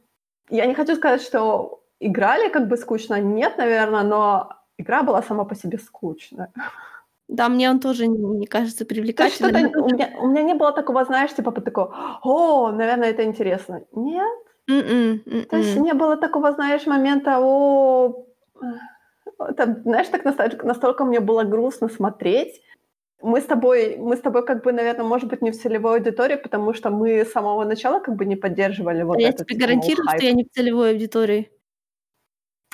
[0.49, 3.21] Я не хочу сказать, что играли как бы скучно.
[3.21, 4.49] Нет, наверное, но
[4.79, 6.51] игра была сама по себе скучная.
[7.29, 9.55] Да, мне он тоже не кажется привлекательным.
[9.55, 13.83] Что-то, у, меня, у меня не было такого, знаешь, типа такого, о, наверное, это интересно.
[13.93, 14.39] Нет.
[14.69, 15.45] Mm-mm, mm-mm.
[15.45, 18.25] То есть не было такого, знаешь, момента, о,
[19.39, 22.61] это, знаешь, так настолько, настолько мне было грустно смотреть.
[23.21, 26.35] Мы с тобой, мы с тобой как бы, наверное, может быть, не в целевой аудитории,
[26.35, 30.07] потому что мы с самого начала как бы не поддерживали вот Я этот тебе гарантирую,
[30.07, 30.19] хайп.
[30.19, 31.51] что я не в целевой аудитории.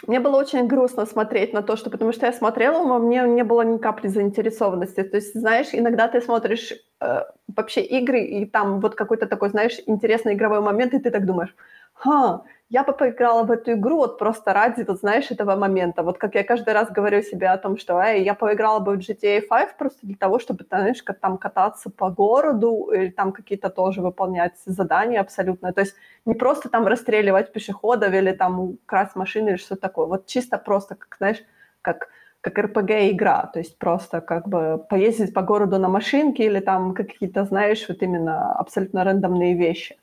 [0.08, 3.44] Мне было очень грустно смотреть на то, что потому что я смотрела, но мне не
[3.44, 5.04] было ни капли заинтересованности.
[5.04, 7.22] То есть, знаешь, иногда ты смотришь э,
[7.56, 11.56] вообще игры, и там вот какой-то такой, знаешь, интересный игровой момент, и ты так думаешь,
[11.94, 12.44] ха,
[12.76, 16.04] я бы поиграла в эту игру вот просто ради, вот знаешь, этого момента.
[16.04, 19.00] Вот как я каждый раз говорю себе о том, что эй, я поиграла бы в
[19.00, 23.70] GTA 5 просто для того, чтобы, знаешь, как там кататься по городу или там какие-то
[23.70, 25.72] тоже выполнять задания абсолютно.
[25.72, 25.96] То есть
[26.26, 30.08] не просто там расстреливать пешеходов или там красть машины или что-то такое.
[30.08, 31.44] Вот чисто просто, как, знаешь,
[31.82, 32.10] как
[32.42, 37.46] как РПГ-игра, то есть просто как бы поездить по городу на машинке или там какие-то,
[37.46, 39.96] знаешь, вот именно абсолютно рандомные вещи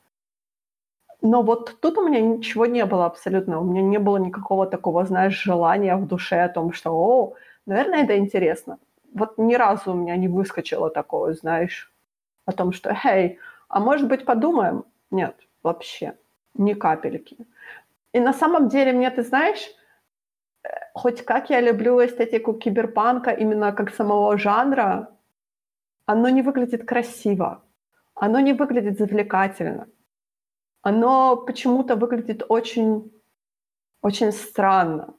[1.25, 3.61] Но вот тут у меня ничего не было абсолютно.
[3.61, 7.35] У меня не было никакого такого, знаешь, желания в душе о том, что, о,
[7.65, 8.77] наверное, это интересно.
[9.13, 11.93] Вот ни разу у меня не выскочило такого, знаешь,
[12.45, 13.39] о том, что, эй,
[13.69, 14.83] а может быть подумаем?
[15.11, 16.13] Нет, вообще,
[16.55, 17.37] ни капельки.
[18.11, 19.65] И на самом деле мне, ты знаешь,
[20.63, 25.07] э, хоть как я люблю эстетику киберпанка именно как самого жанра,
[26.05, 27.63] оно не выглядит красиво,
[28.13, 29.87] оно не выглядит завлекательно
[30.83, 33.11] оно почему-то выглядит очень,
[34.01, 35.15] очень странно.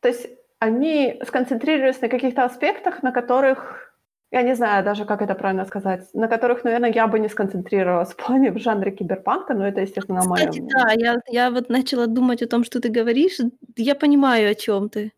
[0.00, 0.28] То есть
[0.58, 3.94] они сконцентрировались на каких-то аспектах, на которых,
[4.30, 8.10] я не знаю даже, как это правильно сказать, на которых, наверное, я бы не сконцентрировалась
[8.10, 12.06] в плане в жанре киберпанка, но это, естественно, мое Кстати, да, я, я вот начала
[12.06, 13.40] думать о том, что ты говоришь,
[13.76, 15.12] я понимаю, о чем ты.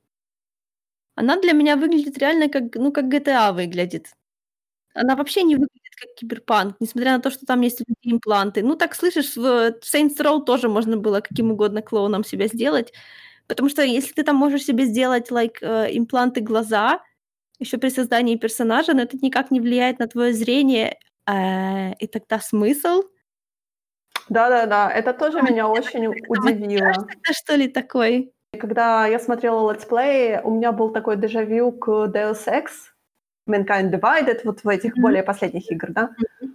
[1.16, 4.06] Она для меня выглядит реально как, ну, как GTA выглядит.
[4.94, 8.62] Она вообще не выглядит как киберпанк, несмотря на то, что там есть такие импланты.
[8.62, 12.92] Ну, так слышишь, в Saints Row тоже можно было каким угодно клоуном себя сделать,
[13.46, 17.00] потому что если ты там можешь себе сделать, like, э, импланты глаза,
[17.58, 22.40] еще при создании персонажа, но это никак не влияет на твое зрение, э, и тогда
[22.40, 23.02] смысл?
[24.28, 26.88] Да-да-да, это тоже а, меня очень удивило.
[26.88, 28.32] Это что ли такой?
[28.58, 32.91] Когда я смотрела let's play, у меня был такой дежавю к Deus Ex,
[33.48, 35.02] Mankind Divided, вот в этих mm-hmm.
[35.02, 36.10] более последних игр, да.
[36.10, 36.48] Mm-hmm.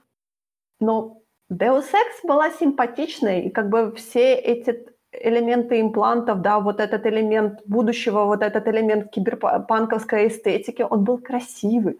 [0.79, 7.05] Но Deus Ex была симпатичной, и как бы все эти элементы имплантов, да, вот этот
[7.05, 11.99] элемент будущего, вот этот элемент киберпанковской эстетики, он был красивый,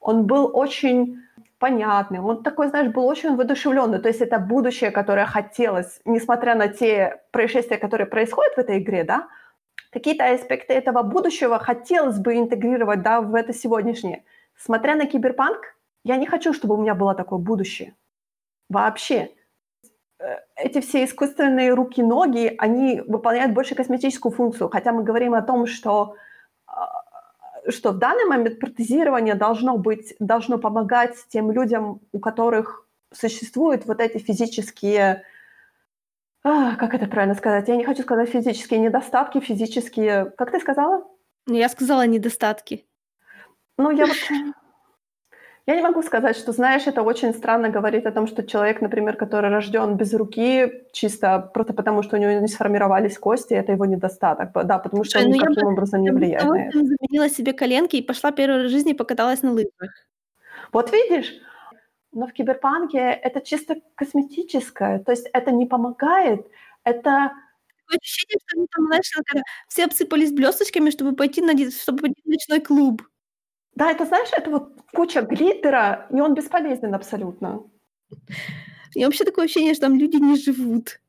[0.00, 1.18] он был очень
[1.58, 3.98] понятный, он такой, знаешь, был очень воодушевленный.
[3.98, 9.04] То есть это будущее, которое хотелось, несмотря на те происшествия, которые происходят в этой игре,
[9.04, 9.28] да,
[9.90, 14.24] какие-то аспекты этого будущего хотелось бы интегрировать да, в это сегодняшнее.
[14.56, 17.94] Смотря на киберпанк, я не хочу, чтобы у меня было такое будущее.
[18.68, 19.30] Вообще.
[20.20, 24.68] Э, эти все искусственные руки-ноги, они выполняют больше косметическую функцию.
[24.68, 26.16] Хотя мы говорим о том, что,
[26.66, 27.02] а,
[27.68, 34.00] что в данный момент протезирование должно, быть, должно помогать тем людям, у которых существуют вот
[34.00, 35.22] эти физические
[36.48, 37.68] а, как это правильно сказать?
[37.68, 40.32] Я не хочу сказать физические недостатки, физические...
[40.36, 41.04] Как ты сказала?
[41.46, 42.86] Ну, я сказала недостатки.
[43.76, 44.16] Ну, я вот...
[45.66, 49.16] Я не могу сказать, что, знаешь, это очень странно говорить о том, что человек, например,
[49.16, 53.84] который рожден без руки, чисто просто потому, что у него не сформировались кости, это его
[53.84, 54.50] недостаток.
[54.64, 56.78] Да, потому что он ну, никаким бы, образом не влияет на это.
[56.78, 59.92] Заменила себе коленки и пошла в жизни и покаталась на лыжах.
[60.72, 61.34] Вот видишь,
[62.18, 66.46] но в киберпанке это чисто косметическое, то есть это не помогает,
[66.84, 67.32] это
[67.88, 69.10] Такое ощущение, что они там, знаешь,
[69.68, 73.02] все обсыпались блесточками, чтобы пойти на, чтобы пойти в ночной клуб.
[73.74, 77.62] Да, это, знаешь, это вот куча глиттера, и он бесполезен абсолютно.
[78.94, 81.00] И вообще такое ощущение, что там люди не живут.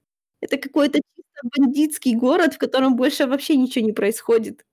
[0.41, 4.65] Это какой-то чисто бандитский город, в котором больше вообще ничего не происходит.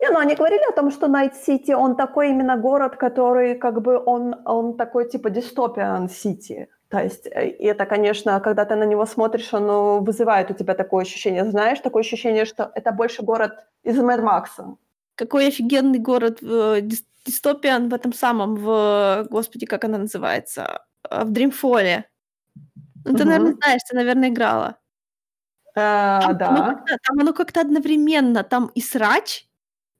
[0.00, 3.80] Не, ну они говорили о том, что Найт Сити, он такой именно город, который как
[3.80, 6.68] бы он, он такой типа дистопиан Сити.
[6.88, 10.74] То есть э, и это, конечно, когда ты на него смотришь, оно вызывает у тебя
[10.74, 13.52] такое ощущение, знаешь, такое ощущение, что это больше город
[13.84, 14.76] из Мэд Макса.
[15.14, 16.80] Какой офигенный город э,
[17.26, 22.04] дистопиан в этом самом, в, господи, как она называется, э, в Дримфоле.
[23.04, 23.30] Ну, ты, угу.
[23.30, 24.76] наверное, знаешь, ты, наверное, играла.
[25.74, 26.48] А, там, да.
[26.48, 29.45] Оно там оно как-то одновременно, там и срач,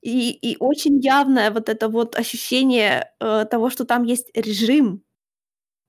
[0.06, 5.02] и, и очень явное вот это вот ощущение э, того, что там есть режим.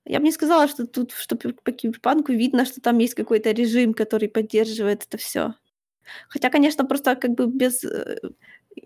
[0.04, 3.94] Я бы не сказала, что тут, что по киберпанку видно, что там есть какой-то режим,
[3.94, 5.54] который поддерживает это все.
[6.28, 7.84] Хотя, конечно, просто как бы без...
[7.84, 8.18] Э,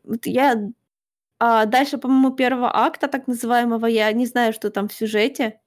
[0.04, 0.68] вот я...
[1.38, 5.60] А дальше, по-моему, первого акта, так называемого, я не знаю, что там в сюжете.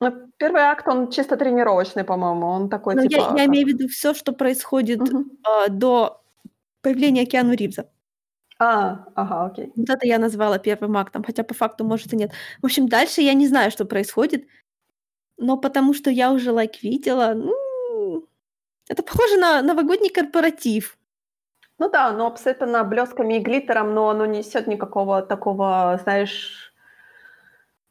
[0.00, 2.46] Ну, первый акт, он чисто тренировочный, по-моему.
[2.48, 3.34] Он такой, Но типа...
[3.36, 5.26] Я, я имею в виду все, что происходит угу.
[5.46, 6.24] э, до
[6.82, 7.88] появления Киану Ривза.
[8.62, 9.72] А, ага, окей.
[9.74, 12.30] Вот это я назвала первым актом, хотя по факту, может, и нет.
[12.60, 14.46] В общем, дальше я не знаю, что происходит,
[15.38, 18.26] но потому что я уже лайк видела, ну,
[18.88, 20.98] это похоже на новогодний корпоратив.
[21.78, 26.69] Ну да, оно абсолютно блесками и глиттером, но оно не несет никакого такого, знаешь,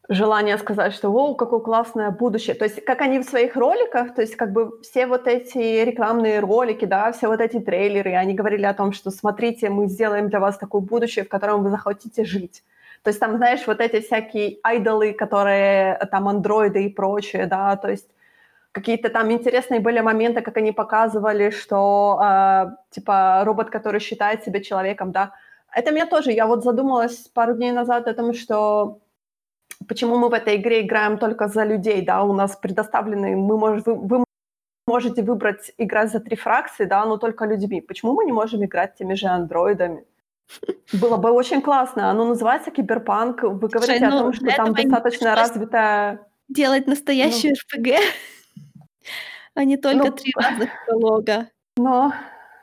[0.09, 2.55] желание сказать, что «Воу, какое классное будущее».
[2.55, 6.39] То есть как они в своих роликах, то есть как бы все вот эти рекламные
[6.39, 10.39] ролики, да, все вот эти трейлеры, они говорили о том, что смотрите, мы сделаем для
[10.39, 12.63] вас такое будущее, в котором вы захотите жить.
[13.03, 17.89] То есть там, знаешь, вот эти всякие айдолы, которые там андроиды и прочее, да, то
[17.89, 18.07] есть
[18.71, 24.59] какие-то там интересные были моменты, как они показывали, что э, типа робот, который считает себя
[24.61, 25.33] человеком, да.
[25.71, 28.99] Это меня тоже, я вот задумалась пару дней назад о том, что
[29.87, 34.07] почему мы в этой игре играем только за людей, да, у нас предоставлены, мы можем,
[34.07, 34.23] вы,
[34.89, 37.81] можете выбрать играть за три фракции, да, но только людьми.
[37.81, 40.03] Почему мы не можем играть теми же андроидами?
[40.93, 42.09] Было бы очень классно.
[42.09, 43.43] Оно называется киберпанк.
[43.43, 46.19] Вы говорите Слушай, о ну, том, что там достаточно развитая...
[46.47, 47.87] делать настоящую РПГ,
[49.53, 51.49] а не только Ну, три разных пролога.
[51.77, 52.13] но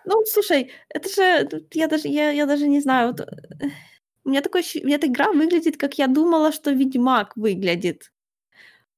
[0.04, 3.20] Ну, слушай, это же, я даже, я, я даже не знаю, вот,
[4.26, 8.12] у меня такое, ощу- у меня эта игра выглядит, как я думала, что Ведьмак выглядит.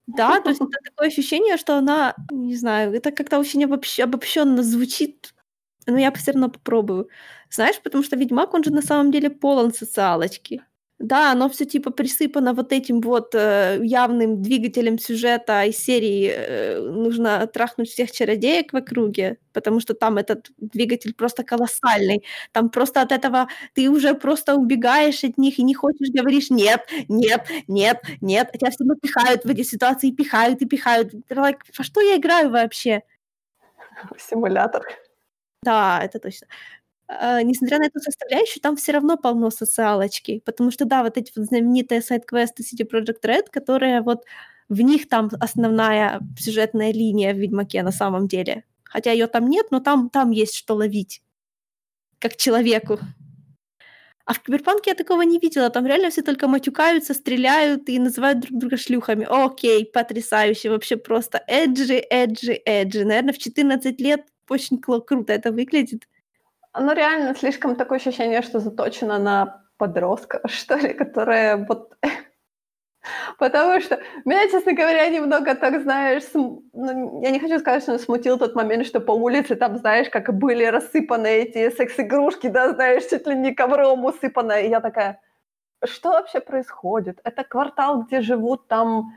[0.06, 4.62] Да, то есть это такое ощущение, что она, не знаю, это как-то очень обобщ- обобщенно
[4.62, 5.34] звучит,
[5.86, 7.08] но я все равно попробую.
[7.50, 10.62] Знаешь, потому что Ведьмак, он же на самом деле полон социалочки.
[10.98, 16.80] Да, оно все типа присыпано вот этим вот э, явным двигателем сюжета из серии э,
[16.80, 22.24] нужно трахнуть всех чародеек в округе, потому что там этот двигатель просто колоссальный.
[22.50, 26.88] Там просто от этого ты уже просто убегаешь от них и не хочешь, говоришь нет,
[27.08, 28.50] нет, нет, нет.
[28.52, 31.12] Тебя все равно пихают в эти ситуации, пихают и пихают.
[31.28, 33.02] Ты like, во что я играю вообще?
[34.18, 34.82] симулятор.
[35.62, 36.46] Да, это точно.
[37.08, 41.32] А, несмотря на эту составляющую, там все равно полно социалочки, потому что, да, вот эти
[41.34, 44.24] вот знаменитые сайт-квесты CD Projekt Red, которые вот
[44.68, 48.64] в них там основная сюжетная линия в «Ведьмаке» на самом деле.
[48.84, 51.22] Хотя ее там нет, но там, там есть что ловить,
[52.20, 52.98] как человеку.
[54.26, 55.70] А в Киберпанке я такого не видела.
[55.70, 59.26] Там реально все только матюкаются, стреляют и называют друг друга шлюхами.
[59.28, 60.68] Окей, потрясающе.
[60.70, 63.04] Вообще просто эджи, эджи, эджи.
[63.04, 66.06] Наверное, в 14 лет очень круто это выглядит.
[66.78, 71.92] Оно реально слишком такое ощущение, что заточено на подростка, что ли, которая вот...
[73.38, 76.62] Потому что меня, честно говоря, немного так, знаешь, см...
[76.72, 80.32] ну, я не хочу сказать, что смутил тот момент, что по улице там, знаешь, как
[80.32, 85.20] были рассыпаны эти секс-игрушки, да, знаешь, чуть ли не ковром усыпано, и я такая,
[85.84, 87.18] что вообще происходит?
[87.24, 89.14] Это квартал, где живут там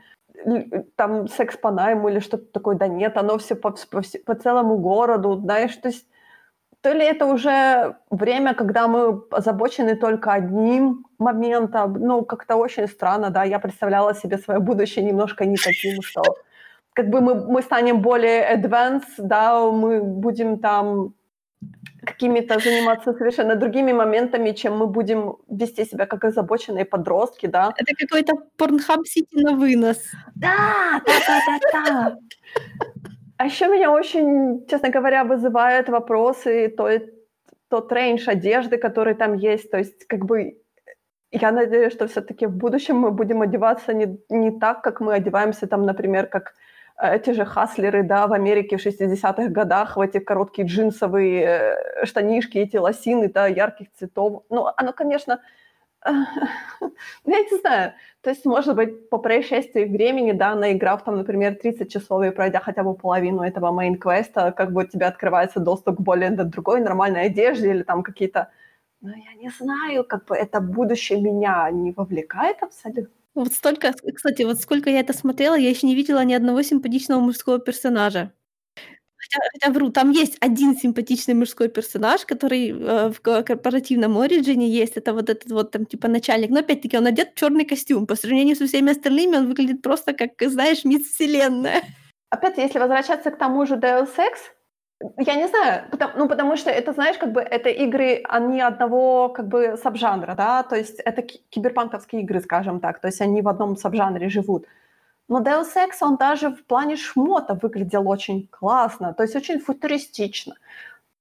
[0.96, 4.78] там секс по найму или что-то такое, да нет, оно все по, по, по целому
[4.78, 6.06] городу, знаешь, то есть
[6.82, 13.30] то ли это уже время, когда мы озабочены только одним моментом, ну, как-то очень странно,
[13.30, 16.22] да, я представляла себе свое будущее немножко не таким, что
[16.92, 21.14] как бы мы, мы станем более advanced, да, мы будем там
[22.04, 27.72] какими-то заниматься совершенно другими моментами, чем мы будем вести себя как озабоченные подростки, да.
[27.76, 29.98] Это какой-то порнхаб сити на вынос.
[30.34, 32.16] Да, да, да, да, да.
[33.42, 36.88] А еще меня очень, честно говоря, вызывают вопросы то,
[37.68, 39.68] тот рейндж одежды, который там есть.
[39.68, 40.60] То есть, как бы,
[41.32, 45.66] я надеюсь, что все-таки в будущем мы будем одеваться не, не так, как мы одеваемся
[45.66, 46.54] там, например, как
[46.96, 52.58] эти же хаслеры, да, в Америке в 60-х годах, в эти короткие джинсовые э, штанишки,
[52.58, 54.44] эти лосины, да, ярких цветов.
[54.50, 55.40] Ну, оно, конечно,
[56.04, 56.18] я
[57.24, 57.94] не знаю.
[58.22, 62.60] То есть, может быть, по происшествии времени, да, наиграв там, например, 30 часов и пройдя
[62.60, 67.26] хотя бы половину этого main-квеста, как бы у тебя открывается доступ к более другой нормальной
[67.26, 68.48] одежде или там какие-то...
[69.00, 73.12] Ну, я не знаю, как бы это будущее меня не вовлекает абсолютно.
[73.34, 77.18] Вот столько, кстати, вот сколько я это смотрела, я еще не видела ни одного симпатичного
[77.20, 78.30] мужского персонажа.
[79.32, 84.96] Хотя, хотя вру, там есть один симпатичный мужской персонаж, который э, в корпоративном Ориджине есть.
[84.96, 86.50] Это вот этот вот там типа начальник.
[86.50, 88.06] Но опять-таки он одет в черный костюм.
[88.06, 91.82] По сравнению со всеми остальными он выглядит просто как, знаешь, мисс Вселенная.
[92.30, 94.38] Опять, если возвращаться к тому же Deus Ex,
[95.18, 99.28] я не знаю, потому, ну, потому что это, знаешь, как бы это игры, они одного
[99.28, 103.48] как бы сабжанра, да, то есть это киберпанковские игры, скажем так, то есть они в
[103.48, 104.66] одном сабжанре живут.
[105.28, 110.54] Но Deus Ex, он даже в плане шмота выглядел очень классно, то есть очень футуристично.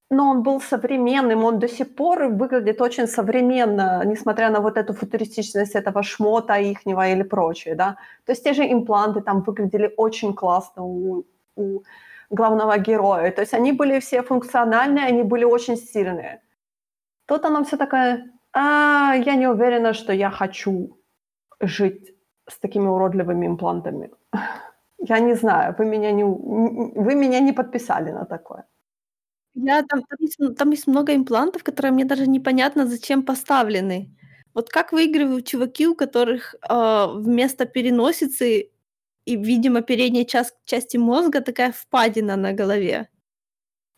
[0.09, 4.93] Но он был современным, он до сих пор выглядит очень современно, несмотря на вот эту
[4.93, 7.95] футуристичность этого шмота ихнего или прочее, да.
[8.25, 11.25] То есть те же импланты там выглядели очень классно у,
[11.55, 11.83] у
[12.29, 13.31] главного героя.
[13.31, 16.41] То есть они были все функциональные, они были очень сильные.
[17.25, 20.97] Тут оно все такое, а, я не уверена, что я хочу
[21.61, 22.13] жить
[22.51, 24.09] с такими уродливыми имплантами.
[24.99, 28.65] Я не знаю, вы меня не, вы меня не подписали на такое.
[29.55, 34.09] Я, там, там, есть, там есть много имплантов, которые мне даже непонятно, зачем поставлены.
[34.53, 38.69] Вот как выигрывают чуваки, у которых э, вместо переносицы
[39.25, 43.09] и, видимо, передняя часть, части мозга такая впадина на голове.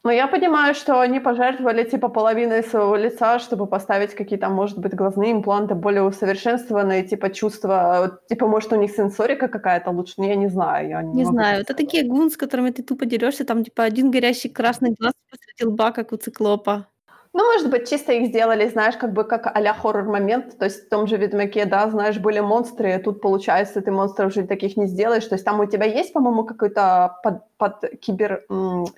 [0.04, 4.94] Но я понимаю, что они пожертвовали типа половиной своего лица, чтобы поставить какие-то, может быть,
[4.94, 10.36] глазные импланты более усовершенствованные, типа чувства, типа, может, у них сенсорика какая-то лучше, но я
[10.36, 10.90] не знаю.
[10.90, 14.12] Я не, не знаю, это такие гун, с которыми ты тупо дерешься, там, типа, один
[14.12, 16.88] горящий красный глаз посреди лба, как у циклопа.
[17.36, 20.56] Ну, может быть, чисто их сделали, знаешь, как бы как а-ля хоррор-момент.
[20.60, 24.46] То есть в том же Ведьмаке, да, знаешь, были монстры, тут, получается, ты монстров уже
[24.46, 25.26] таких не сделаешь.
[25.26, 28.46] То есть там у тебя есть, по-моему, какой-то под, под кибер,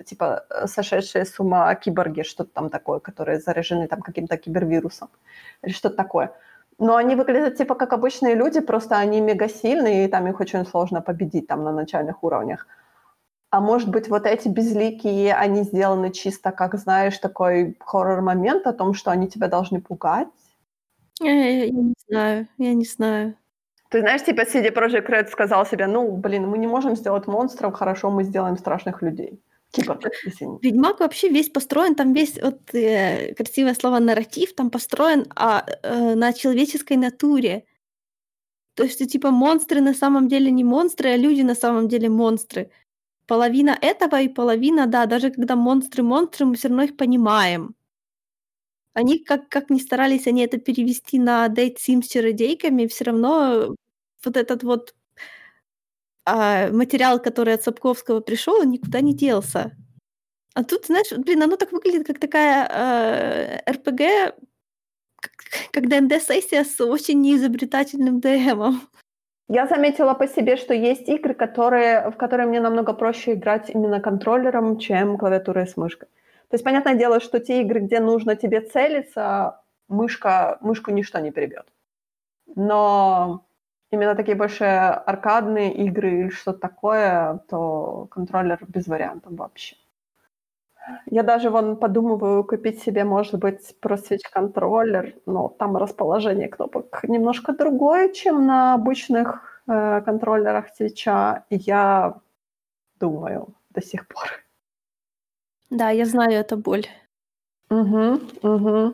[0.04, 5.08] типа, сошедшие с ума киборги, что-то там такое, которые заражены там каким-то кибервирусом
[5.62, 6.30] или что-то такое.
[6.78, 10.66] Но они выглядят типа как обычные люди, просто они мега сильные, и там их очень
[10.66, 12.66] сложно победить там на начальных уровнях.
[13.56, 18.92] А может быть, вот эти безликие, они сделаны чисто, как, знаешь, такой хоррор-момент о том,
[18.92, 20.28] что они тебя должны пугать?
[21.20, 23.34] Я, я, я не знаю, я не знаю.
[23.88, 27.72] Ты знаешь, типа CD Projekt Red сказал себе, ну, блин, мы не можем сделать монстров,
[27.72, 29.40] хорошо, мы сделаем страшных людей.
[29.70, 29.98] Типа,
[30.60, 36.14] Ведьмак вообще весь построен, там весь, вот э, красивое слово нарратив, там построен а, э,
[36.14, 37.64] на человеческой натуре.
[38.74, 42.70] То есть, типа, монстры на самом деле не монстры, а люди на самом деле монстры
[43.26, 47.74] половина этого и половина, да, даже когда монстры монстры, мы все равно их понимаем.
[48.94, 53.74] Они, как, как ни старались они это перевести на Date Sims с чародейками, все равно
[54.24, 54.94] вот этот вот
[56.24, 59.76] а, материал, который от Сапковского пришел, никуда не делся.
[60.54, 64.34] А тут, знаешь, блин, оно так выглядит, как такая э, РПГ,
[65.70, 68.88] как ДНД-сессия с очень неизобретательным ДМом.
[69.48, 74.00] Я заметила по себе, что есть игры, которые, в которые мне намного проще играть именно
[74.00, 76.08] контроллером, чем клавиатурой с мышкой.
[76.48, 81.30] То есть, понятное дело, что те игры, где нужно тебе целиться, мышка, мышку ничто не
[81.30, 81.66] перебьет.
[82.56, 83.46] Но
[83.92, 89.76] именно такие большие аркадные игры или что-то такое, то контроллер без вариантов вообще.
[91.06, 97.00] Я даже вон подумываю купить себе, может быть, про Switch контроллер, но там расположение кнопок
[97.04, 101.42] немножко другое, чем на обычных э, контроллерах Switch.
[101.50, 102.14] Я
[103.00, 104.24] думаю до сих пор.
[105.70, 106.86] Да, я знаю эту боль.
[107.70, 108.92] Угу, угу.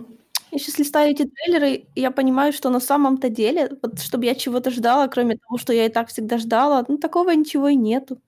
[0.50, 4.34] Я сейчас листаю эти трейлеры, и я понимаю, что на самом-то деле, вот чтобы я
[4.34, 8.18] чего-то ждала, кроме того, что я и так всегда ждала, ну такого ничего и нету.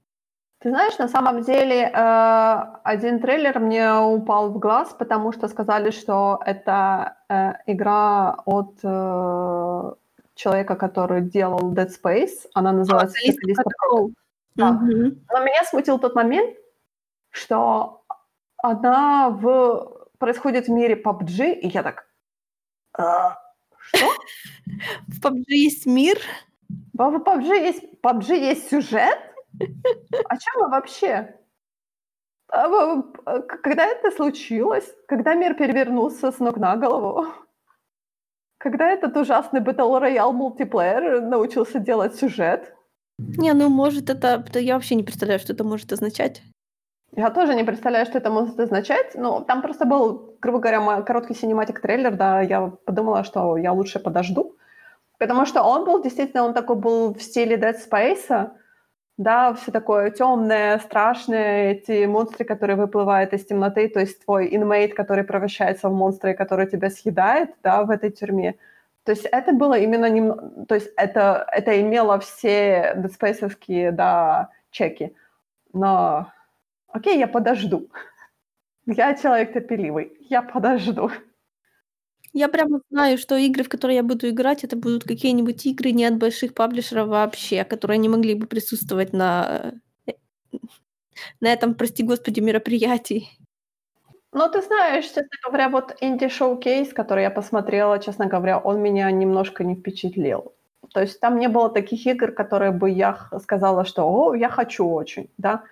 [0.64, 5.90] Ты знаешь, на самом деле э, один трейлер мне упал в глаз, потому что сказали,
[5.90, 9.92] что это э, игра от э,
[10.34, 12.48] человека, который делал Dead Space.
[12.54, 14.12] Она называется а, Callisto Protocol.
[14.54, 14.70] Да.
[14.70, 15.18] Mm-hmm.
[15.32, 16.56] Но меня смутил тот момент,
[17.28, 18.02] что
[18.56, 20.08] она в...
[20.16, 22.06] происходит в мире PUBG, и я так...
[22.96, 23.36] «А,
[23.76, 24.06] что?
[25.08, 26.16] В PUBG есть мир?
[26.94, 29.33] В PUBG есть, PUBG есть сюжет?
[29.60, 31.38] О чем вы вообще?
[32.48, 32.68] А
[33.40, 34.88] когда это случилось?
[35.08, 37.26] Когда мир перевернулся с ног на голову?
[38.58, 42.74] Когда этот ужасный Battle Royale мультиплеер научился делать сюжет?
[43.18, 44.44] Не, ну может это...
[44.58, 46.42] Я вообще не представляю, что это может означать.
[47.16, 49.14] Я тоже не представляю, что это может означать.
[49.14, 54.00] но там просто был, грубо говоря, короткий синематик трейлер, да, я подумала, что я лучше
[54.00, 54.56] подожду.
[55.18, 58.50] Потому что он был действительно, он такой был в стиле Dead Space,
[59.16, 64.94] да, все такое темное, страшное, эти монстры, которые выплывают из темноты, то есть твой инмейт,
[64.94, 68.56] который превращается в монстра и который тебя съедает, да, в этой тюрьме.
[69.04, 75.14] То есть это было именно немного, то есть это, это имело все Dead да, чеки.
[75.72, 76.32] Но
[76.88, 77.88] окей, я подожду.
[78.86, 81.10] Я человек терпеливый, я подожду.
[82.34, 86.04] Я прямо знаю, что игры, в которые я буду играть, это будут какие-нибудь игры не
[86.04, 89.72] от больших паблишеров вообще, которые не могли бы присутствовать на
[90.06, 90.12] э,
[91.40, 93.28] на этом, прости господи, мероприятии.
[94.32, 99.62] Ну, ты знаешь, честно говоря, вот Showcase, который я посмотрела, честно говоря, он меня немножко
[99.62, 100.52] не впечатлил.
[100.92, 104.88] То есть там не было таких игр, которые бы я сказала, что «О, я хочу
[104.88, 105.62] очень», да.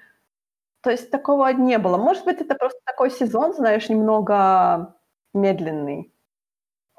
[0.80, 1.96] То есть такого не было.
[1.96, 4.94] Может быть, это просто такой сезон, знаешь, немного
[5.34, 6.11] медленный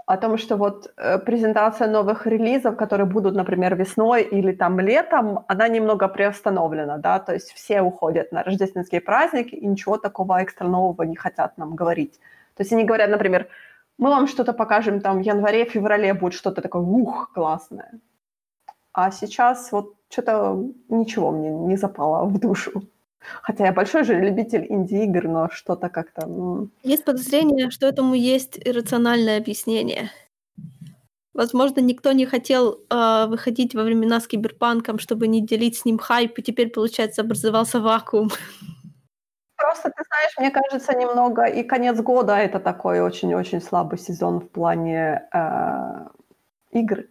[0.06, 5.46] о том, что вот э, презентация новых релизов, которые будут, например, весной или там летом,
[5.48, 10.68] она немного приостановлена, да, то есть все уходят на рождественские праздники и ничего такого экстра
[10.68, 12.20] нового не хотят нам говорить.
[12.56, 13.48] То есть они говорят, например,
[13.98, 17.92] мы вам что-то покажем там в январе, феврале будет что-то такое, ух, классное.
[18.92, 22.84] А сейчас вот что-то ничего мне не запало в душу.
[23.42, 26.68] Хотя я большой же любитель инди-игр, но что-то как-то...
[26.84, 30.10] Есть подозрение, что этому есть иррациональное объяснение.
[31.34, 35.98] Возможно, никто не хотел э, выходить во времена с киберпанком, чтобы не делить с ним
[35.98, 38.30] хайп, и теперь, получается, образовался вакуум.
[39.58, 41.46] Просто, ты знаешь, мне кажется, немного...
[41.46, 46.08] И конец года— это такой очень-очень слабый сезон в плане э,
[46.72, 47.06] игр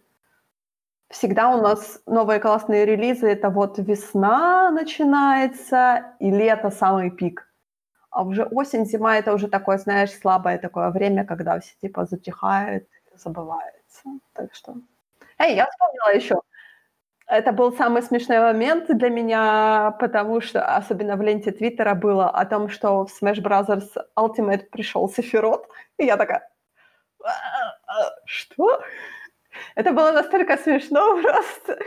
[1.13, 7.47] всегда у нас новые классные релизы, это вот весна начинается и лето самый пик.
[8.09, 12.87] а уже осень, зима— это уже такое, знаешь, слабое такое время, когда все типа затихают,
[13.15, 14.03] забывается.
[14.33, 14.75] Так что...
[15.39, 16.35] Эй, я вспомнила еще.
[17.27, 22.45] Это был самый смешной момент для меня, потому что, особенно в ленте Твиттера, было о
[22.45, 23.83] том, что в Smash Bros.
[24.15, 25.67] Ultimate пришел Сефирот,
[25.97, 26.47] и я такая,
[27.23, 27.29] «А,
[27.87, 28.83] а, что?
[29.75, 31.79] Это было настолько смешно просто.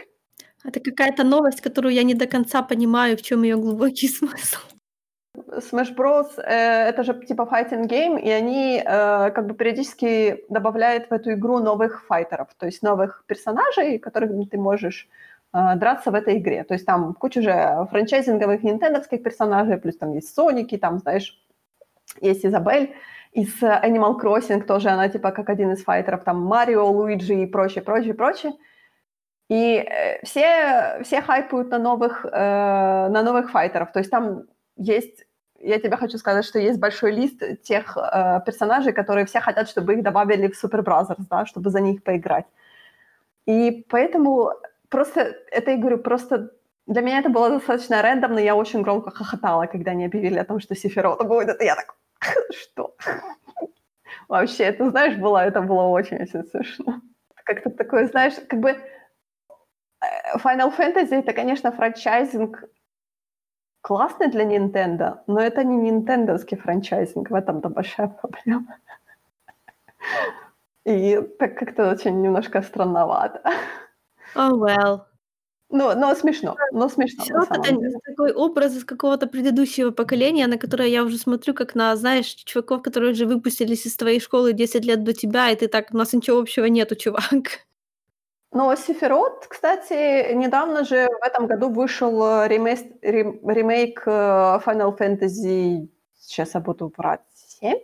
[0.65, 4.59] Это какая-то новость, которую я не до конца понимаю, в чем ее глубокий смысл.
[5.37, 6.39] Smash Bros.
[6.39, 11.33] Э, это же типа fighting game, и они э, как бы периодически добавляют в эту
[11.33, 15.09] игру новых файтеров, то есть новых персонажей, которых ты можешь
[15.53, 16.65] э, драться в этой игре.
[16.65, 21.39] То есть там куча уже франчайзинговых нинтендовских персонажей, плюс там есть Соники, там, знаешь,
[22.21, 22.95] есть Изабель
[23.37, 27.85] из Animal Crossing тоже, она типа как один из файтеров, там Марио, Луиджи и прочее,
[27.85, 28.53] прочее, прочее.
[29.51, 33.93] И э, все, все хайпуют на новых, э, на новых файтеров.
[33.93, 34.45] То есть там
[34.77, 35.27] есть
[35.61, 39.95] я тебе хочу сказать, что есть большой лист тех э, персонажей, которые все хотят, чтобы
[39.95, 42.47] их добавили в Super Brothers, да, чтобы за них поиграть.
[43.47, 44.51] И поэтому
[44.89, 46.51] просто, это я говорю, просто
[46.87, 50.61] для меня это было достаточно рандомно, я очень громко хохотала, когда они объявили о том,
[50.61, 51.97] что Сефирота будет, и я так,
[52.53, 52.97] что?
[54.29, 57.01] Вообще, это, знаешь, было, это было очень-очень смешно.
[57.45, 62.65] Как-то такое, знаешь, как бы э, Final Fantasy это, конечно, франчайзинг
[63.83, 68.79] классный для Nintendo, но это не нинтендовский франчайзинг, в этом-то большая проблема.
[70.85, 73.43] И так как-то очень немножко странновато.
[74.35, 75.07] Oh well.
[75.69, 77.25] Ну, но смешно, но смешно.
[77.25, 81.97] Все это такой образ из какого-то предыдущего поколения, на которое я уже смотрю, как на,
[81.97, 85.89] знаешь, чуваков, которые уже выпустились из твоей школы 10 лет до тебя, и ты так,
[85.93, 87.67] у нас ничего общего нету, чувак.
[88.53, 94.11] Но Сефирот, кстати, недавно же в этом году вышел э, ремейк, ремейк э,
[94.65, 97.21] Final Fantasy, сейчас я буду брать,
[97.61, 97.81] 7?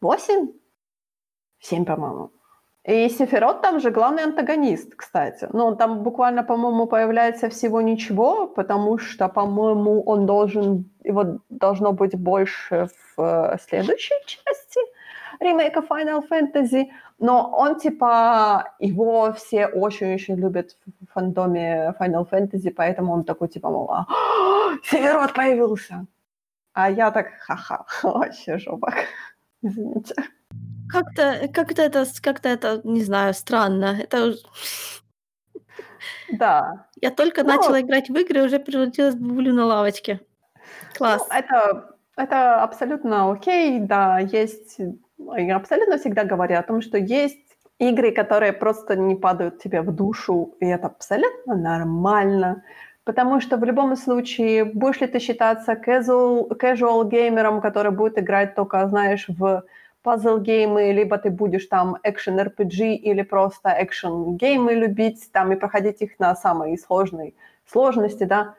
[0.00, 0.52] 8?
[1.60, 2.32] 7, по-моему.
[2.90, 5.46] И Сефирот там же главный антагонист, кстати.
[5.52, 11.92] Ну, он там буквально, по-моему, появляется всего ничего, потому что, по-моему, он должен, его должно
[11.92, 14.80] быть больше в э, следующей части
[15.38, 16.86] ремейка Final Fantasy,
[17.20, 23.70] но он, типа, его все очень-очень любят в фандоме Final Fantasy, поэтому он такой, типа,
[23.70, 24.06] мол, «А,
[24.82, 26.06] Северот появился.
[26.72, 28.92] А я так, ха-ха, вообще жопа.
[29.62, 30.14] Извините.
[30.92, 33.96] Как-то, как-то это, как-то это, не знаю, странно.
[34.00, 34.34] Это
[36.32, 36.86] Да.
[37.00, 37.56] Я только Но...
[37.56, 40.20] начала играть в игры, уже превратилась в бабулю на лавочке.
[40.94, 41.26] Класс.
[41.28, 44.78] Ну, это, это абсолютно окей, да, есть
[45.36, 47.38] я абсолютно всегда говорю о том, что есть
[47.78, 52.62] игры, которые просто не падают тебе в душу, и это абсолютно нормально.
[53.04, 58.54] Потому что в любом случае, будешь ли ты считаться casual, casual геймером, который будет играть
[58.54, 59.64] только, знаешь, в
[60.02, 66.18] пазл-геймы, либо ты будешь там экшен RPG или просто экшен-геймы любить там и проходить их
[66.18, 67.34] на самой сложной
[67.66, 68.54] сложности, да,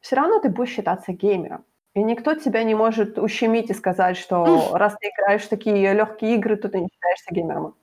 [0.00, 1.64] все равно ты будешь считаться геймером.
[1.94, 6.36] И никто тебя не может ущемить и сказать, что раз ты играешь в такие легкие
[6.36, 7.74] игры, то ты не считаешься геймером.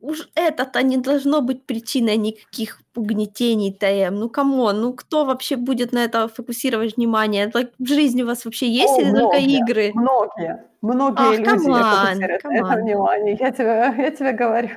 [0.00, 4.14] Уж это-то не должно быть причиной никаких угнетений ТМ.
[4.14, 7.48] Ну, come on, ну кто вообще будет на это фокусировать внимание?
[7.48, 9.92] Так, в жизни у вас вообще есть О, или многие, только игры?
[9.94, 10.64] Многие.
[10.82, 12.60] Многие Ах, люди come on, фокусируют come on.
[12.60, 13.36] на это внимание.
[13.40, 14.70] Я тебе, я тебе говорю.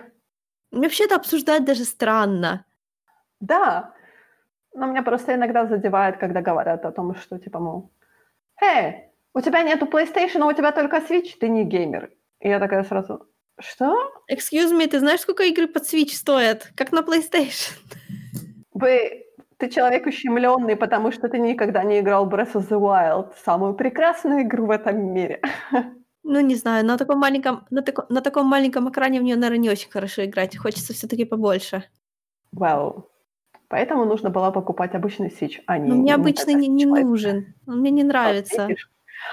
[0.71, 2.65] Вообще это обсуждать даже странно.
[3.39, 3.93] Да.
[4.73, 7.91] Но меня просто иногда задевает, когда говорят о том, что, типа, мол,
[8.61, 12.11] «Эй, у тебя нету PlayStation, а у тебя только Switch, ты не геймер».
[12.39, 13.27] И я такая сразу,
[13.59, 14.11] что?
[14.31, 16.71] Excuse me, ты знаешь, сколько игры под Switch стоят?
[16.75, 17.73] Как на PlayStation.
[18.73, 19.25] Вы,
[19.57, 24.43] ты человек ущемленный, потому что ты никогда не играл Breath of the Wild, самую прекрасную
[24.43, 25.41] игру в этом мире.
[26.29, 29.59] Ну, не знаю, на таком маленьком, на, тако, на таком маленьком экране в нее, наверное,
[29.59, 30.57] не очень хорошо играть.
[30.57, 31.85] Хочется все таки побольше.
[32.53, 33.05] Well,
[33.69, 35.89] Поэтому нужно было покупать обычный Switch, а не...
[35.89, 38.69] Но мне обычный не, не нужен, он мне не нравится.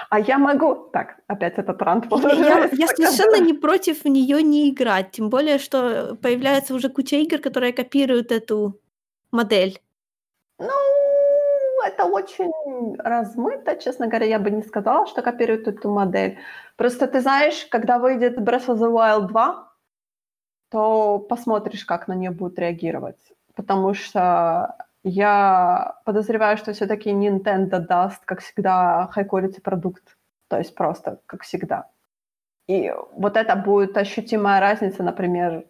[0.09, 0.89] А я могу...
[0.93, 5.57] Так, опять этот рант я, я, совершенно не против в нее не играть, тем более,
[5.57, 8.79] что появляется уже куча игр, которые копируют эту
[9.31, 9.79] модель.
[10.59, 10.69] Ну,
[11.85, 16.37] это очень размыто, честно говоря, я бы не сказала, что копируют эту модель.
[16.77, 19.71] Просто ты знаешь, когда выйдет Breath of the Wild 2,
[20.69, 24.75] то посмотришь, как на нее будут реагировать потому что
[25.05, 30.17] я подозреваю, что все-таки Nintendo даст, как всегда, high-quality продукт.
[30.47, 31.89] То есть просто, как всегда.
[32.67, 35.65] И вот это будет ощутимая разница, например,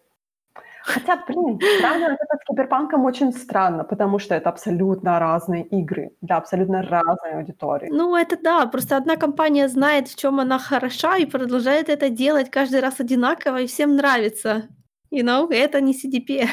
[0.86, 6.38] Хотя, блин, сравнивать это с Киберпанком очень странно, потому что это абсолютно разные игры для
[6.38, 7.90] абсолютно разной аудитории.
[7.91, 12.52] Ну, это да, просто одна компания знает, в чем она хороша, и продолжает это делать
[12.52, 14.68] каждый раз одинаково, и всем нравится.
[15.12, 16.49] You know, это не CDPR.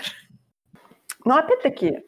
[1.26, 2.00] Но опять-таки,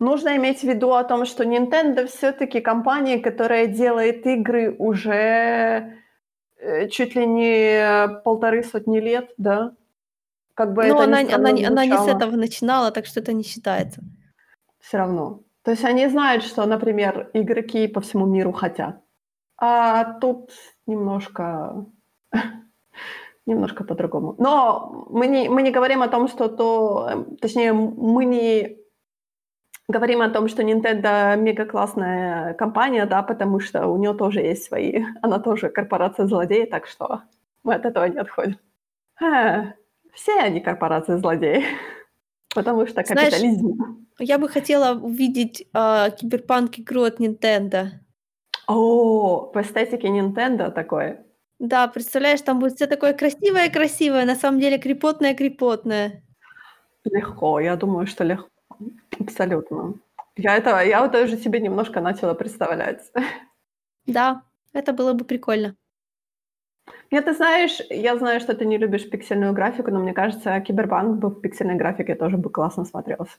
[0.00, 5.94] нужно иметь в виду о том, что Nintendo все-таки компания, которая делает игры уже
[6.56, 9.72] э, чуть ли не полторы сотни лет, да?
[10.54, 14.02] Как бы Но она, она, она не с этого начинала, так что это не считается.
[14.80, 15.40] Все равно.
[15.62, 19.00] То есть они знают, что, например, игроки по всему миру хотят.
[19.56, 20.50] А тут
[20.86, 21.86] немножко
[23.46, 24.34] немножко по-другому.
[24.38, 27.26] Но мы не, мы не говорим о том, что то...
[27.40, 28.79] Точнее, мы не
[29.90, 34.64] говорим о том, что Nintendo мега классная компания, да, потому что у нее тоже есть
[34.64, 35.04] свои...
[35.22, 37.22] Она тоже корпорация злодеев, так что
[37.62, 38.58] мы от этого не отходим.
[39.20, 39.74] А,
[40.14, 41.64] все они корпорации злодеи.
[42.54, 43.74] Потому что капитализм.
[43.74, 47.90] Знаешь, я бы хотела увидеть э, киберпанк игру от Nintendo.
[48.66, 51.24] О, по эстетике Nintendo такое.
[51.58, 56.22] Да, представляешь, там будет все такое красивое-красивое, на самом деле крепотное-крепотное.
[57.04, 58.48] Легко, я думаю, что легко.
[59.18, 59.94] Абсолютно.
[60.36, 63.12] Я это, я вот уже себе немножко начала представлять.
[64.06, 64.42] Да,
[64.72, 65.76] это было бы прикольно.
[67.10, 71.18] Нет, ты знаешь, я знаю, что ты не любишь пиксельную графику, но мне кажется, Кибербанк
[71.18, 73.36] бы в пиксельной графике тоже бы классно смотрелся.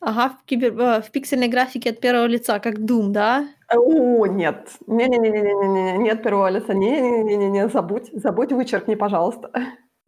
[0.00, 0.78] Ага, в, кибер...
[0.78, 3.48] Э, в пиксельной графике от первого лица, как Doom, да?
[3.74, 4.72] О, нет.
[4.86, 6.74] Не-не-не-не-не-не, нет первого лица.
[6.74, 9.50] Не-не-не-не, забудь, забудь, вычеркни, пожалуйста.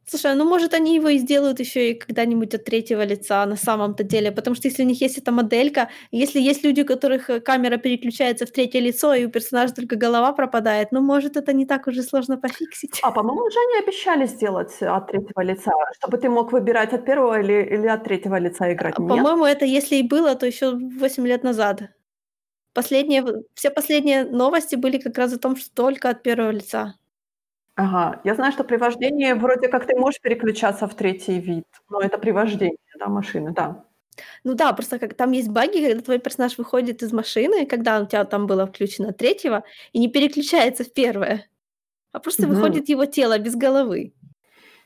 [0.08, 4.04] Слушай, ну может они его и сделают еще и когда-нибудь от третьего лица на самом-то
[4.04, 7.40] деле, потому что если у них есть эта моделька, если есть люди, у которых э,
[7.40, 11.66] камера переключается в третье лицо, и у персонажа только голова пропадает, ну может это не
[11.66, 13.00] так уже сложно пофиксить.
[13.02, 17.40] А, по-моему, уже они обещали сделать от третьего лица, чтобы ты мог выбирать от первого
[17.40, 18.94] или, или от третьего лица играть.
[18.96, 21.82] А, по-моему, это если и было, то еще 8 лет назад.
[22.74, 23.24] Последние,
[23.54, 26.94] все последние новости были как раз о том, что только от первого лица.
[27.76, 28.20] Ага.
[28.24, 32.16] Я знаю, что при вождении вроде как ты можешь переключаться в третий вид, но это
[32.18, 33.84] при вождении, да, машины, да.
[34.44, 38.06] Ну да, просто как там есть баги, когда твой персонаж выходит из машины, когда у
[38.06, 41.46] тебя там было включено третьего, и не переключается в первое,
[42.12, 42.56] а просто Мгм.
[42.56, 44.14] выходит его тело без головы.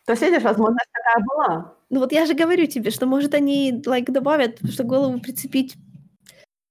[0.07, 1.75] То есть, видишь, возможность такая была.
[1.91, 5.77] Ну вот я же говорю тебе, что может они like добавят, что голову прицепить.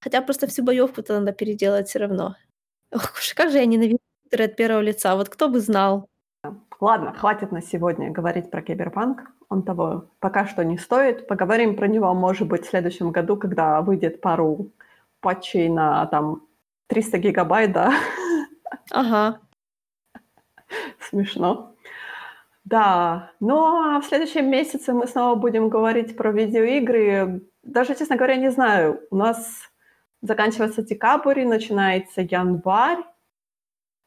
[0.00, 2.36] Хотя просто всю боевку-то надо переделать все равно.
[2.92, 3.98] Ох уж, как же я ненавижу
[4.32, 5.16] от первого лица.
[5.16, 6.09] Вот кто бы знал.
[6.80, 9.30] Ладно, хватит на сегодня говорить про киберпанк.
[9.50, 11.28] Он того пока что не стоит.
[11.28, 14.70] Поговорим про него, может быть, в следующем году, когда выйдет пару
[15.20, 16.46] патчей на там
[16.86, 17.92] 300 гигабайт, да?
[18.90, 19.40] Ага.
[21.00, 21.74] Смешно.
[22.64, 27.42] Да, ну а в следующем месяце мы снова будем говорить про видеоигры.
[27.62, 29.00] Даже, честно говоря, не знаю.
[29.10, 29.70] У нас
[30.22, 33.04] заканчивается декабрь, начинается январь.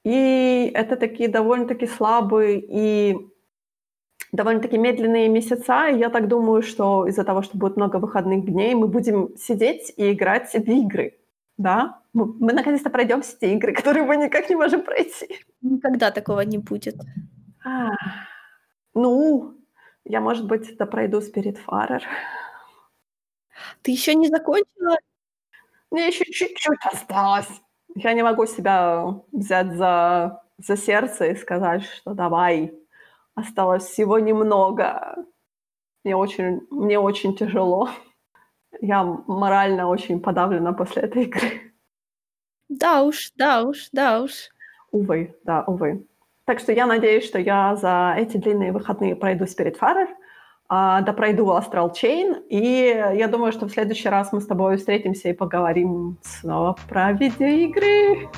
[0.04, 3.18] И это такие довольно-таки слабые и
[4.34, 5.88] довольно-таки медленные месяца.
[5.88, 9.94] И я так думаю, что из-за того, что будет много выходных дней, мы будем сидеть
[9.96, 11.18] и играть в игры.
[11.58, 12.02] Да?
[12.14, 15.40] Мы, мы наконец-то пройдем все те игры, которые мы никак не можем пройти.
[15.62, 16.96] Никогда такого не будет.
[17.64, 17.92] А,
[18.94, 19.56] ну,
[20.04, 22.02] я, может быть, это пройду Spiritfarer.
[23.82, 24.98] Ты еще не закончила?
[25.92, 27.62] Мне еще чуть-чуть осталось
[27.95, 32.74] я не могу себя взять за, за сердце и сказать, что давай,
[33.36, 35.15] осталось всего немного.
[36.03, 37.90] Мне очень, мне очень тяжело.
[38.82, 41.74] Я морально очень подавлена после этой игры.
[42.70, 44.49] Да уж, да уж, да уж.
[44.91, 46.07] Увы, да, увы.
[46.45, 50.15] Так что я надеюсь, что я за эти длинные выходные пройду Spiritfarer, а,
[50.69, 55.30] да пройду Astral Chain, и я думаю, что в следующий раз мы с тобой встретимся
[55.30, 58.30] и поговорим снова про видеоигры.